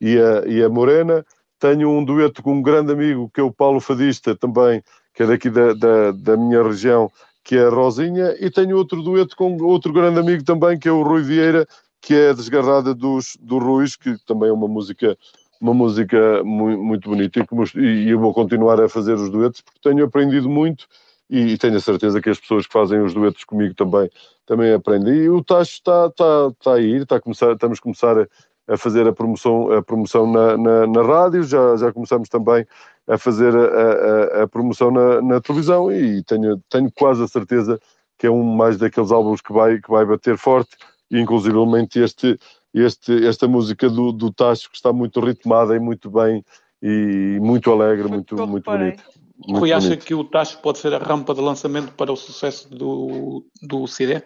e 0.00 0.18
a, 0.18 0.46
e 0.46 0.62
a 0.62 0.68
Morena. 0.68 1.24
Tenho 1.58 1.90
um 1.90 2.04
dueto 2.04 2.42
com 2.42 2.54
um 2.54 2.62
grande 2.62 2.92
amigo, 2.92 3.30
que 3.32 3.40
é 3.40 3.44
o 3.44 3.52
Paulo 3.52 3.80
Fadista, 3.80 4.36
também 4.36 4.82
que 5.14 5.22
é 5.22 5.26
daqui 5.26 5.48
da, 5.48 5.72
da, 5.72 6.10
da, 6.10 6.36
minha 6.36 6.62
região, 6.62 7.10
que 7.44 7.56
é 7.56 7.64
a 7.64 7.70
Rosinha, 7.70 8.34
e 8.40 8.50
tenho 8.50 8.76
outro 8.76 9.00
dueto 9.00 9.36
com 9.36 9.56
outro 9.62 9.92
grande 9.92 10.18
amigo 10.18 10.42
também, 10.42 10.76
que 10.76 10.88
é 10.88 10.92
o 10.92 11.02
Rui 11.02 11.22
Vieira, 11.22 11.66
que 12.00 12.14
é 12.14 12.30
a 12.30 12.32
Desgarrada 12.32 12.92
dos, 12.92 13.36
do 13.40 13.58
Ruiz, 13.58 13.96
que 13.96 14.16
também 14.26 14.48
é 14.48 14.52
uma 14.52 14.66
música 14.66 15.16
uma 15.64 15.72
música 15.72 16.44
muito, 16.44 16.82
muito 16.82 17.08
bonita 17.08 17.40
e, 17.74 17.80
e 17.80 18.10
eu 18.10 18.18
vou 18.18 18.34
continuar 18.34 18.78
a 18.82 18.88
fazer 18.88 19.14
os 19.14 19.30
duetos 19.30 19.62
porque 19.62 19.80
tenho 19.82 20.04
aprendido 20.04 20.46
muito 20.46 20.86
e, 21.30 21.54
e, 21.54 21.58
tenho 21.58 21.76
a 21.76 21.80
certeza 21.80 22.20
que 22.20 22.28
as 22.28 22.38
pessoas 22.38 22.66
que 22.66 22.72
fazem 22.74 23.00
os 23.00 23.14
duetos 23.14 23.44
comigo 23.44 23.74
também, 23.74 24.10
também 24.44 24.74
aprendem. 24.74 25.14
E 25.14 25.30
o 25.30 25.42
Tacho 25.42 25.72
está, 25.72 26.06
está, 26.08 26.48
está 26.48 26.74
a 26.74 26.80
ir, 26.80 27.02
está 27.02 27.16
a 27.16 27.20
começar, 27.20 27.52
estamos 27.52 27.78
a 27.78 27.82
começar 27.82 28.18
a, 28.18 28.26
a 28.68 28.76
fazer 28.76 29.08
a 29.08 29.12
promoção, 29.12 29.72
a 29.72 29.82
promoção 29.82 30.30
na, 30.30 30.58
na, 30.58 30.86
na, 30.86 31.02
rádio, 31.02 31.42
já, 31.42 31.76
já 31.76 31.90
começamos 31.90 32.28
também 32.28 32.66
a 33.08 33.16
fazer 33.16 33.56
a, 33.56 34.40
a, 34.40 34.42
a 34.42 34.48
promoção 34.48 34.90
na, 34.90 35.22
na, 35.22 35.40
televisão 35.40 35.90
e 35.90 36.22
tenho, 36.24 36.62
tenho 36.68 36.92
quase 36.92 37.24
a 37.24 37.26
certeza 37.26 37.80
que 38.18 38.26
é 38.26 38.30
um 38.30 38.44
mais 38.44 38.76
daqueles 38.76 39.10
álbuns 39.10 39.40
que 39.40 39.52
vai, 39.52 39.80
que 39.80 39.90
vai 39.90 40.04
bater 40.04 40.36
forte, 40.36 40.76
e 41.10 41.18
inclusivamente 41.18 41.98
este, 41.98 42.38
este, 42.74 43.26
esta 43.26 43.46
música 43.46 43.88
do, 43.88 44.10
do 44.10 44.32
Tacho 44.32 44.68
que 44.68 44.76
está 44.76 44.92
muito 44.92 45.20
ritmada 45.20 45.76
e 45.76 45.78
muito 45.78 46.10
bem 46.10 46.44
e 46.82 47.38
muito 47.40 47.70
alegre, 47.70 48.08
muito, 48.08 48.34
muito 48.46 48.70
bonita. 48.70 49.02
Rui 49.48 49.72
acha 49.72 49.96
que 49.96 50.14
o 50.14 50.24
Tacho 50.24 50.58
pode 50.60 50.78
ser 50.78 50.92
a 50.92 50.98
rampa 50.98 51.34
de 51.34 51.40
lançamento 51.40 51.92
para 51.92 52.12
o 52.12 52.16
sucesso 52.16 52.68
do, 52.68 53.44
do 53.62 53.86
CD? 53.86 54.22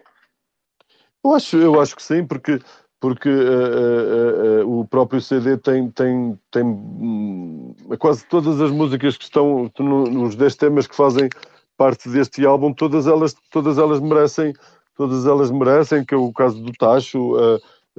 Eu 1.23 1.33
acho, 1.33 1.57
eu 1.57 1.79
acho 1.79 1.95
que 1.95 2.03
sim, 2.03 2.25
porque, 2.25 2.59
porque 2.99 3.29
uh, 3.29 4.63
uh, 4.63 4.65
uh, 4.65 4.79
o 4.79 4.85
próprio 4.85 5.21
CD 5.21 5.57
tem, 5.57 5.89
tem, 5.89 6.39
tem 6.51 6.63
hum, 6.63 7.75
quase 7.97 8.25
todas 8.25 8.61
as 8.61 8.71
músicas 8.71 9.17
que 9.17 9.23
estão 9.23 9.71
nos 9.79 10.35
10 10.35 10.55
temas 10.55 10.87
que 10.87 10.95
fazem 10.95 11.29
parte 11.77 12.09
deste 12.09 12.45
álbum, 12.45 12.73
todas 12.73 13.07
elas, 13.07 13.35
todas 13.51 13.77
elas 13.77 13.99
merecem, 13.99 14.53
todas 14.95 15.25
elas 15.25 15.49
merecem, 15.49 16.03
que 16.03 16.13
é 16.13 16.17
o 16.17 16.31
caso 16.31 16.61
do 16.61 16.71
Tacho, 16.73 17.35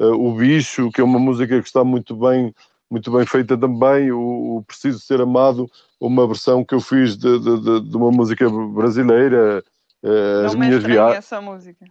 o 0.07 0.35
Bicho, 0.35 0.91
que 0.91 1.01
é 1.01 1.05
uma 1.05 1.19
música 1.19 1.61
que 1.61 1.67
está 1.67 1.85
muito 1.85 2.17
bem 2.17 2.55
muito 2.91 3.11
bem 3.13 3.25
feita 3.25 3.57
também, 3.57 4.11
o, 4.11 4.57
o 4.57 4.65
Preciso 4.65 4.99
Ser 4.99 5.21
Amado, 5.21 5.71
uma 6.01 6.27
versão 6.27 6.65
que 6.65 6.75
eu 6.75 6.81
fiz 6.81 7.17
de, 7.17 7.39
de, 7.39 7.81
de 7.89 7.97
uma 7.97 8.11
música 8.11 8.51
brasileira, 8.51 9.63
uh, 10.03 10.47
as 10.47 10.55
minhas 10.57 10.83
viagens. 10.83 11.19
essa 11.19 11.41
música. 11.41 11.85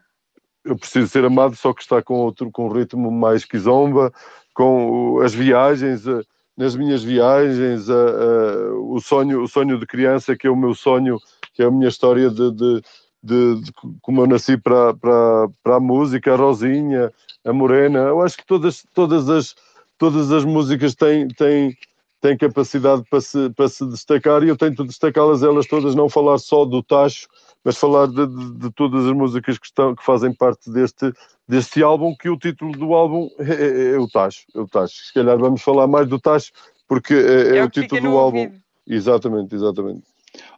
Eu 0.66 0.78
Preciso 0.78 1.08
Ser 1.08 1.24
Amado, 1.24 1.56
só 1.56 1.74
que 1.74 1.82
está 1.82 2.02
com 2.02 2.16
outro, 2.16 2.52
com 2.52 2.68
um 2.68 2.72
ritmo 2.72 3.10
mais 3.10 3.46
quizomba, 3.46 4.12
com 4.54 5.22
as 5.22 5.34
viagens, 5.34 6.06
uh, 6.06 6.22
nas 6.58 6.76
minhas 6.76 7.02
viagens, 7.02 7.88
uh, 7.88 8.94
o, 8.94 9.00
sonho, 9.00 9.42
o 9.42 9.48
sonho 9.48 9.80
de 9.80 9.86
criança, 9.86 10.36
que 10.36 10.48
é 10.48 10.50
o 10.50 10.58
meu 10.58 10.74
sonho, 10.76 11.18
que 11.54 11.64
é 11.64 11.66
a 11.66 11.72
minha 11.72 11.88
história 11.88 12.30
de, 12.30 12.52
de 12.52 12.82
de, 13.22 13.62
de, 13.62 13.72
como 14.02 14.22
eu 14.22 14.28
nasci 14.28 14.58
para, 14.58 14.94
para, 14.94 15.50
para 15.64 15.76
a 15.76 15.80
música, 15.80 16.34
a 16.34 16.38
Rosinha, 16.38 17.12
a 17.46 17.54
Morena, 17.54 18.00
eu 18.00 18.22
acho 18.22 18.38
que 18.38 18.46
todas, 18.46 18.86
todas 18.94 19.30
as, 19.30 19.56
todas 19.98 20.32
as 20.32 20.46
músicas 20.46 20.96
têm, 20.96 21.28
têm, 21.28 21.78
têm 22.22 22.38
capacidade 22.38 23.04
para 23.10 23.22
se, 23.22 23.50
para 23.52 23.68
se 23.68 23.86
destacar 23.86 24.44
e 24.44 24.50
eu 24.50 24.58
tento 24.58 24.84
destacá-las 24.84 25.44
elas 25.44 25.68
todas, 25.68 25.96
não 25.96 26.10
falar 26.10 26.38
só 26.38 26.66
do 26.66 26.82
Tacho, 26.82 27.28
mas 27.64 27.78
falar 27.78 28.08
de, 28.08 28.26
de, 28.26 28.54
de, 28.54 28.72
todas 28.72 29.06
as 29.06 29.12
músicas 29.12 29.58
que, 29.58 29.66
estão, 29.66 29.94
que 29.94 30.04
fazem 30.04 30.34
parte 30.34 30.72
deste, 30.72 31.12
deste 31.48 31.84
álbum, 31.84 32.16
que 32.16 32.30
o 32.30 32.38
título 32.38 32.72
do 32.72 32.94
álbum 32.94 33.30
é, 33.38 33.54
é, 33.54 33.92
é 33.96 33.98
o 33.98 34.08
Tacho, 34.08 34.46
é 34.56 34.60
o 34.60 34.68
Tacho. 34.68 34.96
Se 34.96 35.14
calhar 35.14 35.38
vamos 35.38 35.62
falar 35.62 35.88
mais 35.88 36.08
do 36.08 36.20
Tacho, 36.20 36.52
porque 36.88 37.14
é, 37.14 37.56
é, 37.56 37.58
é 37.58 37.64
o, 37.64 37.70
título 37.70 38.02
do 38.02 38.18
álbum. 38.18 38.40
Ouvido. 38.40 38.62
Exatamente, 38.88 39.54
exatamente. 39.54 40.04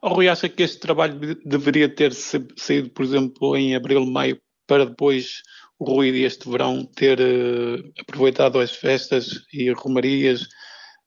O 0.01 0.09
Rui 0.09 0.27
acha 0.27 0.49
que 0.49 0.63
este 0.63 0.79
trabalho 0.79 1.35
deveria 1.45 1.87
ter 1.87 2.13
saído, 2.13 2.89
por 2.89 3.05
exemplo, 3.05 3.55
em 3.55 3.75
abril, 3.75 4.05
maio, 4.05 4.39
para 4.67 4.85
depois 4.85 5.41
o 5.79 5.85
Rui 5.85 6.23
este 6.23 6.49
verão 6.49 6.85
ter 6.85 7.19
uh, 7.19 7.91
aproveitado 7.99 8.59
as 8.59 8.71
festas 8.71 9.43
e 9.51 9.71
romarias 9.71 10.43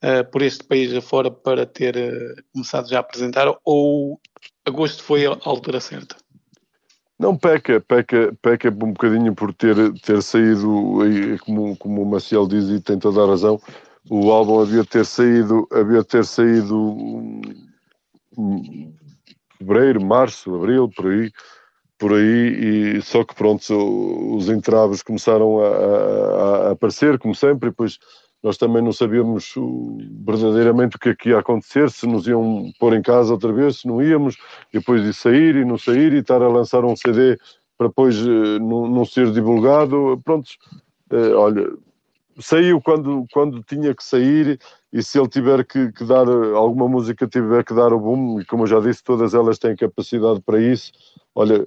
uh, 0.03 0.29
por 0.33 0.43
este 0.43 0.65
país 0.65 0.93
afora 0.95 1.31
para 1.31 1.65
ter 1.65 1.97
uh, 1.97 2.43
começado 2.53 2.89
já 2.89 2.99
a 2.99 3.01
apresentar 3.01 3.47
ou 3.65 4.21
agosto 4.67 5.03
foi 5.03 5.27
a 5.27 5.39
altura 5.45 5.81
certa? 5.81 6.17
Não, 7.17 7.37
peca, 7.37 7.81
peca, 7.81 8.37
peca 8.43 8.69
um 8.69 8.93
bocadinho 8.93 9.35
por 9.35 9.55
ter, 9.55 9.77
ter 10.01 10.21
saído, 10.21 10.99
como, 11.45 11.77
como 11.77 12.03
o 12.03 12.11
Maciel 12.11 12.49
diz 12.49 12.69
e 12.69 12.81
tem 12.81 12.99
toda 12.99 13.23
a 13.23 13.27
razão, 13.27 13.61
o 14.11 14.31
álbum 14.33 14.61
havia 14.61 14.85
ter 14.85 15.07
saído, 15.07 15.69
havia 15.73 16.03
ter 16.03 16.25
saído 16.25 16.77
um, 16.77 17.41
fevereiro, 19.59 20.05
março, 20.05 20.55
abril, 20.55 20.89
por 20.89 21.07
aí, 21.07 21.31
por 21.99 22.13
aí, 22.13 22.97
e 22.97 23.03
só 23.03 23.25
que 23.25 23.35
pronto, 23.35 24.37
os 24.37 24.49
entraves 24.49 25.03
começaram 25.03 25.61
a, 25.61 25.69
a, 25.69 26.69
a 26.69 26.71
aparecer, 26.73 27.19
como 27.19 27.35
sempre, 27.35 27.69
e 27.69 27.71
depois 27.71 27.99
nós 28.45 28.59
também 28.59 28.83
não 28.83 28.93
sabíamos 28.93 29.55
verdadeiramente 30.27 30.97
o 30.97 30.99
que 30.99 31.09
é 31.09 31.15
que 31.15 31.29
ia 31.31 31.39
acontecer, 31.39 31.91
se 31.91 32.07
nos 32.07 32.27
iam 32.27 32.71
pôr 32.79 32.93
em 32.93 33.01
casa 33.01 33.33
outra 33.33 33.51
vez, 33.51 33.81
se 33.81 33.89
não 33.89 34.03
íamos, 34.03 34.37
depois 34.71 35.03
de 35.03 35.15
sair 35.15 35.57
e 35.57 35.65
não 35.65 35.79
sair 35.79 36.13
e 36.13 36.19
estar 36.19 36.43
a 36.43 36.49
lançar 36.49 36.85
um 36.85 36.95
CD 36.95 37.39
para 37.79 37.89
depois 37.89 38.21
uh, 38.21 38.59
não, 38.61 38.87
não, 38.87 39.05
ser 39.07 39.33
divulgado, 39.33 40.21
pronto, 40.23 40.49
uh, 41.11 41.37
olha, 41.37 41.73
saiu 42.39 42.83
quando, 42.83 43.27
quando 43.33 43.63
tinha 43.63 43.95
que 43.95 44.05
sair 44.05 44.59
e 44.95 45.03
se 45.03 45.19
ele 45.19 45.29
tiver 45.29 45.65
que, 45.67 45.91
que, 45.91 46.05
dar 46.05 46.29
alguma 46.55 46.89
música, 46.89 47.27
tiver 47.27 47.65
que 47.65 47.75
dar 47.75 47.93
o 47.93 47.99
boom, 47.99 48.41
e 48.41 48.45
como 48.47 48.63
eu 48.63 48.69
já 48.69 48.79
disse, 48.79 49.03
todas 49.03 49.35
elas 49.35 49.59
têm 49.59 49.75
capacidade 49.75 50.41
para 50.41 50.61
isso, 50.61 50.93
olha, 51.35 51.67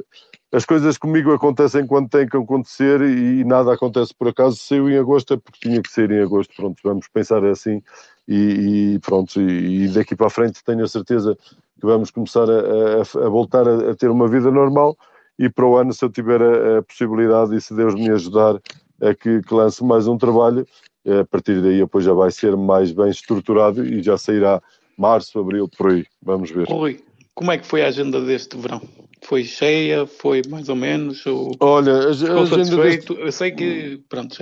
as 0.51 0.63
coisas 0.63 0.97
comigo 0.97 1.33
acontecem 1.33 1.85
quando 1.85 2.09
têm 2.09 2.25
que 2.25 2.37
acontecer 2.37 3.01
e, 3.01 3.43
nada 3.43 3.73
acontece 3.73 4.13
por 4.17 4.29
acaso. 4.29 4.55
Saiu 4.55 4.89
em 4.89 4.97
agosto 4.97 5.33
é 5.33 5.37
porque 5.37 5.59
tinha 5.59 5.81
que 5.81 5.91
sair 5.91 6.09
em 6.09 6.21
agosto. 6.21 6.55
Pronto, 6.55 6.79
vamos 6.83 7.07
pensar 7.09 7.43
assim 7.43 7.81
e, 8.27 8.93
e 8.95 8.99
pronto. 8.99 9.41
E, 9.41 9.83
e, 9.83 9.87
daqui 9.89 10.15
para 10.15 10.27
a 10.27 10.29
frente 10.29 10.63
tenho 10.63 10.85
a 10.85 10.87
certeza 10.87 11.35
que 11.35 11.85
vamos 11.85 12.11
começar 12.11 12.49
a, 12.49 12.53
a, 12.53 13.25
a 13.25 13.29
voltar 13.29 13.67
a, 13.67 13.91
a, 13.91 13.95
ter 13.95 14.09
uma 14.09 14.27
vida 14.27 14.49
normal. 14.49 14.97
E 15.37 15.49
para 15.49 15.65
o 15.65 15.75
ano, 15.75 15.93
se 15.93 16.03
eu 16.03 16.09
tiver 16.09 16.41
a, 16.41 16.81
possibilidade 16.81 17.53
e 17.53 17.59
se 17.59 17.75
Deus 17.75 17.93
me 17.93 18.09
ajudar, 18.09 18.57
é 19.01 19.13
que, 19.13 19.41
que 19.41 19.53
lance 19.53 19.83
mais 19.83 20.07
um 20.07 20.17
trabalho. 20.17 20.65
A 21.07 21.25
partir 21.25 21.61
daí, 21.61 21.77
depois 21.77 22.03
já 22.03 22.13
vai 22.13 22.29
ser 22.31 22.57
mais 22.57 22.91
bem 22.91 23.09
estruturado 23.09 23.85
e 23.85 24.03
já 24.03 24.17
sairá 24.17 24.61
março, 24.97 25.39
abril, 25.39 25.69
por 25.77 25.91
aí. 25.91 26.05
Vamos 26.21 26.51
ver. 26.51 26.67
Rui, 26.67 26.99
como 27.33 27.51
é 27.51 27.57
que 27.57 27.65
foi 27.65 27.83
a 27.83 27.87
agenda 27.87 28.19
deste 28.19 28.57
verão? 28.57 28.81
Foi 29.23 29.43
cheia? 29.43 30.05
Foi 30.05 30.41
mais 30.49 30.69
ou 30.69 30.75
menos? 30.75 31.25
Ou... 31.25 31.55
Olha, 31.59 31.93
a, 31.93 32.07
a 32.07 32.41
agenda 32.41 32.77
deste... 32.83 33.13
Eu 33.13 33.31
sei 33.31 33.51
que, 33.51 34.01
pronto... 34.09 34.37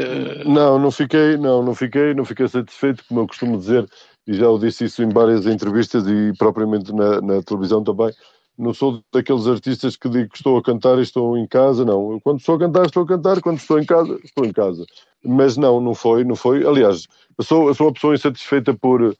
Não, 0.45 0.79
não 0.79 0.91
fiquei, 0.91 1.37
não, 1.37 1.63
não 1.63 1.75
fiquei, 1.75 2.13
não 2.13 2.25
fiquei 2.25 2.47
satisfeito, 2.47 3.03
como 3.07 3.21
eu 3.21 3.27
costumo 3.27 3.57
dizer, 3.57 3.85
e 4.25 4.33
já 4.33 4.49
o 4.49 4.57
disse 4.57 4.85
isso 4.85 5.03
em 5.03 5.09
várias 5.09 5.45
entrevistas 5.45 6.07
e 6.07 6.33
propriamente 6.37 6.91
na, 6.93 7.21
na 7.21 7.43
televisão 7.43 7.83
também, 7.83 8.11
não 8.57 8.73
sou 8.73 9.03
daqueles 9.11 9.47
artistas 9.47 9.95
que 9.95 10.07
digo 10.07 10.29
que 10.29 10.37
estou 10.37 10.57
a 10.57 10.63
cantar 10.63 10.97
e 10.97 11.01
estou 11.01 11.37
em 11.37 11.47
casa, 11.47 11.83
não. 11.83 12.13
Eu, 12.13 12.21
quando 12.21 12.39
estou 12.39 12.55
a 12.55 12.59
cantar, 12.59 12.85
estou 12.85 13.03
a 13.03 13.07
cantar, 13.07 13.41
quando 13.41 13.57
estou 13.57 13.79
em 13.79 13.85
casa, 13.85 14.19
estou 14.23 14.45
em 14.45 14.53
casa. 14.53 14.85
Mas 15.23 15.57
não, 15.57 15.81
não 15.81 15.93
foi, 15.93 16.23
não 16.23 16.35
foi. 16.35 16.65
Aliás, 16.65 17.07
eu 17.37 17.43
sou, 17.43 17.67
eu 17.67 17.73
sou 17.73 17.87
uma 17.87 17.93
pessoa 17.93 18.15
insatisfeita 18.15 18.73
por, 18.73 19.15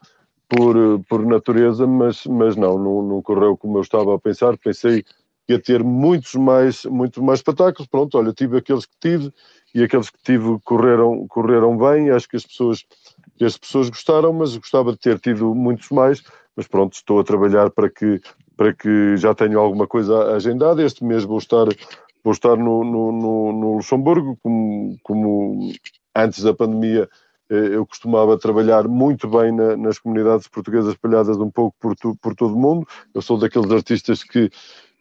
por, 0.48 0.76
por 1.10 1.26
natureza, 1.26 1.86
mas, 1.86 2.26
mas 2.26 2.56
não, 2.56 2.78
não, 2.78 3.02
não 3.02 3.22
correu 3.22 3.58
como 3.58 3.78
eu 3.78 3.82
estava 3.82 4.16
a 4.16 4.20
pensar. 4.20 4.58
Pensei 4.58 5.04
que 5.04 5.54
ia 5.54 5.60
ter 5.60 5.84
muitos 5.84 6.36
mais, 6.36 6.86
muitos 6.86 7.22
mais 7.22 7.40
espetáculos. 7.40 7.88
Pronto, 7.88 8.18
olha, 8.18 8.34
tive 8.34 8.58
aqueles 8.58 8.86
que 8.86 8.96
tive 9.00 9.34
e 9.74 9.84
aqueles 9.84 10.10
que 10.10 10.18
tive 10.24 10.58
correram, 10.64 11.28
correram 11.28 11.78
bem. 11.78 12.10
Acho 12.10 12.30
que 12.30 12.38
as 12.38 12.46
pessoas, 12.46 12.86
que 13.38 13.44
as 13.44 13.58
pessoas 13.58 13.90
gostaram, 13.90 14.32
mas 14.32 14.56
gostava 14.56 14.94
de 14.94 15.00
ter 15.00 15.20
tido 15.20 15.54
muitos 15.54 15.90
mais. 15.90 16.24
Mas 16.56 16.68
pronto, 16.68 16.94
estou 16.94 17.20
a 17.20 17.24
trabalhar 17.24 17.70
para 17.70 17.90
que, 17.90 18.22
para 18.56 18.74
que 18.74 19.18
já 19.18 19.34
tenha 19.34 19.58
alguma 19.58 19.88
coisa 19.88 20.36
agendada. 20.36 20.84
Este 20.84 21.04
mês 21.04 21.24
vou 21.24 21.38
estar, 21.38 21.66
vou 22.24 22.34
estar 22.34 22.56
no, 22.56 22.84
no, 22.84 23.12
no, 23.12 23.52
no 23.54 23.76
Luxemburgo, 23.76 24.38
como, 24.42 24.98
como 25.04 25.72
antes 26.16 26.44
da 26.44 26.54
pandemia 26.54 27.10
eh, 27.50 27.76
eu 27.76 27.86
costumava 27.86 28.38
trabalhar 28.38 28.88
muito 28.88 29.28
bem 29.28 29.52
na, 29.52 29.78
nas 29.78 30.00
comunidades 30.00 30.48
portuguesas 30.48 30.94
espalhadas 30.94 31.38
um 31.38 31.52
pouco 31.52 31.76
por, 31.80 31.96
tu, 31.96 32.16
por 32.22 32.36
todo 32.36 32.56
o 32.56 32.60
mundo. 32.60 32.88
Eu 33.14 33.22
sou 33.22 33.38
daqueles 33.38 33.72
artistas 33.72 34.24
que, 34.24 34.50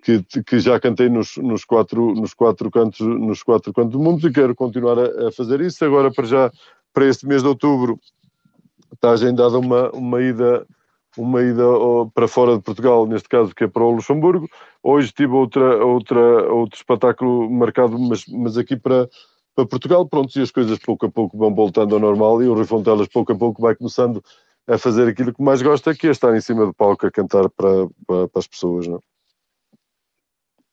que, 0.03 0.23
que 0.43 0.59
já 0.59 0.79
cantei 0.79 1.09
nos, 1.09 1.37
nos, 1.39 1.65
quatro, 1.65 2.15
nos, 2.15 2.35
quatro 2.35 2.71
cantos, 2.71 3.01
nos 3.01 3.43
quatro 3.43 3.73
cantos 3.73 3.93
do 3.93 4.01
mundo 4.01 4.27
e 4.29 4.33
quero 4.33 4.55
continuar 4.55 4.99
a, 4.99 5.29
a, 5.29 5.33
fazer 5.33 5.61
isso. 5.61 5.85
Agora, 5.85 6.13
para 6.13 6.27
já, 6.27 6.53
para 6.93 7.07
este 7.07 7.27
mês 7.27 7.43
de 7.43 7.49
outubro, 7.49 7.99
está 8.93 9.11
agendada 9.11 9.59
uma, 9.59 9.91
uma 9.91 10.21
ida 10.21 10.67
uma 11.17 11.43
ida 11.43 11.63
para 12.13 12.29
fora 12.29 12.57
de 12.57 12.63
Portugal, 12.63 13.07
neste 13.07 13.29
caso 13.29 13.55
que 13.55 13.65
é 13.65 13.69
para 13.69 13.83
o 13.83 13.91
Luxemburgo. 13.91 14.49
Hoje 14.83 15.13
tive 15.13 15.33
outra, 15.33 15.85
outra, 15.85 16.21
outro 16.53 16.77
espetáculo 16.77 17.51
marcado, 17.51 17.99
mas, 17.99 18.27
mas 18.27 18.59
aqui 18.59 18.77
para, 18.77 19.09
para 19.55 19.67
Portugal, 19.67 20.07
pronto, 20.07 20.37
e 20.39 20.43
as 20.43 20.51
coisas 20.51 20.79
pouco 20.79 21.07
a 21.07 21.11
pouco 21.11 21.37
vão 21.37 21.55
voltando 21.55 21.95
ao 21.95 22.01
normal 22.01 22.43
e 22.43 22.49
o 22.49 22.55
Rui 22.55 22.65
Fontelas 22.65 23.09
pouco 23.09 23.33
a 23.33 23.37
pouco 23.37 23.63
vai 23.63 23.75
começando 23.75 24.23
a 24.67 24.79
fazer 24.79 25.09
aquilo 25.09 25.33
que 25.33 25.43
mais 25.43 25.63
gosta, 25.63 25.95
que 25.95 26.07
é 26.07 26.11
estar 26.11 26.35
em 26.35 26.41
cima 26.41 26.65
do 26.65 26.75
palco 26.75 27.07
a 27.07 27.11
cantar 27.11 27.49
para, 27.51 27.87
para, 28.07 28.29
para 28.29 28.41
as 28.41 28.47
pessoas, 28.47 28.87
não? 28.87 29.03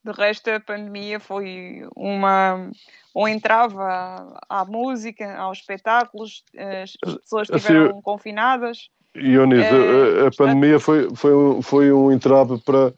De 0.03 0.11
resto, 0.11 0.49
a 0.49 0.59
pandemia 0.59 1.19
foi 1.19 1.87
uma 1.95 2.71
um 3.15 3.27
entrave 3.27 3.75
à, 3.77 4.39
à 4.49 4.65
música, 4.65 5.37
aos 5.37 5.59
espetáculos, 5.59 6.43
as 6.57 6.93
pessoas 7.19 7.49
estiveram 7.49 7.91
assim, 7.91 8.01
confinadas. 8.01 8.89
Ionis, 9.15 9.59
é, 9.59 10.23
a, 10.23 10.27
a, 10.27 10.31
pandemia 10.31 10.79
foi, 10.79 11.09
foi, 11.15 11.61
foi 11.61 11.91
um 11.91 12.11
entrave 12.11 12.57
para, 12.59 12.93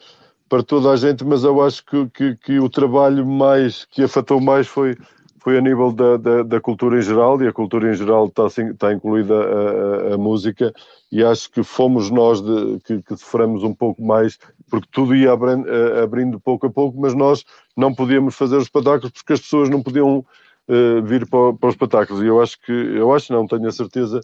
para 0.47 0.63
toda 0.63 0.91
a 0.91 0.95
gente, 0.95 1.23
mas 1.23 1.43
eu 1.43 1.61
acho 1.61 1.83
que, 1.85 2.07
que, 2.09 2.35
que 2.35 2.59
o 2.59 2.69
trabalho 2.69 3.25
mais 3.25 3.85
que 3.85 4.03
afetou 4.03 4.39
mais 4.39 4.67
foi, 4.67 4.95
foi 5.39 5.57
a 5.57 5.61
nível 5.61 5.91
da, 5.91 6.17
da, 6.17 6.43
da, 6.43 6.61
cultura 6.61 6.99
em 6.99 7.01
geral, 7.01 7.41
e 7.41 7.47
a 7.47 7.51
cultura 7.51 7.91
em 7.91 7.95
geral 7.95 8.27
está, 8.27 8.45
está 8.45 8.93
incluída 8.93 9.33
a, 9.33 10.11
a, 10.11 10.13
a 10.13 10.17
música, 10.17 10.71
e 11.11 11.23
acho 11.23 11.49
que 11.51 11.63
fomos 11.63 12.11
nós 12.11 12.41
de, 12.41 12.79
que, 12.85 13.01
que 13.01 13.17
sofremos 13.17 13.63
um 13.63 13.73
pouco 13.73 14.03
mais, 14.03 14.37
porque 14.69 14.87
tudo 14.91 15.15
ia 15.15 15.31
abrindo, 15.31 15.67
abrindo, 16.01 16.39
pouco 16.39 16.67
a 16.67 16.69
pouco, 16.69 16.99
mas 16.99 17.15
nós 17.15 17.43
não 17.75 17.93
podíamos 17.93 18.35
fazer 18.35 18.57
os 18.57 18.63
espetáculos 18.63 19.11
porque 19.11 19.33
as 19.33 19.41
pessoas 19.41 19.69
não 19.69 19.81
podiam 19.81 20.25
uh, 20.67 21.01
vir 21.03 21.27
para, 21.27 21.53
para, 21.53 21.69
os 21.69 21.73
espetáculos. 21.75 22.23
E 22.23 22.27
eu 22.27 22.41
acho 22.41 22.59
que, 22.61 22.71
eu 22.71 23.13
acho 23.13 23.31
não, 23.31 23.47
tenho 23.47 23.67
a 23.67 23.71
certeza 23.71 24.21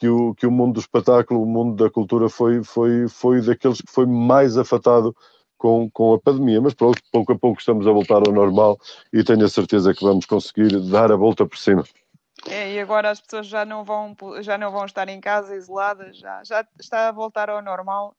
que 0.00 0.08
o, 0.08 0.34
que 0.34 0.46
o 0.46 0.50
mundo 0.50 0.74
do 0.74 0.80
espetáculo, 0.80 1.42
o 1.42 1.46
mundo 1.46 1.76
da 1.76 1.90
cultura 1.90 2.30
foi, 2.30 2.64
foi, 2.64 3.06
foi 3.06 3.42
daqueles 3.42 3.82
que 3.82 3.92
foi 3.92 4.06
mais 4.06 4.56
afetado 4.56 5.14
com, 5.58 5.90
com 5.90 6.14
a 6.14 6.18
pandemia, 6.18 6.58
mas 6.58 6.72
pronto, 6.72 6.98
pouco 7.12 7.34
a 7.34 7.38
pouco 7.38 7.60
estamos 7.60 7.86
a 7.86 7.92
voltar 7.92 8.26
ao 8.26 8.32
normal 8.32 8.78
e 9.12 9.22
tenho 9.22 9.44
a 9.44 9.48
certeza 9.48 9.92
que 9.92 10.02
vamos 10.02 10.24
conseguir 10.24 10.80
dar 10.90 11.12
a 11.12 11.16
volta 11.16 11.44
por 11.44 11.58
cima. 11.58 11.84
É, 12.48 12.72
e 12.72 12.80
agora 12.80 13.10
as 13.10 13.20
pessoas 13.20 13.46
já 13.46 13.66
não 13.66 13.84
vão, 13.84 14.16
já 14.40 14.56
não 14.56 14.72
vão 14.72 14.86
estar 14.86 15.06
em 15.10 15.20
casa 15.20 15.54
isoladas, 15.54 16.16
já, 16.16 16.42
já 16.44 16.66
está 16.80 17.08
a 17.08 17.12
voltar 17.12 17.50
ao 17.50 17.60
normal 17.60 18.16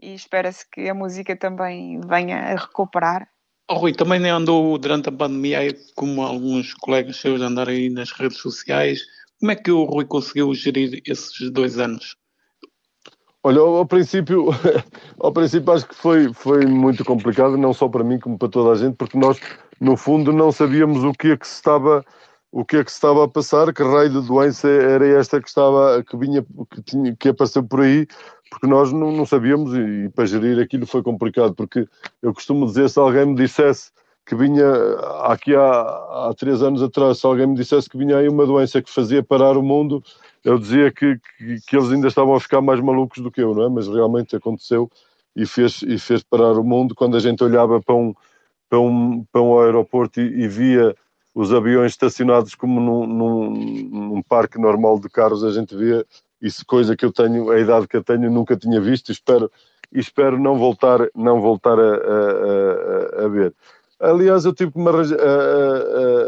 e 0.00 0.14
espera-se 0.14 0.64
que 0.70 0.88
a 0.88 0.94
música 0.94 1.36
também 1.36 2.00
venha 2.00 2.38
a 2.38 2.56
recuperar. 2.56 3.28
Oh, 3.70 3.74
Rui, 3.74 3.92
também 3.92 4.18
nem 4.18 4.30
andou 4.30 4.78
durante 4.78 5.10
a 5.10 5.12
pandemia, 5.12 5.60
como 5.94 6.22
alguns 6.22 6.72
colegas 6.72 7.18
seus 7.18 7.42
andaram 7.42 7.70
aí 7.70 7.90
nas 7.90 8.10
redes 8.10 8.38
sociais. 8.38 9.00
Como 9.40 9.52
é 9.52 9.56
que 9.56 9.70
o 9.70 9.84
Rui 9.84 10.04
conseguiu 10.04 10.52
gerir 10.54 11.00
esses 11.06 11.50
dois 11.50 11.78
anos? 11.78 12.14
Olha, 13.42 13.60
ao 13.60 13.86
princípio, 13.86 14.48
ao 15.18 15.32
princípio 15.32 15.72
acho 15.72 15.88
que 15.88 15.94
foi, 15.94 16.30
foi 16.34 16.66
muito 16.66 17.02
complicado, 17.06 17.56
não 17.56 17.72
só 17.72 17.88
para 17.88 18.04
mim 18.04 18.18
como 18.18 18.38
para 18.38 18.50
toda 18.50 18.72
a 18.72 18.74
gente, 18.74 18.96
porque 18.96 19.16
nós, 19.16 19.40
no 19.80 19.96
fundo, 19.96 20.30
não 20.30 20.52
sabíamos 20.52 21.02
o 21.02 21.12
que 21.12 21.28
é 21.28 21.36
que 21.38 21.48
se 21.48 21.54
estava, 21.54 22.04
o 22.52 22.66
que 22.66 22.76
é 22.76 22.84
que 22.84 22.90
estava 22.90 23.24
a 23.24 23.28
passar, 23.28 23.72
que 23.72 23.82
raio 23.82 24.10
de 24.10 24.26
doença 24.26 24.68
era 24.68 25.06
esta 25.06 25.40
que 25.40 25.48
estava, 25.48 26.04
que 26.04 26.18
vinha, 26.18 26.44
que, 26.70 26.82
tinha, 26.82 27.16
que 27.16 27.30
apareceu 27.30 27.64
por 27.64 27.80
aí, 27.80 28.06
porque 28.50 28.66
nós 28.66 28.92
não, 28.92 29.10
não 29.10 29.24
sabíamos 29.24 29.72
e, 29.72 30.04
e 30.04 30.08
para 30.10 30.26
gerir 30.26 30.60
aquilo 30.60 30.86
foi 30.86 31.02
complicado, 31.02 31.54
porque 31.54 31.88
eu 32.20 32.34
costumo 32.34 32.66
dizer, 32.66 32.90
se 32.90 32.98
alguém 32.98 33.24
me 33.24 33.36
dissesse 33.36 33.90
que 34.30 34.36
vinha 34.36 34.64
aqui 35.24 35.56
há, 35.56 36.28
há 36.28 36.34
três 36.38 36.62
anos 36.62 36.80
atrás, 36.84 37.18
se 37.18 37.26
alguém 37.26 37.48
me 37.48 37.56
dissesse 37.56 37.90
que 37.90 37.98
vinha 37.98 38.16
aí 38.16 38.28
uma 38.28 38.46
doença 38.46 38.80
que 38.80 38.88
fazia 38.88 39.24
parar 39.24 39.56
o 39.56 39.62
mundo, 39.62 40.04
eu 40.44 40.56
dizia 40.56 40.88
que, 40.92 41.18
que, 41.36 41.60
que, 41.66 41.76
eles 41.76 41.90
ainda 41.90 42.06
estavam 42.06 42.36
a 42.36 42.40
ficar 42.40 42.60
mais 42.60 42.78
malucos 42.78 43.20
do 43.20 43.28
que 43.28 43.42
eu, 43.42 43.52
não 43.52 43.64
é? 43.64 43.68
Mas 43.68 43.88
realmente 43.88 44.36
aconteceu 44.36 44.88
e 45.34 45.44
fez, 45.44 45.82
e 45.82 45.98
fez 45.98 46.22
parar 46.22 46.52
o 46.52 46.62
mundo 46.62 46.94
quando 46.94 47.16
a 47.16 47.18
gente 47.18 47.42
olhava 47.42 47.80
para 47.82 47.92
um, 47.92 48.14
para 48.68 48.78
um, 48.78 49.24
para 49.32 49.42
um 49.42 49.58
aeroporto 49.58 50.20
e, 50.20 50.44
e 50.44 50.46
via 50.46 50.94
os 51.34 51.52
aviões 51.52 51.90
estacionados 51.90 52.54
como 52.54 52.80
num, 52.80 53.06
num, 53.08 53.50
num, 53.50 54.22
parque 54.22 54.60
normal 54.60 55.00
de 55.00 55.08
carros, 55.08 55.42
a 55.42 55.50
gente 55.50 55.74
via 55.74 56.06
isso, 56.40 56.64
coisa 56.64 56.96
que 56.96 57.04
eu 57.04 57.12
tenho, 57.12 57.50
a 57.50 57.58
idade 57.58 57.88
que 57.88 57.96
eu 57.96 58.04
tenho, 58.04 58.30
nunca 58.30 58.56
tinha 58.56 58.80
visto 58.80 59.08
e 59.08 59.12
espero, 59.12 59.50
e 59.92 59.98
espero 59.98 60.38
não 60.38 60.56
voltar, 60.56 61.00
não 61.16 61.40
voltar 61.40 61.80
a, 61.80 61.82
a, 61.82 63.22
a, 63.22 63.24
a 63.24 63.28
ver. 63.28 63.52
Aliás, 64.00 64.46
eu 64.46 64.54
tive 64.54 64.72
que 64.72 64.78
me 64.78 64.88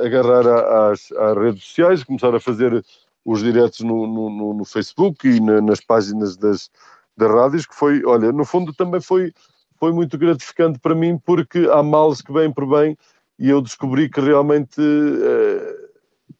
agarrar 0.04 0.90
às, 0.90 1.10
às 1.12 1.36
redes 1.36 1.64
sociais, 1.64 2.04
começar 2.04 2.34
a 2.34 2.40
fazer 2.40 2.84
os 3.24 3.40
diretos 3.40 3.80
no, 3.80 4.06
no, 4.06 4.54
no 4.54 4.64
Facebook 4.64 5.26
e 5.26 5.40
na, 5.40 5.60
nas 5.60 5.80
páginas 5.80 6.36
das, 6.36 6.70
das 7.16 7.30
rádios, 7.30 7.66
que 7.66 7.74
foi, 7.74 8.04
olha, 8.04 8.30
no 8.30 8.44
fundo 8.44 8.74
também 8.74 9.00
foi, 9.00 9.32
foi 9.78 9.92
muito 9.92 10.18
gratificante 10.18 10.78
para 10.78 10.94
mim, 10.94 11.18
porque 11.24 11.60
há 11.70 11.82
males 11.82 12.20
que 12.20 12.32
vêm 12.32 12.52
por 12.52 12.66
bem 12.66 12.96
e 13.38 13.48
eu 13.48 13.62
descobri 13.62 14.08
que 14.08 14.20
realmente 14.20 14.80
eh, 14.80 15.76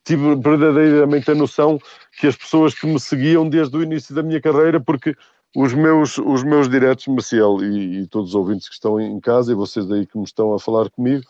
tive 0.04 0.34
verdadeiramente 0.36 1.30
a 1.30 1.34
noção 1.34 1.78
que 2.18 2.26
as 2.26 2.36
pessoas 2.36 2.74
que 2.74 2.86
me 2.86 3.00
seguiam 3.00 3.48
desde 3.48 3.76
o 3.76 3.82
início 3.82 4.14
da 4.14 4.22
minha 4.22 4.40
carreira, 4.40 4.80
porque 4.80 5.16
os 5.54 5.74
meus, 5.74 6.18
os 6.18 6.42
meus 6.42 6.68
diretos, 6.68 7.06
Maciel, 7.08 7.58
e, 7.62 8.00
e 8.00 8.06
todos 8.06 8.30
os 8.30 8.34
ouvintes 8.34 8.68
que 8.68 8.74
estão 8.74 9.00
em 9.00 9.20
casa 9.20 9.52
e 9.52 9.54
vocês 9.54 9.90
aí 9.90 10.06
que 10.06 10.16
me 10.16 10.24
estão 10.24 10.54
a 10.54 10.58
falar 10.58 10.90
comigo, 10.90 11.24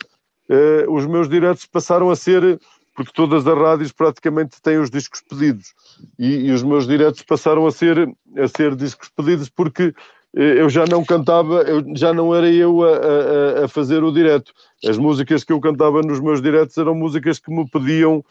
eh, 0.49 0.87
os 0.89 1.07
meus 1.07 1.29
diretos 1.29 1.67
passaram 1.67 2.11
a 2.11 2.17
ser 2.17 2.61
porque 2.95 3.13
todas 3.15 3.47
as 3.47 3.59
rádios 3.59 3.91
praticamente 3.91 4.61
têm 4.61 4.79
os 4.79 4.91
discos 4.91 5.23
pedidos 5.23 5.73
e, 6.19 6.49
e, 6.49 6.53
os 6.53 6.63
meus 6.63 6.87
diretos 6.87 7.23
passaram 7.23 7.67
a 7.67 7.73
ser, 7.73 8.07
a 8.37 8.49
ser 8.49 8.77
discos 8.77 9.09
pedidos 9.09 9.49
porque 9.49 9.95
eh, 10.37 10.61
eu 10.61 10.69
já 10.69 10.85
não 10.87 11.05
cantava, 11.05 11.63
eu, 11.63 11.83
já 11.97 12.13
não 12.13 12.35
era 12.35 12.51
eu 12.51 12.83
a, 12.85 12.91
a, 12.91 13.65
a, 13.65 13.69
fazer 13.69 14.05
o 14.05 14.13
direto. 14.13 14.53
As 14.87 14.99
músicas 14.99 15.43
que 15.43 15.53
eu 15.53 15.61
cantava 15.61 16.03
nos 16.03 16.21
meus 16.21 16.41
diretos 16.41 16.77
eram 16.77 16.95
músicas 16.95 17.39
que 17.39 17.51
me 17.51 17.69
pediam 17.69 18.25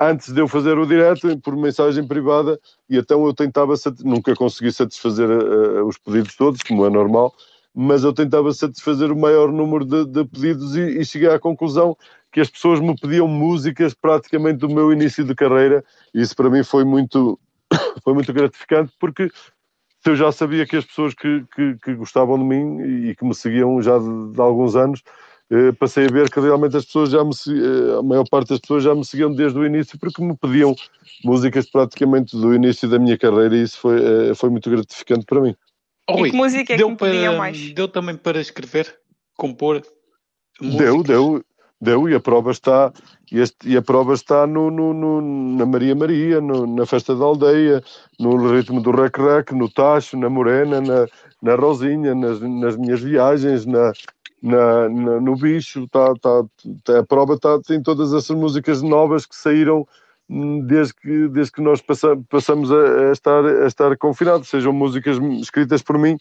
antes 0.00 0.32
de 0.32 0.40
eu 0.40 0.46
fazer 0.46 0.78
o 0.78 0.86
direto, 0.86 1.36
por 1.38 1.56
mensagem 1.56 2.06
privada, 2.06 2.58
e 2.88 2.96
então 2.96 3.24
eu 3.26 3.34
tentava, 3.34 3.74
nunca 4.04 4.34
consegui 4.34 4.72
satisfazer 4.72 5.28
uh, 5.28 5.84
os 5.86 5.98
pedidos 5.98 6.36
todos, 6.36 6.62
como 6.62 6.86
é 6.86 6.90
normal, 6.90 7.34
mas 7.74 8.04
eu 8.04 8.12
tentava 8.12 8.52
satisfazer 8.52 9.10
o 9.10 9.16
maior 9.16 9.52
número 9.52 9.84
de, 9.84 10.04
de 10.04 10.24
pedidos 10.24 10.76
e, 10.76 11.00
e 11.00 11.04
cheguei 11.04 11.28
à 11.28 11.38
conclusão 11.38 11.96
que 12.32 12.40
as 12.40 12.50
pessoas 12.50 12.80
me 12.80 12.96
pediam 12.98 13.26
músicas 13.26 13.94
praticamente 13.94 14.58
do 14.58 14.68
meu 14.68 14.92
início 14.92 15.24
de 15.24 15.34
carreira 15.34 15.84
e 16.14 16.20
isso 16.20 16.36
para 16.36 16.50
mim 16.50 16.62
foi 16.62 16.84
muito, 16.84 17.38
foi 18.04 18.14
muito 18.14 18.32
gratificante 18.32 18.92
porque 18.98 19.30
eu 20.04 20.16
já 20.16 20.32
sabia 20.32 20.66
que 20.66 20.76
as 20.76 20.84
pessoas 20.84 21.14
que, 21.14 21.44
que, 21.54 21.76
que 21.82 21.94
gostavam 21.94 22.38
de 22.38 22.44
mim 22.44 23.08
e 23.08 23.14
que 23.14 23.24
me 23.24 23.34
seguiam 23.34 23.80
já 23.82 23.98
de, 23.98 24.32
de 24.32 24.40
alguns 24.40 24.74
anos 24.74 25.02
eh, 25.50 25.72
passei 25.72 26.06
a 26.06 26.08
ver 26.08 26.30
que 26.30 26.40
realmente 26.40 26.76
as 26.76 26.84
pessoas 26.84 27.10
já 27.10 27.24
me 27.24 27.30
eh, 27.30 27.98
a 27.98 28.02
maior 28.02 28.28
parte 28.28 28.50
das 28.50 28.58
pessoas 28.58 28.84
já 28.84 28.94
me 28.94 29.04
seguiam 29.04 29.32
desde 29.32 29.58
o 29.58 29.64
início 29.64 29.98
porque 29.98 30.22
me 30.22 30.36
pediam 30.36 30.74
músicas 31.24 31.68
praticamente 31.70 32.36
do 32.36 32.54
início 32.54 32.88
da 32.88 32.98
minha 32.98 33.16
carreira 33.16 33.56
e 33.56 33.62
isso 33.62 33.78
foi, 33.78 34.30
eh, 34.30 34.34
foi 34.34 34.50
muito 34.50 34.68
gratificante 34.70 35.24
para 35.24 35.40
mim. 35.40 35.54
Oh, 36.08 36.26
e 36.26 36.30
que 36.30 36.36
música 36.36 36.74
é 36.74 36.76
que 36.76 36.84
me 36.84 36.96
pediam 36.96 37.36
mais? 37.36 37.72
Deu 37.72 37.88
também 37.88 38.16
para 38.16 38.40
escrever, 38.40 38.94
compor? 39.36 39.82
Músicas? 40.60 40.78
Deu, 40.78 41.02
deu 41.02 41.44
deu 41.80 42.08
e 42.08 42.14
a 42.14 42.20
prova 42.20 42.50
está 42.50 42.92
e, 43.30 43.40
este, 43.40 43.68
e 43.68 43.76
a 43.76 43.82
prova 43.82 44.14
está 44.14 44.46
no, 44.46 44.70
no, 44.70 44.92
no, 44.92 45.20
na 45.56 45.66
Maria 45.66 45.94
Maria, 45.94 46.40
no, 46.40 46.66
na 46.66 46.86
festa 46.86 47.14
da 47.14 47.24
aldeia, 47.24 47.82
no 48.18 48.52
ritmo 48.52 48.80
do 48.80 48.90
rec 48.90 49.16
rec, 49.18 49.52
no 49.52 49.68
tacho, 49.68 50.16
na 50.16 50.28
morena, 50.28 50.80
na, 50.80 51.06
na 51.42 51.54
rosinha, 51.54 52.14
nas, 52.14 52.40
nas 52.40 52.76
minhas 52.76 53.00
viagens, 53.00 53.66
na, 53.66 53.92
na, 54.42 54.88
na, 54.88 55.20
no 55.20 55.36
bicho, 55.36 55.88
tá, 55.88 56.14
tá, 56.20 56.44
tá, 56.84 56.98
a 57.00 57.04
prova 57.04 57.34
está 57.34 57.60
tem 57.60 57.82
todas 57.82 58.12
essas 58.12 58.36
músicas 58.36 58.82
novas 58.82 59.26
que 59.26 59.34
saíram 59.34 59.86
hum, 60.28 60.60
desde 60.60 60.94
que, 60.94 61.28
desde 61.28 61.52
que 61.52 61.60
nós 61.60 61.80
passamos, 61.80 62.24
passamos 62.28 62.72
a, 62.72 63.08
a, 63.08 63.12
estar, 63.12 63.44
a 63.44 63.66
estar 63.66 63.96
confinados, 63.96 64.48
sejam 64.48 64.72
músicas 64.72 65.18
escritas 65.40 65.82
por 65.82 65.98
mim 65.98 66.16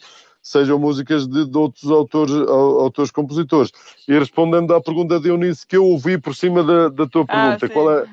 sejam 0.47 0.79
músicas 0.79 1.27
de, 1.27 1.45
de 1.45 1.57
outros 1.57 1.91
autores, 1.91 2.33
autores 2.33 3.11
compositores. 3.11 3.71
E 4.07 4.17
respondendo 4.17 4.73
à 4.73 4.81
pergunta 4.81 5.19
de 5.19 5.27
Eunice 5.27 5.67
que 5.67 5.75
eu 5.75 5.83
ouvi 5.83 6.17
por 6.17 6.33
cima 6.33 6.63
da, 6.63 6.87
da 6.87 7.05
tua 7.05 7.25
ah, 7.27 7.57
pergunta, 7.57 7.65
ah, 7.65 7.69
qual, 7.69 7.91
é, 7.91 8.05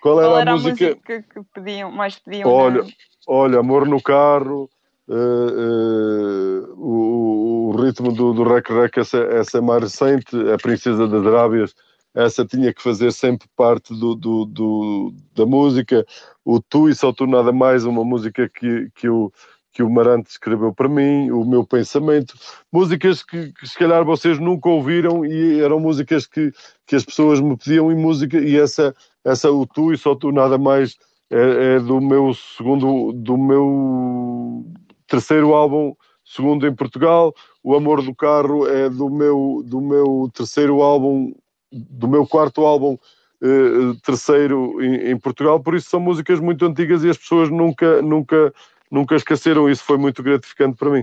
qual, 0.00 0.20
era, 0.20 0.28
qual 0.28 0.38
era 0.38 0.50
a, 0.52 0.54
música... 0.54 0.86
música 0.86 1.22
que 1.22 1.40
pediam, 1.52 1.92
mais 1.92 2.18
pediam? 2.18 2.50
Olha, 2.50 2.86
olha 3.26 3.58
Amor 3.58 3.86
no 3.86 4.00
Carro, 4.00 4.70
uh, 5.08 5.14
uh, 5.14 6.74
o, 6.76 7.70
o, 7.70 7.82
ritmo 7.82 8.12
do, 8.12 8.32
do 8.32 8.44
Rec 8.44 8.68
Rec, 8.68 8.96
essa, 8.98 9.18
essa 9.18 9.58
é 9.58 9.60
mais 9.60 9.82
recente, 9.82 10.36
a 10.52 10.56
Princesa 10.56 11.06
das 11.08 11.26
Arábias, 11.26 11.74
essa 12.14 12.44
tinha 12.44 12.72
que 12.72 12.82
fazer 12.82 13.12
sempre 13.12 13.48
parte 13.56 13.94
do, 13.94 14.14
do, 14.14 14.44
do, 14.44 15.14
da 15.34 15.46
música. 15.46 16.04
O 16.44 16.60
Tu 16.60 16.90
e 16.90 16.94
Só 16.94 17.12
Tu 17.12 17.26
Nada 17.26 17.52
Mais, 17.52 17.84
uma 17.84 18.04
música 18.04 18.48
que, 18.48 18.90
que 18.94 19.08
eu 19.08 19.32
que 19.72 19.82
o 19.82 19.90
Marante 19.90 20.30
escreveu 20.30 20.72
para 20.72 20.88
mim, 20.88 21.30
o 21.30 21.44
meu 21.44 21.64
pensamento, 21.64 22.34
músicas 22.70 23.22
que, 23.22 23.52
que, 23.52 23.66
se 23.66 23.78
calhar 23.78 24.04
vocês 24.04 24.38
nunca 24.38 24.68
ouviram 24.68 25.24
e 25.24 25.60
eram 25.60 25.80
músicas 25.80 26.26
que, 26.26 26.52
que 26.86 26.94
as 26.94 27.04
pessoas 27.04 27.40
me 27.40 27.56
pediam 27.56 27.90
em 27.90 27.96
música 27.96 28.38
e 28.38 28.58
essa, 28.58 28.94
essa 29.24 29.50
o 29.50 29.66
tu 29.66 29.92
e 29.92 29.96
só 29.96 30.14
tu 30.14 30.30
nada 30.30 30.58
mais 30.58 30.96
é, 31.30 31.76
é 31.76 31.80
do 31.80 32.00
meu 32.00 32.34
segundo, 32.34 33.12
do 33.14 33.38
meu 33.38 34.66
terceiro 35.12 35.54
álbum, 35.54 35.94
segundo 36.24 36.66
em 36.66 36.74
Portugal, 36.74 37.34
o 37.62 37.76
Amor 37.76 38.02
do 38.02 38.14
Carro 38.14 38.66
é 38.66 38.88
do 38.88 39.10
meu, 39.10 39.62
do 39.64 39.80
meu 39.80 40.30
terceiro 40.34 40.82
álbum, 40.82 41.34
do 41.70 42.08
meu 42.08 42.26
quarto 42.26 42.64
álbum 42.64 42.96
eh, 43.42 43.94
terceiro 44.02 44.82
em, 44.82 45.10
em 45.10 45.18
Portugal, 45.18 45.60
por 45.60 45.74
isso 45.74 45.90
são 45.90 46.00
músicas 46.00 46.40
muito 46.40 46.64
antigas 46.64 47.04
e 47.04 47.10
as 47.10 47.18
pessoas 47.18 47.50
nunca, 47.50 48.00
nunca 48.00 48.52
nunca 48.92 49.16
esqueceram. 49.16 49.70
Isso 49.70 49.82
foi 49.82 49.96
muito 49.96 50.22
gratificante 50.22 50.76
para 50.76 50.90
mim. 50.90 51.02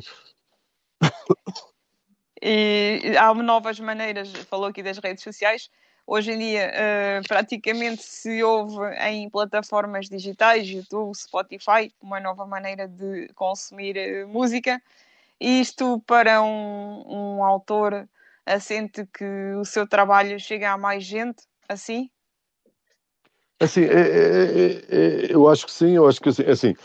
E 2.41 3.18
há 3.18 3.34
novas 3.34 3.80
maneiras, 3.80 4.32
falou 4.49 4.68
aqui 4.68 4.84
das 4.84 4.99
redes 4.99 5.24
sociais. 5.24 5.70
Hoje 6.12 6.32
em 6.32 6.39
dia, 6.39 6.72
uh, 6.74 7.28
praticamente 7.28 8.01
se 8.01 8.41
ouve 8.41 8.84
em 8.95 9.30
plataformas 9.30 10.10
digitais, 10.10 10.68
YouTube, 10.68 11.16
Spotify, 11.16 11.93
uma 12.01 12.20
nova 12.20 12.47
maneira 12.47 12.88
de 12.88 13.28
consumir 13.36 13.95
uh, 13.95 14.28
música. 14.28 14.82
E 15.39 15.62
isto 15.62 16.01
para 16.07 16.41
um, 16.41 17.03
um 17.38 17.43
autor 17.43 18.10
Sente 18.60 19.05
que 19.05 19.53
o 19.55 19.64
seu 19.64 19.86
trabalho 19.88 20.39
chega 20.39 20.72
a 20.72 20.78
mais 20.80 21.03
gente 21.03 21.43
assim? 21.68 22.10
Assim, 23.60 23.84
é, 23.84 23.99
é, 23.99 24.86
é, 24.89 25.28
eu 25.30 25.47
acho 25.47 25.68
que 25.68 25.72
sim, 25.72 25.91
eu 25.91 26.07
acho 26.07 26.20
que 26.20 26.30
assim, 26.30 26.43
assim 26.49 26.76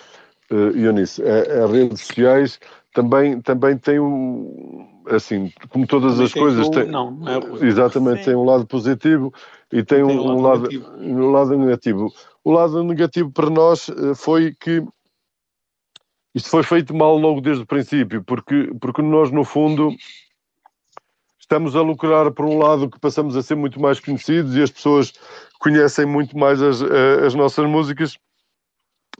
uh, 0.50 0.76
Eunice, 0.76 1.22
as 1.22 1.70
redes 1.70 2.02
sociais 2.02 2.60
também, 2.95 3.40
também 3.42 3.76
têm 3.76 4.01
um, 4.01 5.03
assim, 5.09 5.53
como 5.68 5.86
todas 5.86 6.18
as 6.18 6.32
coisas, 6.32 6.68
tem, 6.70 6.86
não, 6.86 7.11
não 7.11 7.28
é 7.28 7.66
exatamente, 7.66 8.20
sim. 8.20 8.24
tem 8.26 8.34
um 8.34 8.45
lado 8.45 8.66
positivo 8.66 9.34
e 9.70 9.82
tem, 9.82 10.03
tem 10.03 10.03
um, 10.05 10.20
um, 10.20 10.40
lado, 10.40 10.68
um 10.99 11.30
lado 11.30 11.59
negativo. 11.59 12.11
O 12.42 12.53
lado 12.53 12.82
negativo 12.82 13.30
para 13.30 13.51
nós 13.51 13.90
foi 14.14 14.55
que 14.55 14.82
isto 16.34 16.49
foi 16.49 16.62
feito 16.62 16.95
mal 16.95 17.18
logo 17.18 17.40
desde 17.40 17.62
o 17.64 17.66
princípio, 17.66 18.22
porque, 18.24 18.72
porque 18.80 19.03
nós, 19.03 19.30
no 19.30 19.45
fundo, 19.45 19.90
estamos 21.38 21.76
a 21.76 21.82
lucrar 21.82 22.32
por 22.32 22.47
um 22.47 22.59
lado 22.59 22.88
que 22.88 22.99
passamos 22.99 23.36
a 23.36 23.42
ser 23.42 23.55
muito 23.57 23.80
mais 23.80 24.01
conhecidos 24.01 24.57
e 24.57 24.62
as 24.62 24.70
pessoas 24.70 25.12
conhecem 25.59 26.07
muito 26.07 26.36
mais 26.36 26.62
as, 26.62 26.80
eh, 26.80 27.26
as 27.26 27.34
nossas 27.34 27.66
músicas, 27.66 28.18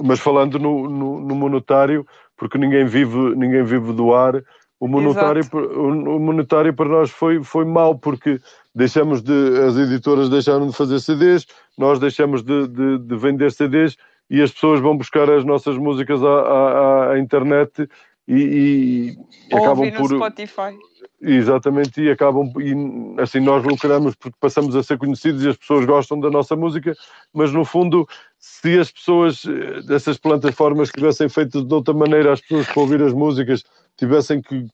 mas 0.03 0.19
falando 0.19 0.59
no, 0.59 0.89
no, 0.89 1.21
no, 1.21 1.35
monetário, 1.35 2.07
porque 2.37 2.59
ninguém 2.59 2.85
vive, 2.85 3.35
ninguém 3.37 3.65
vive 3.65 3.93
do 3.93 4.15
ar, 4.15 4.43
o 4.81 4.89
monetário, 4.89 5.43
o, 5.53 6.19
monetário 6.19 6.75
para 6.75 6.89
nós 6.89 7.11
foi, 7.11 7.43
foi 7.43 7.65
mau, 7.65 7.97
porque 7.97 8.39
deixamos 8.75 9.23
de, 9.23 9.33
as 9.67 9.77
editoras 9.77 10.29
deixaram 10.29 10.67
de 10.67 10.77
fazer 10.77 11.01
CDs, 11.01 11.47
nós 11.79 11.99
deixamos 11.99 12.43
de, 12.43 12.69
de, 12.69 12.99
de 12.99 13.17
vender 13.17 13.51
CDs 13.53 13.97
e 14.29 14.43
as 14.43 14.53
pessoas 14.53 14.81
vão 14.81 14.97
buscar 14.97 15.31
as 15.31 15.45
nossas 15.45 15.79
músicas 15.79 16.23
à, 16.23 16.29
à, 16.29 17.13
à 17.13 17.19
internet 17.19 17.89
e, 18.27 19.17
e 19.51 19.57
acabam 19.57 19.91
por 19.93 20.09
Spotify. 20.09 20.77
Exatamente, 21.21 22.03
e 22.03 22.11
acabam 22.11 22.53
e 22.59 23.21
assim 23.21 23.41
nós 23.41 23.65
lucramos 23.65 24.15
porque 24.15 24.37
passamos 24.39 24.77
a 24.77 24.83
ser 24.83 24.99
conhecidos 24.99 25.45
e 25.45 25.49
as 25.49 25.57
pessoas 25.57 25.87
gostam 25.87 26.21
da 26.21 26.31
nossa 26.31 26.55
música, 26.57 26.95
mas 27.33 27.53
no 27.53 27.65
fundo, 27.65 28.07
se 28.47 28.79
as 28.79 28.91
pessoas 28.91 29.43
dessas 29.87 30.19
plataformas 30.19 30.91
tivessem 30.91 31.31
feito 31.31 31.65
de 31.65 31.75
outra 31.75 31.95
maneira, 31.95 32.35
as 32.35 32.43
pessoas 32.43 32.69
que 32.69 32.79
ouvir 32.79 33.01
as 33.03 33.15
músicas 33.15 33.65
tivessem 33.97 34.43
que 34.43 34.67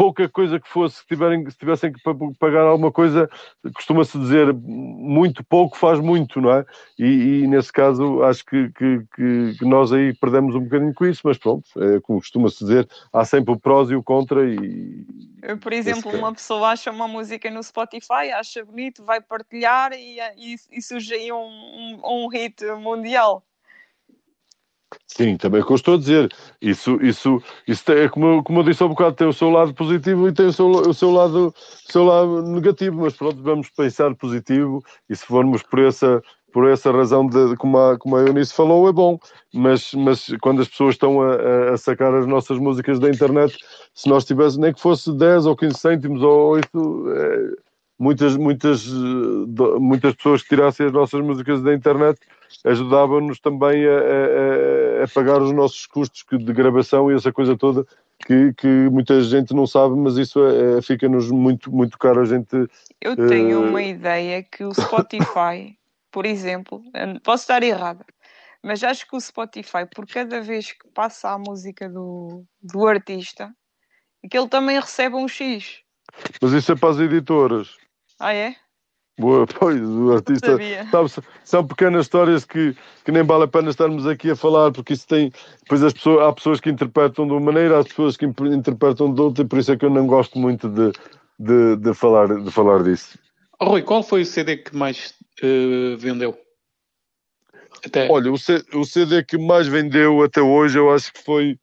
pouca 0.00 0.26
coisa 0.30 0.58
que 0.58 0.66
fosse, 0.66 0.96
se, 0.96 1.06
tiverem, 1.06 1.44
se 1.50 1.58
tivessem 1.58 1.92
que 1.92 2.00
pagar 2.38 2.62
alguma 2.62 2.90
coisa, 2.90 3.28
costuma-se 3.74 4.18
dizer 4.18 4.50
muito 4.54 5.44
pouco 5.44 5.76
faz 5.76 6.00
muito, 6.00 6.40
não 6.40 6.50
é? 6.54 6.64
E, 6.98 7.42
e 7.42 7.46
nesse 7.46 7.70
caso 7.70 8.22
acho 8.22 8.42
que, 8.46 8.70
que, 8.70 9.04
que, 9.14 9.56
nós 9.60 9.92
aí 9.92 10.14
perdemos 10.14 10.54
um 10.54 10.60
bocadinho 10.60 10.94
com 10.94 11.04
isso, 11.04 11.20
mas 11.22 11.36
pronto, 11.36 11.68
é, 11.76 12.00
como 12.00 12.18
costuma-se 12.18 12.60
dizer, 12.60 12.88
há 13.12 13.26
sempre 13.26 13.52
o 13.52 13.60
prós 13.60 13.90
e 13.90 13.94
o 13.94 14.02
contra 14.02 14.42
e... 14.42 15.04
Por 15.60 15.74
exemplo, 15.74 16.10
uma 16.16 16.32
pessoa 16.32 16.70
acha 16.70 16.90
uma 16.90 17.06
música 17.06 17.50
no 17.50 17.62
Spotify, 17.62 18.32
acha 18.34 18.64
bonito, 18.64 19.04
vai 19.04 19.20
partilhar 19.20 19.92
e, 19.92 20.18
e, 20.38 20.56
e 20.72 20.80
surge 20.80 21.12
aí 21.12 21.30
um, 21.30 21.36
um, 21.36 22.00
um 22.24 22.28
hit 22.28 22.64
mundial. 22.78 23.44
Sim, 25.06 25.36
também 25.36 25.60
é 25.60 25.64
eu 25.64 25.74
estou 25.74 25.94
a 25.94 25.98
dizer. 25.98 26.32
Isso, 26.60 26.98
isso, 27.02 27.42
isso 27.66 27.92
é 27.92 28.08
como, 28.08 28.42
como 28.42 28.60
eu 28.60 28.64
disse 28.64 28.82
há 28.82 28.86
um 28.86 28.90
bocado, 28.90 29.16
tem 29.16 29.28
o 29.28 29.32
seu 29.32 29.50
lado 29.50 29.74
positivo 29.74 30.28
e 30.28 30.32
tem 30.32 30.46
o 30.46 30.52
seu, 30.52 30.68
o 30.68 30.94
seu, 30.94 31.10
lado, 31.10 31.48
o 31.48 31.92
seu 31.92 32.04
lado 32.04 32.42
negativo, 32.42 33.02
mas 33.02 33.14
pronto, 33.14 33.42
vamos 33.42 33.68
pensar 33.70 34.14
positivo 34.14 34.82
e 35.08 35.14
se 35.14 35.24
formos 35.24 35.62
por 35.62 35.80
essa, 35.80 36.22
por 36.52 36.68
essa 36.68 36.90
razão, 36.90 37.26
de, 37.26 37.56
como, 37.56 37.78
a, 37.78 37.98
como 37.98 38.16
a 38.16 38.20
Eunice 38.22 38.54
falou, 38.54 38.88
é 38.88 38.92
bom. 38.92 39.18
Mas, 39.52 39.92
mas 39.94 40.26
quando 40.40 40.62
as 40.62 40.68
pessoas 40.68 40.94
estão 40.94 41.20
a, 41.20 41.72
a 41.74 41.76
sacar 41.76 42.14
as 42.14 42.26
nossas 42.26 42.58
músicas 42.58 42.98
da 42.98 43.08
internet, 43.08 43.56
se 43.94 44.08
nós 44.08 44.24
tivéssemos, 44.24 44.58
nem 44.58 44.72
que 44.72 44.80
fosse 44.80 45.12
10 45.12 45.46
ou 45.46 45.56
15 45.56 45.78
cêntimos 45.78 46.22
ou 46.22 46.50
8, 46.52 47.04
é, 47.14 47.56
muitas, 47.98 48.36
muitas, 48.36 48.86
muitas 49.78 50.14
pessoas 50.14 50.42
que 50.42 50.48
tirassem 50.48 50.86
as 50.86 50.92
nossas 50.92 51.20
músicas 51.20 51.62
da 51.62 51.74
internet 51.74 52.18
ajudavam-nos 52.64 53.40
também 53.40 53.86
a, 53.86 53.90
a, 53.90 55.04
a, 55.04 55.08
pagar 55.08 55.40
os 55.40 55.52
nossos 55.52 55.86
custos 55.86 56.24
de 56.28 56.52
gravação 56.52 57.10
e 57.10 57.14
essa 57.14 57.32
coisa 57.32 57.56
toda 57.56 57.86
que, 58.26 58.52
que 58.54 58.66
muita 58.66 59.20
gente 59.22 59.54
não 59.54 59.66
sabe, 59.66 59.96
mas 59.96 60.16
isso 60.16 60.44
é, 60.44 60.78
é, 60.78 60.82
fica-nos 60.82 61.30
muito, 61.30 61.72
muito 61.72 61.98
caro 61.98 62.20
a 62.20 62.24
gente. 62.24 62.54
Eu 63.00 63.16
tenho 63.16 63.60
uh... 63.60 63.68
uma 63.68 63.82
ideia 63.82 64.42
que 64.42 64.64
o 64.64 64.74
Spotify, 64.74 65.76
por 66.12 66.26
exemplo, 66.26 66.82
posso 67.22 67.44
estar 67.44 67.62
errada, 67.62 68.04
mas 68.62 68.84
acho 68.84 69.08
que 69.08 69.16
o 69.16 69.20
Spotify, 69.20 69.86
por 69.94 70.06
cada 70.06 70.40
vez 70.40 70.72
que 70.72 70.88
passa 70.92 71.30
a 71.30 71.38
música 71.38 71.88
do, 71.88 72.44
do 72.62 72.86
artista, 72.86 73.50
que 74.30 74.36
ele 74.36 74.48
também 74.48 74.78
recebe 74.78 75.16
um 75.16 75.26
X. 75.26 75.80
Mas 76.42 76.52
isso 76.52 76.72
é 76.72 76.76
para 76.76 76.90
as 76.90 76.98
editoras. 76.98 77.76
Ah, 78.18 78.34
é? 78.34 78.54
Boa, 79.20 79.46
pois, 79.46 79.78
o 79.82 80.12
artista. 80.12 80.56
Sabe, 80.90 81.26
são 81.44 81.66
pequenas 81.66 82.06
histórias 82.06 82.46
que, 82.46 82.74
que 83.04 83.12
nem 83.12 83.22
vale 83.22 83.44
a 83.44 83.48
pena 83.48 83.68
estarmos 83.68 84.06
aqui 84.06 84.30
a 84.30 84.36
falar, 84.36 84.72
porque 84.72 84.94
isso 84.94 85.06
tem. 85.06 85.30
Depois 85.62 85.82
as 85.82 85.92
pessoas, 85.92 86.26
há 86.26 86.32
pessoas 86.32 86.58
que 86.58 86.70
interpretam 86.70 87.26
de 87.26 87.32
uma 87.32 87.40
maneira, 87.40 87.78
há 87.78 87.84
pessoas 87.84 88.16
que 88.16 88.24
interpretam 88.24 89.12
de 89.12 89.20
outra, 89.20 89.44
e 89.44 89.46
por 89.46 89.58
isso 89.58 89.72
é 89.72 89.76
que 89.76 89.84
eu 89.84 89.90
não 89.90 90.06
gosto 90.06 90.38
muito 90.38 90.70
de, 90.70 90.90
de, 91.38 91.76
de 91.76 91.92
falar, 91.92 92.28
de 92.28 92.50
falar 92.50 92.82
disso. 92.82 93.18
Oh, 93.60 93.66
Rui, 93.66 93.82
qual 93.82 94.02
foi 94.02 94.22
o 94.22 94.26
CD 94.26 94.56
que 94.56 94.74
mais 94.74 95.12
uh, 95.42 95.98
vendeu? 95.98 96.38
Até... 97.84 98.10
Olha, 98.10 98.32
o, 98.32 98.38
C, 98.38 98.64
o 98.72 98.84
CD 98.84 99.22
que 99.22 99.36
mais 99.36 99.66
vendeu 99.66 100.22
até 100.22 100.40
hoje, 100.40 100.78
eu 100.78 100.90
acho 100.90 101.12
que 101.12 101.22
foi 101.22 101.58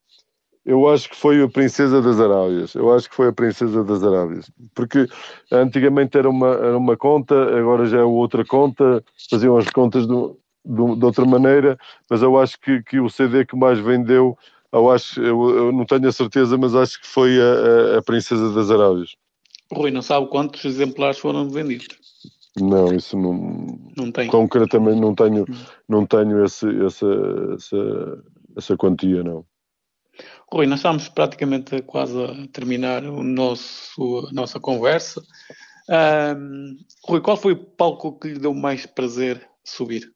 eu 0.68 0.89
acho 0.89 1.09
que 1.09 1.15
foi 1.15 1.41
a 1.41 1.47
Princesa 1.47 2.01
das 2.01 2.20
Arábias. 2.20 2.76
Eu 2.76 2.93
acho 2.93 3.09
que 3.09 3.15
foi 3.15 3.30
a 3.30 3.34
Princesa 3.34 3.86
das 3.86 4.03
Arábias. 4.03 4.51
Porque 4.76 5.07
antigamente 5.49 6.18
era 6.18 6.30
uma, 6.30 6.49
era 6.55 6.78
uma 6.78 6.97
conta, 6.97 7.57
agora 7.57 7.86
já 7.86 7.99
é 7.99 8.03
outra 8.03 8.43
conta, 8.43 9.01
faziam 9.30 9.57
as 9.57 9.70
contas 9.70 10.05
de, 10.05 10.13
de, 10.13 10.95
de 10.99 11.05
outra 11.05 11.26
maneira, 11.26 11.78
mas 12.09 12.22
eu 12.22 12.38
acho 12.38 12.59
que, 12.59 12.84
que, 12.84 12.99
o 12.99 13.09
CD 13.09 13.45
que 13.45 13.55
mais 13.55 13.80
vendeu, 13.80 14.38
eu 14.74 14.91
acho, 14.91 15.22
eu, 15.22 15.49
eu 15.55 15.72
não 15.72 15.86
tenho 15.86 16.09
a 16.09 16.11
certeza, 16.11 16.57
mas 16.57 16.76
acho 16.76 16.99
que 16.99 17.07
foi 17.07 17.39
a, 17.39 17.95
a, 17.95 17.97
a 17.99 18.01
Princesa 18.01 18.51
das 18.53 18.70
Arábias. 18.70 19.15
Rui, 19.72 19.89
não 19.89 20.01
sabe 20.01 20.28
quantos 20.28 20.65
exemplares 20.65 21.18
foram 21.18 21.49
vendidos? 21.49 21.97
Não, 22.59 22.93
isso 22.93 23.18
não. 23.18 23.80
Não 23.95 24.11
tem. 24.11 24.28
Concretamente 24.28 24.99
não 24.99 25.15
tenho, 25.15 25.45
não 25.88 26.05
tenho 26.05 26.43
esse, 26.43 26.68
essa, 26.84 27.07
essa, 27.55 28.24
essa 28.57 28.76
quantia, 28.76 29.24
não. 29.24 29.45
Rui, 30.51 30.65
nós 30.65 30.79
estamos 30.79 31.09
praticamente 31.09 31.81
quase 31.81 32.23
a 32.23 32.47
terminar 32.53 33.03
o 33.03 33.21
nosso, 33.21 34.27
a 34.29 34.33
nossa 34.33 34.59
conversa. 34.59 35.21
Um, 35.89 36.77
Rui, 37.05 37.19
qual 37.19 37.35
foi 37.35 37.51
o 37.53 37.57
palco 37.57 38.17
que 38.17 38.29
lhe 38.29 38.39
deu 38.39 38.53
mais 38.53 38.85
prazer 38.85 39.45
subir? 39.63 40.09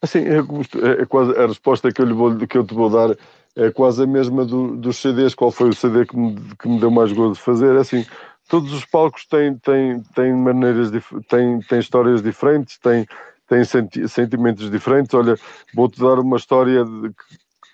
Assim, 0.00 0.20
é, 0.20 0.38
é, 0.38 1.02
é 1.02 1.06
quase 1.06 1.36
a 1.36 1.46
resposta 1.46 1.92
que 1.92 2.00
eu, 2.00 2.06
lhe 2.06 2.14
vou, 2.14 2.34
que 2.46 2.56
eu 2.56 2.64
te 2.64 2.72
vou 2.72 2.88
dar 2.88 3.16
é 3.56 3.70
quase 3.70 4.04
a 4.04 4.06
mesma 4.06 4.44
do, 4.44 4.76
dos 4.76 4.96
CDs. 4.98 5.34
Qual 5.34 5.50
foi 5.50 5.68
o 5.68 5.74
CD 5.74 6.06
que 6.06 6.16
me, 6.16 6.36
que 6.56 6.68
me 6.68 6.80
deu 6.80 6.90
mais 6.90 7.12
gozo 7.12 7.34
de 7.34 7.40
fazer? 7.40 7.74
É 7.76 7.80
assim, 7.80 8.06
todos 8.48 8.72
os 8.72 8.84
palcos 8.86 9.26
têm, 9.26 9.58
têm, 9.58 10.00
têm 10.14 10.32
maneiras, 10.32 10.90
têm, 11.28 11.60
têm 11.60 11.80
histórias 11.80 12.22
diferentes, 12.22 12.78
têm, 12.78 13.04
têm 13.48 13.64
senti 13.64 14.08
sentimentos 14.08 14.70
diferentes. 14.70 15.12
Olha, 15.12 15.36
vou-te 15.74 15.98
dar 16.00 16.20
uma 16.20 16.36
história 16.36 16.84
de, 16.84 17.12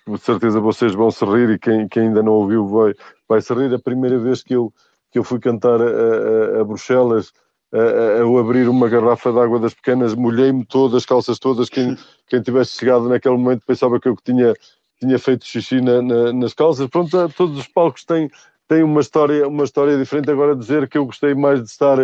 com 0.05 0.17
certeza 0.17 0.59
vocês 0.59 0.93
vão 0.93 1.09
se 1.09 1.25
rir 1.25 1.49
e 1.49 1.59
quem, 1.59 1.87
quem 1.87 2.03
ainda 2.03 2.21
não 2.21 2.33
ouviu 2.33 2.67
vai, 2.67 2.93
vai 3.27 3.41
se 3.41 3.53
rir. 3.53 3.73
A 3.73 3.79
primeira 3.79 4.19
vez 4.19 4.43
que 4.43 4.53
eu, 4.53 4.71
que 5.11 5.17
eu 5.17 5.23
fui 5.23 5.39
cantar 5.39 5.81
a, 5.81 6.57
a, 6.57 6.61
a 6.61 6.63
Bruxelas, 6.63 7.33
a, 7.73 8.21
a, 8.21 8.39
abrir 8.39 8.69
uma 8.69 8.87
garrafa 8.87 9.31
de 9.31 9.39
água 9.39 9.59
das 9.59 9.73
pequenas, 9.73 10.13
molhei-me 10.13 10.63
todas, 10.63 10.97
as 10.97 11.05
calças 11.05 11.39
todas. 11.39 11.69
Quem, 11.69 11.97
quem 12.29 12.41
tivesse 12.41 12.77
chegado 12.77 13.09
naquele 13.09 13.35
momento 13.35 13.65
pensava 13.65 13.99
que 13.99 14.07
eu 14.07 14.15
tinha, 14.23 14.53
tinha 14.99 15.17
feito 15.17 15.45
xixi 15.45 15.81
na, 15.81 16.01
na, 16.01 16.31
nas 16.33 16.53
calças. 16.53 16.87
Pronto, 16.87 17.09
todos 17.29 17.57
os 17.57 17.67
palcos 17.67 18.05
têm, 18.05 18.29
têm 18.67 18.83
uma, 18.83 19.01
história, 19.01 19.47
uma 19.47 19.63
história 19.63 19.97
diferente. 19.97 20.29
Agora, 20.29 20.55
dizer 20.55 20.87
que 20.87 20.99
eu 20.99 21.05
gostei 21.07 21.33
mais 21.33 21.61
de 21.63 21.69
estar 21.69 21.97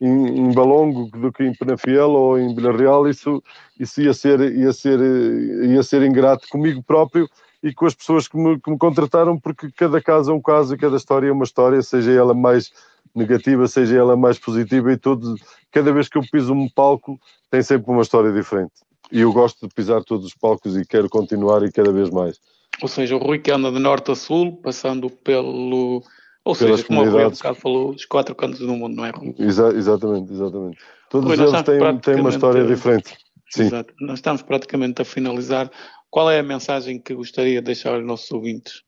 em, 0.00 0.38
em 0.38 0.52
Balongo 0.52 1.08
do 1.16 1.32
que 1.32 1.44
em 1.44 1.54
Penafiel 1.54 2.10
ou 2.10 2.38
em 2.38 2.54
Vila 2.54 2.76
Real, 2.76 3.08
isso, 3.08 3.42
isso 3.78 4.00
ia, 4.02 4.12
ser, 4.12 4.40
ia, 4.56 4.72
ser, 4.72 4.98
ia 5.00 5.82
ser 5.82 6.02
ingrato 6.02 6.48
comigo 6.48 6.82
próprio 6.82 7.28
e 7.62 7.72
com 7.72 7.86
as 7.86 7.94
pessoas 7.94 8.26
que 8.26 8.36
me, 8.36 8.60
que 8.60 8.70
me 8.70 8.78
contrataram, 8.78 9.38
porque 9.38 9.70
cada 9.70 10.00
caso 10.00 10.32
é 10.32 10.34
um 10.34 10.42
caso 10.42 10.74
e 10.74 10.78
cada 10.78 10.96
história 10.96 11.28
é 11.28 11.32
uma 11.32 11.44
história, 11.44 11.80
seja 11.82 12.10
ela 12.10 12.34
mais 12.34 12.72
negativa, 13.14 13.68
seja 13.68 13.96
ela 13.96 14.16
mais 14.16 14.38
positiva, 14.38 14.92
e 14.92 14.96
todo, 14.96 15.34
cada 15.70 15.92
vez 15.92 16.08
que 16.08 16.18
eu 16.18 16.22
piso 16.22 16.52
um 16.52 16.68
palco 16.68 17.20
tem 17.50 17.62
sempre 17.62 17.90
uma 17.90 18.02
história 18.02 18.32
diferente. 18.32 18.72
E 19.12 19.20
eu 19.20 19.32
gosto 19.32 19.68
de 19.68 19.74
pisar 19.74 20.02
todos 20.02 20.26
os 20.26 20.34
palcos 20.34 20.76
e 20.76 20.86
quero 20.86 21.08
continuar 21.08 21.62
e 21.62 21.70
cada 21.70 21.92
vez 21.92 22.08
mais. 22.10 22.40
Ou 22.80 22.88
seja, 22.88 23.14
o 23.14 23.18
Rui 23.18 23.38
que 23.38 23.50
anda 23.50 23.70
de 23.70 23.78
norte 23.78 24.10
a 24.10 24.14
sul, 24.14 24.56
passando 24.56 25.10
pelo. 25.10 26.02
Ou 26.44 26.54
seja, 26.54 26.84
como 26.84 27.02
o 27.02 27.10
Rui 27.10 27.22
há 27.22 27.30
bocado 27.30 27.54
falou, 27.54 27.90
os 27.90 28.04
quatro 28.04 28.34
cantos 28.34 28.58
do 28.58 28.74
mundo, 28.74 28.96
não 28.96 29.04
é? 29.04 29.12
Exa 29.38 29.68
exatamente, 29.68 30.32
exatamente. 30.32 30.78
Todos 31.08 31.28
Rui, 31.28 31.46
eles 31.46 31.62
têm, 31.62 31.98
têm 31.98 32.20
uma 32.20 32.30
história 32.30 32.64
diferente. 32.66 33.16
Sim. 33.50 33.64
Exato. 33.64 33.94
Nós 34.00 34.18
estamos 34.18 34.42
praticamente 34.42 35.02
a 35.02 35.04
finalizar. 35.04 35.70
Qual 36.10 36.30
é 36.30 36.40
a 36.40 36.42
mensagem 36.42 37.00
que 37.00 37.14
gostaria 37.14 37.60
de 37.60 37.66
deixar 37.66 37.94
aos 37.94 38.04
nossos 38.04 38.30
ouvintes? 38.32 38.82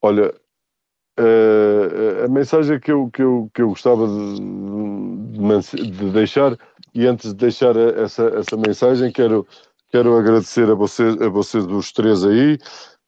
Olha, 0.00 0.34
uh, 1.18 2.24
a 2.24 2.28
mensagem 2.28 2.78
que 2.80 2.92
eu, 2.92 3.10
que 3.10 3.22
eu, 3.22 3.50
que 3.54 3.62
eu 3.62 3.68
gostava 3.68 4.06
de, 4.06 4.40
de, 4.40 5.90
de 5.90 6.10
deixar, 6.10 6.56
e 6.94 7.06
antes 7.06 7.30
de 7.30 7.36
deixar 7.36 7.76
essa, 7.76 8.24
essa 8.38 8.56
mensagem, 8.56 9.12
quero, 9.12 9.46
quero 9.90 10.16
agradecer 10.16 10.70
a 10.70 10.74
vocês, 10.74 11.20
a 11.20 11.28
vocês 11.28 11.66
os 11.66 11.92
três 11.92 12.24
aí, 12.24 12.58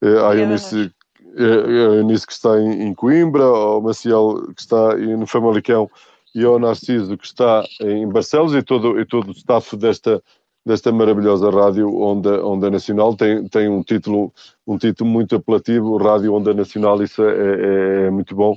uh, 0.03 0.25
à 0.27 0.37
Eunice, 0.37 0.93
a 1.39 1.95
Eunice 1.97 2.27
que 2.27 2.33
está 2.33 2.59
em, 2.61 2.89
em, 2.89 2.95
Coimbra, 2.95 3.45
ao 3.45 3.81
Maciel 3.81 4.43
que 4.55 4.61
está 4.61 4.97
no 4.97 5.27
Famalicão 5.27 5.91
e 6.35 6.45
ao 6.45 6.59
Narciso 6.59 7.17
que 7.17 7.27
está 7.27 7.65
em 7.81 8.09
Barcelos 8.09 8.55
e 8.55 8.63
todo, 8.63 8.99
e 9.01 9.05
todo 9.05 9.29
o 9.29 9.33
staff 9.33 9.77
desta, 9.77 10.23
desta 10.65 10.91
maravilhosa 10.91 11.51
rádio 11.51 11.95
Onda, 11.97 12.45
Onda 12.45 12.71
Nacional. 12.71 13.15
Tem, 13.15 13.47
tem 13.49 13.69
um, 13.69 13.83
título, 13.83 14.33
um 14.67 14.77
título 14.77 15.09
muito 15.09 15.37
apelativo, 15.37 15.97
Rádio 15.97 16.35
Onda 16.35 16.53
Nacional, 16.53 17.03
isso 17.03 17.23
é, 17.23 17.33
é, 17.33 18.07
é 18.07 18.11
muito 18.11 18.35
bom, 18.35 18.55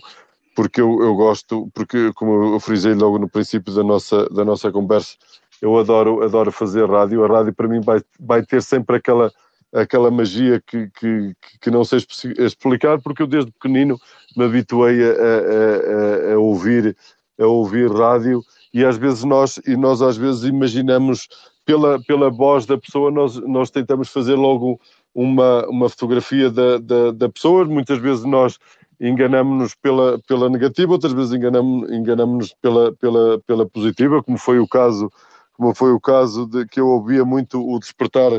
porque 0.55 0.81
eu, 0.81 1.01
eu, 1.01 1.15
gosto, 1.15 1.69
porque 1.73 2.11
como 2.13 2.55
eu 2.55 2.59
frisei 2.59 2.93
logo 2.93 3.19
no 3.19 3.29
princípio 3.29 3.73
da 3.73 3.83
nossa, 3.83 4.27
da 4.29 4.43
nossa 4.43 4.71
conversa, 4.71 5.15
eu 5.61 5.77
adoro, 5.77 6.23
adoro 6.23 6.51
fazer 6.51 6.89
rádio. 6.89 7.23
A 7.23 7.27
rádio 7.27 7.53
para 7.53 7.67
mim 7.67 7.81
vai, 7.81 8.01
vai 8.19 8.43
ter 8.43 8.61
sempre 8.61 8.95
aquela, 8.95 9.31
aquela 9.73 10.09
magia 10.09 10.61
que, 10.65 10.89
que, 10.99 11.33
que 11.61 11.71
não 11.71 11.83
sei 11.83 11.99
explicar, 12.39 12.99
porque 13.01 13.21
eu 13.21 13.27
desde 13.27 13.51
pequenino 13.51 13.99
me 14.35 14.45
habituei 14.45 15.03
a, 15.03 15.11
a, 15.11 16.31
a, 16.31 16.33
a 16.33 16.39
ouvir 16.39 16.95
a 17.39 17.45
ouvir 17.45 17.89
rádio 17.89 18.41
e 18.73 18.83
às 18.83 18.97
vezes 18.97 19.23
nós 19.23 19.57
e 19.65 19.77
nós 19.77 20.01
às 20.01 20.17
vezes 20.17 20.43
imaginamos 20.43 21.27
pela, 21.69 22.01
pela 22.01 22.31
voz 22.31 22.65
da 22.65 22.79
pessoa, 22.79 23.11
nós, 23.11 23.35
nós 23.35 23.69
tentamos 23.69 24.09
fazer 24.09 24.33
logo 24.33 24.81
uma, 25.13 25.67
uma 25.67 25.87
fotografia 25.87 26.49
da, 26.49 26.79
da, 26.79 27.11
da 27.11 27.29
pessoa. 27.29 27.63
Muitas 27.63 27.99
vezes 27.99 28.25
nós 28.25 28.57
enganamos-nos 28.99 29.75
pela, 29.75 30.19
pela 30.27 30.49
negativa, 30.49 30.91
outras 30.91 31.13
vezes 31.13 31.31
enganamos-nos 31.31 31.91
enganamos 31.91 32.55
pela, 32.59 32.91
pela, 32.95 33.39
pela 33.45 33.69
positiva, 33.69 34.23
como 34.23 34.39
foi 34.39 34.57
o 34.57 34.67
caso, 34.67 35.11
como 35.53 35.75
foi 35.75 35.91
o 35.93 35.99
caso 35.99 36.47
de 36.47 36.65
que 36.65 36.79
eu 36.79 36.87
ouvia 36.87 37.23
muito 37.23 37.63
o 37.63 37.79
despertar 37.79 38.31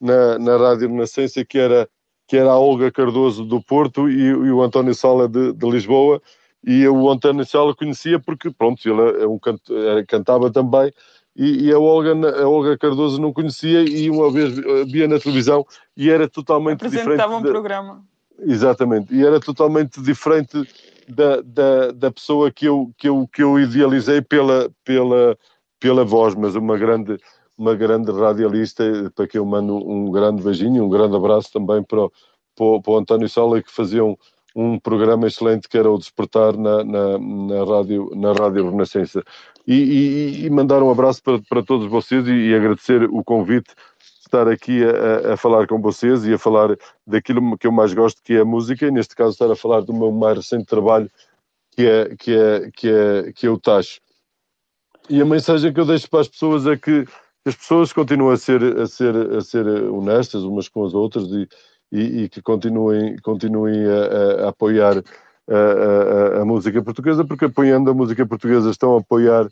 na, 0.00 0.38
na 0.38 0.56
Rádio 0.56 0.88
Renascença, 0.88 1.44
que 1.44 1.58
era, 1.58 1.88
que 2.26 2.36
era 2.36 2.50
a 2.50 2.58
Olga 2.58 2.90
Cardoso 2.90 3.44
do 3.44 3.62
Porto 3.62 4.08
e, 4.08 4.20
e 4.22 4.32
o 4.32 4.62
António 4.62 4.94
Sala 4.94 5.28
de, 5.28 5.52
de 5.52 5.70
Lisboa, 5.70 6.20
e 6.64 6.86
o 6.88 7.08
António 7.10 7.44
Sala 7.46 7.74
conhecia 7.74 8.18
porque, 8.18 8.50
pronto, 8.50 8.80
ele 8.88 9.22
é 9.22 9.26
um 9.26 9.38
canto, 9.38 9.72
cantava 10.08 10.50
também, 10.50 10.92
e, 11.36 11.66
e, 11.66 11.72
a, 11.72 11.78
Olga, 11.78 12.12
a 12.42 12.48
Olga 12.48 12.78
Cardoso 12.78 13.20
não 13.20 13.32
conhecia 13.32 13.82
e 13.82 14.08
uma 14.10 14.30
vez 14.32 14.54
via 14.90 15.06
na 15.06 15.18
televisão 15.18 15.66
e 15.94 16.10
era 16.10 16.26
totalmente 16.26 16.80
diferente. 16.80 17.02
Apresentava 17.02 17.36
um 17.36 17.42
programa. 17.42 18.04
Exatamente, 18.38 19.14
e 19.14 19.24
era 19.24 19.38
totalmente 19.38 20.00
diferente 20.00 20.66
da, 21.08 21.40
da, 21.42 21.92
da 21.92 22.10
pessoa 22.10 22.50
que 22.50 22.66
eu, 22.66 22.92
que, 22.98 23.08
eu, 23.08 23.28
que 23.32 23.42
eu 23.42 23.58
idealizei 23.58 24.20
pela, 24.20 24.70
pela, 24.84 25.38
pela 25.78 26.04
voz, 26.04 26.34
mas 26.34 26.54
uma 26.54 26.76
grande, 26.76 27.18
uma 27.56 27.74
grande 27.74 28.12
radialista, 28.12 28.84
para 29.14 29.26
quem 29.26 29.38
eu 29.38 29.46
mando 29.46 29.76
um 29.76 30.10
grande 30.10 30.42
beijinho, 30.42 30.84
um 30.84 30.88
grande 30.88 31.16
abraço 31.16 31.52
também 31.52 31.82
para 31.82 32.04
o, 32.04 32.12
para, 32.54 32.82
para 32.82 32.92
o 32.92 32.96
António 32.98 33.28
Sala, 33.28 33.62
que 33.62 33.70
fazia 33.70 34.04
um, 34.04 34.16
um 34.54 34.78
programa 34.78 35.26
excelente 35.26 35.68
que 35.68 35.76
era 35.78 35.90
o 35.90 35.98
Despertar 35.98 36.56
na, 36.56 36.84
na, 36.84 37.18
na, 37.18 37.64
rádio, 37.64 38.10
na 38.14 38.32
rádio 38.32 38.70
Renascença. 38.70 39.22
E, 39.66 39.74
e, 39.74 40.46
e 40.46 40.50
mandar 40.50 40.82
um 40.82 40.90
abraço 40.90 41.22
para, 41.22 41.40
para 41.48 41.62
todos 41.62 41.88
vocês 41.88 42.26
e, 42.26 42.32
e 42.32 42.54
agradecer 42.54 43.04
o 43.04 43.24
convite 43.24 43.74
estar 44.26 44.48
aqui 44.48 44.82
a, 44.84 45.34
a, 45.34 45.36
falar 45.36 45.66
com 45.66 45.80
vocês 45.80 46.24
e 46.24 46.34
a 46.34 46.38
falar 46.38 46.76
daquilo 47.06 47.56
que 47.56 47.66
eu 47.66 47.72
mais 47.72 47.94
gosto, 47.94 48.22
que 48.22 48.34
é 48.34 48.40
a 48.40 48.44
música, 48.44 48.86
e 48.86 48.90
neste 48.90 49.14
caso 49.14 49.30
estar 49.30 49.50
a 49.50 49.56
falar 49.56 49.80
do 49.80 49.94
meu 49.94 50.10
mais 50.10 50.36
recente 50.36 50.66
trabalho, 50.66 51.10
que 51.70 51.86
é, 51.86 52.16
que 52.16 52.34
é, 52.34 52.70
que 52.70 52.88
é, 52.88 53.32
que 53.32 53.46
é 53.46 53.50
o 53.50 53.58
Tacho. 53.58 54.00
E 55.08 55.20
a 55.20 55.24
mensagem 55.24 55.72
que 55.72 55.78
eu 55.78 55.84
deixo 55.84 56.10
para 56.10 56.20
as 56.20 56.28
pessoas 56.28 56.66
é 56.66 56.76
que 56.76 57.06
as 57.46 57.54
pessoas 57.54 57.92
continuam 57.92 58.32
a 58.32 58.36
ser, 58.36 58.62
a 58.78 58.86
ser, 58.86 59.14
a 59.14 59.40
ser 59.40 59.66
honestas 59.66 60.42
umas 60.42 60.68
com 60.68 60.84
as 60.84 60.92
outras 60.94 61.24
e, 61.28 61.48
e, 61.92 62.24
e 62.24 62.28
que 62.28 62.42
continuem, 62.42 63.16
continuem 63.18 63.86
a, 63.86 64.46
a 64.46 64.48
apoiar 64.48 64.98
a, 65.48 66.38
a, 66.38 66.42
a, 66.42 66.44
música 66.44 66.82
portuguesa, 66.82 67.24
porque 67.24 67.44
apoiando 67.44 67.88
a 67.88 67.94
música 67.94 68.26
portuguesa 68.26 68.68
estão 68.68 68.96
a 68.96 69.00
apoiar 69.00 69.48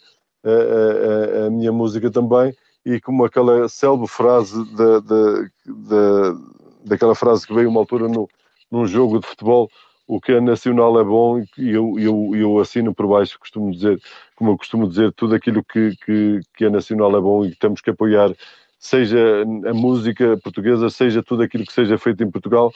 a, 1.46 1.50
minha 1.50 1.70
música 1.70 2.10
também, 2.10 2.52
e 2.84 3.00
como 3.00 3.24
aquela 3.24 3.68
célebre 3.68 4.08
frase 4.08 4.62
da, 4.74 4.98
da, 4.98 5.48
da, 5.64 6.38
daquela 6.84 7.14
frase 7.14 7.46
que 7.46 7.54
veio 7.54 7.70
uma 7.70 7.80
altura 7.80 8.08
no, 8.08 8.28
num 8.70 8.86
jogo 8.86 9.20
de 9.20 9.26
futebol, 9.26 9.70
o 10.06 10.20
que 10.20 10.32
é 10.32 10.40
nacional 10.40 10.98
é 11.00 11.04
bom 11.04 11.40
e 11.56 11.70
eu, 11.70 11.98
eu, 11.98 12.30
eu 12.34 12.58
assino 12.58 12.94
por 12.94 13.06
baixo, 13.06 13.38
costumo 13.38 13.70
dizer, 13.72 14.00
como 14.36 14.50
eu 14.50 14.58
costumo 14.58 14.88
dizer, 14.88 15.12
tudo 15.12 15.34
aquilo 15.34 15.64
que, 15.64 15.96
que, 16.04 16.40
que 16.56 16.64
é 16.66 16.70
nacional 16.70 17.16
é 17.16 17.20
bom 17.20 17.44
e 17.44 17.50
que 17.50 17.58
temos 17.58 17.80
que 17.80 17.90
apoiar 17.90 18.34
seja 18.78 19.42
a 19.42 19.72
música 19.72 20.36
portuguesa, 20.42 20.90
seja 20.90 21.22
tudo 21.22 21.42
aquilo 21.42 21.64
que 21.64 21.72
seja 21.72 21.96
feito 21.96 22.22
em 22.22 22.30
Portugal, 22.30 22.70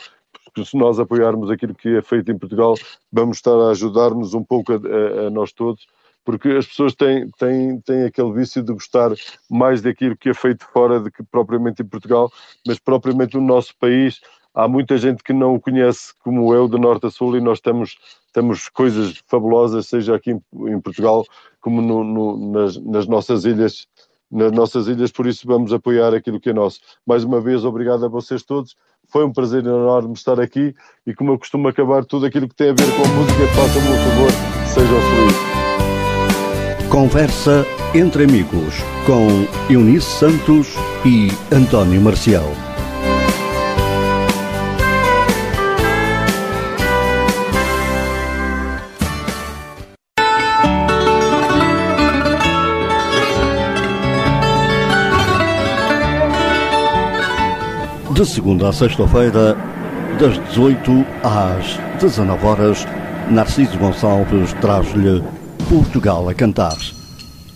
porque 0.44 0.64
se 0.64 0.74
nós 0.74 0.98
apoiarmos 0.98 1.50
aquilo 1.50 1.74
que 1.74 1.96
é 1.96 2.02
feito 2.02 2.32
em 2.32 2.38
Portugal, 2.38 2.74
vamos 3.12 3.36
estar 3.36 3.54
a 3.54 3.70
ajudar-nos 3.72 4.32
um 4.32 4.42
pouco 4.42 4.72
a, 4.72 4.76
a, 4.76 5.26
a, 5.26 5.30
nós 5.30 5.52
todos, 5.52 5.86
porque 6.24 6.48
as 6.48 6.66
pessoas 6.66 6.94
têm, 6.94 7.28
têm, 7.38 7.80
têm 7.82 8.04
aquele 8.04 8.32
vício 8.32 8.62
de 8.62 8.72
gostar 8.72 9.10
mais 9.50 9.82
daquilo 9.82 10.16
que 10.16 10.30
é 10.30 10.34
feito 10.34 10.64
fora 10.72 10.98
do 10.98 11.10
que 11.10 11.22
propriamente 11.22 11.82
em 11.82 11.86
Portugal, 11.86 12.32
mas 12.66 12.78
propriamente 12.78 13.36
no 13.36 13.42
nosso 13.42 13.76
país 13.78 14.20
há 14.58 14.66
muita 14.66 14.98
gente 14.98 15.22
que 15.22 15.32
não 15.32 15.54
o 15.54 15.60
conhece 15.60 16.12
como 16.24 16.52
eu, 16.52 16.66
de 16.68 16.78
norte 16.78 17.06
a 17.06 17.10
sul, 17.10 17.36
e 17.36 17.40
nós 17.40 17.60
temos, 17.60 17.96
temos 18.32 18.68
coisas 18.68 19.22
fabulosas, 19.28 19.86
seja 19.86 20.16
aqui 20.16 20.32
em, 20.32 20.42
em 20.68 20.80
Portugal, 20.80 21.24
como 21.60 21.80
no, 21.80 22.02
no, 22.02 22.52
nas, 22.52 22.76
nas 22.76 23.06
nossas 23.06 23.44
ilhas 23.44 23.86
nas 24.30 24.52
nossas 24.52 24.88
ilhas, 24.88 25.10
por 25.10 25.26
isso 25.26 25.46
vamos 25.46 25.72
apoiar 25.72 26.12
aquilo 26.12 26.38
que 26.38 26.50
é 26.50 26.52
nosso. 26.52 26.80
Mais 27.06 27.24
uma 27.24 27.40
vez, 27.40 27.64
obrigado 27.64 28.04
a 28.04 28.08
vocês 28.08 28.42
todos. 28.42 28.76
Foi 29.08 29.24
um 29.24 29.32
prazer 29.32 29.64
enorme 29.64 30.12
estar 30.12 30.38
aqui 30.38 30.74
e, 31.06 31.14
como 31.14 31.32
eu 31.32 31.38
costumo 31.38 31.66
acabar, 31.66 32.04
tudo 32.04 32.26
aquilo 32.26 32.46
que 32.46 32.54
tem 32.54 32.68
a 32.68 32.74
ver 32.74 32.94
com 32.94 33.04
a 33.04 33.08
música, 33.14 33.46
façam-me 33.54 33.88
um 33.88 33.96
favor, 33.96 34.30
sejam 34.66 35.00
felizes. 35.00 36.90
Conversa 36.90 37.64
entre 37.94 38.24
amigos 38.24 38.74
com 39.06 39.72
Eunice 39.72 40.10
Santos 40.18 40.74
e 41.06 41.30
António 41.50 42.02
Marcial. 42.02 42.67
De 58.18 58.26
segunda 58.26 58.68
a 58.68 58.72
sexta-feira, 58.72 59.56
das 60.18 60.36
18 60.48 61.06
às 61.22 61.78
19 62.02 62.46
horas, 62.46 62.84
Narciso 63.30 63.78
Gonçalves 63.78 64.52
traz-lhe 64.54 65.22
Portugal 65.68 66.28
a 66.28 66.34
cantar. 66.34 66.76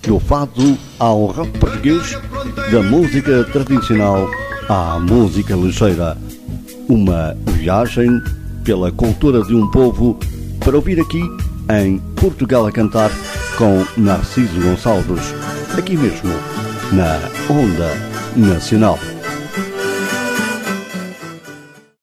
Do 0.06 0.20
fado 0.20 0.78
ao 1.00 1.26
rock 1.26 1.58
português, 1.58 2.16
da 2.70 2.80
música 2.80 3.42
tradicional 3.52 4.28
à 4.68 5.00
música 5.00 5.56
ligeira. 5.56 6.16
Uma 6.88 7.36
viagem 7.46 8.22
pela 8.62 8.92
cultura 8.92 9.42
de 9.42 9.56
um 9.56 9.68
povo 9.68 10.16
para 10.60 10.76
ouvir 10.76 11.00
aqui 11.00 11.22
em 11.76 11.98
Portugal 12.14 12.68
a 12.68 12.70
cantar 12.70 13.10
com 13.58 13.84
Narciso 14.00 14.60
Gonçalves, 14.60 15.34
aqui 15.76 15.96
mesmo, 15.96 16.30
na 16.92 17.18
Onda 17.52 17.90
Nacional. 18.36 18.96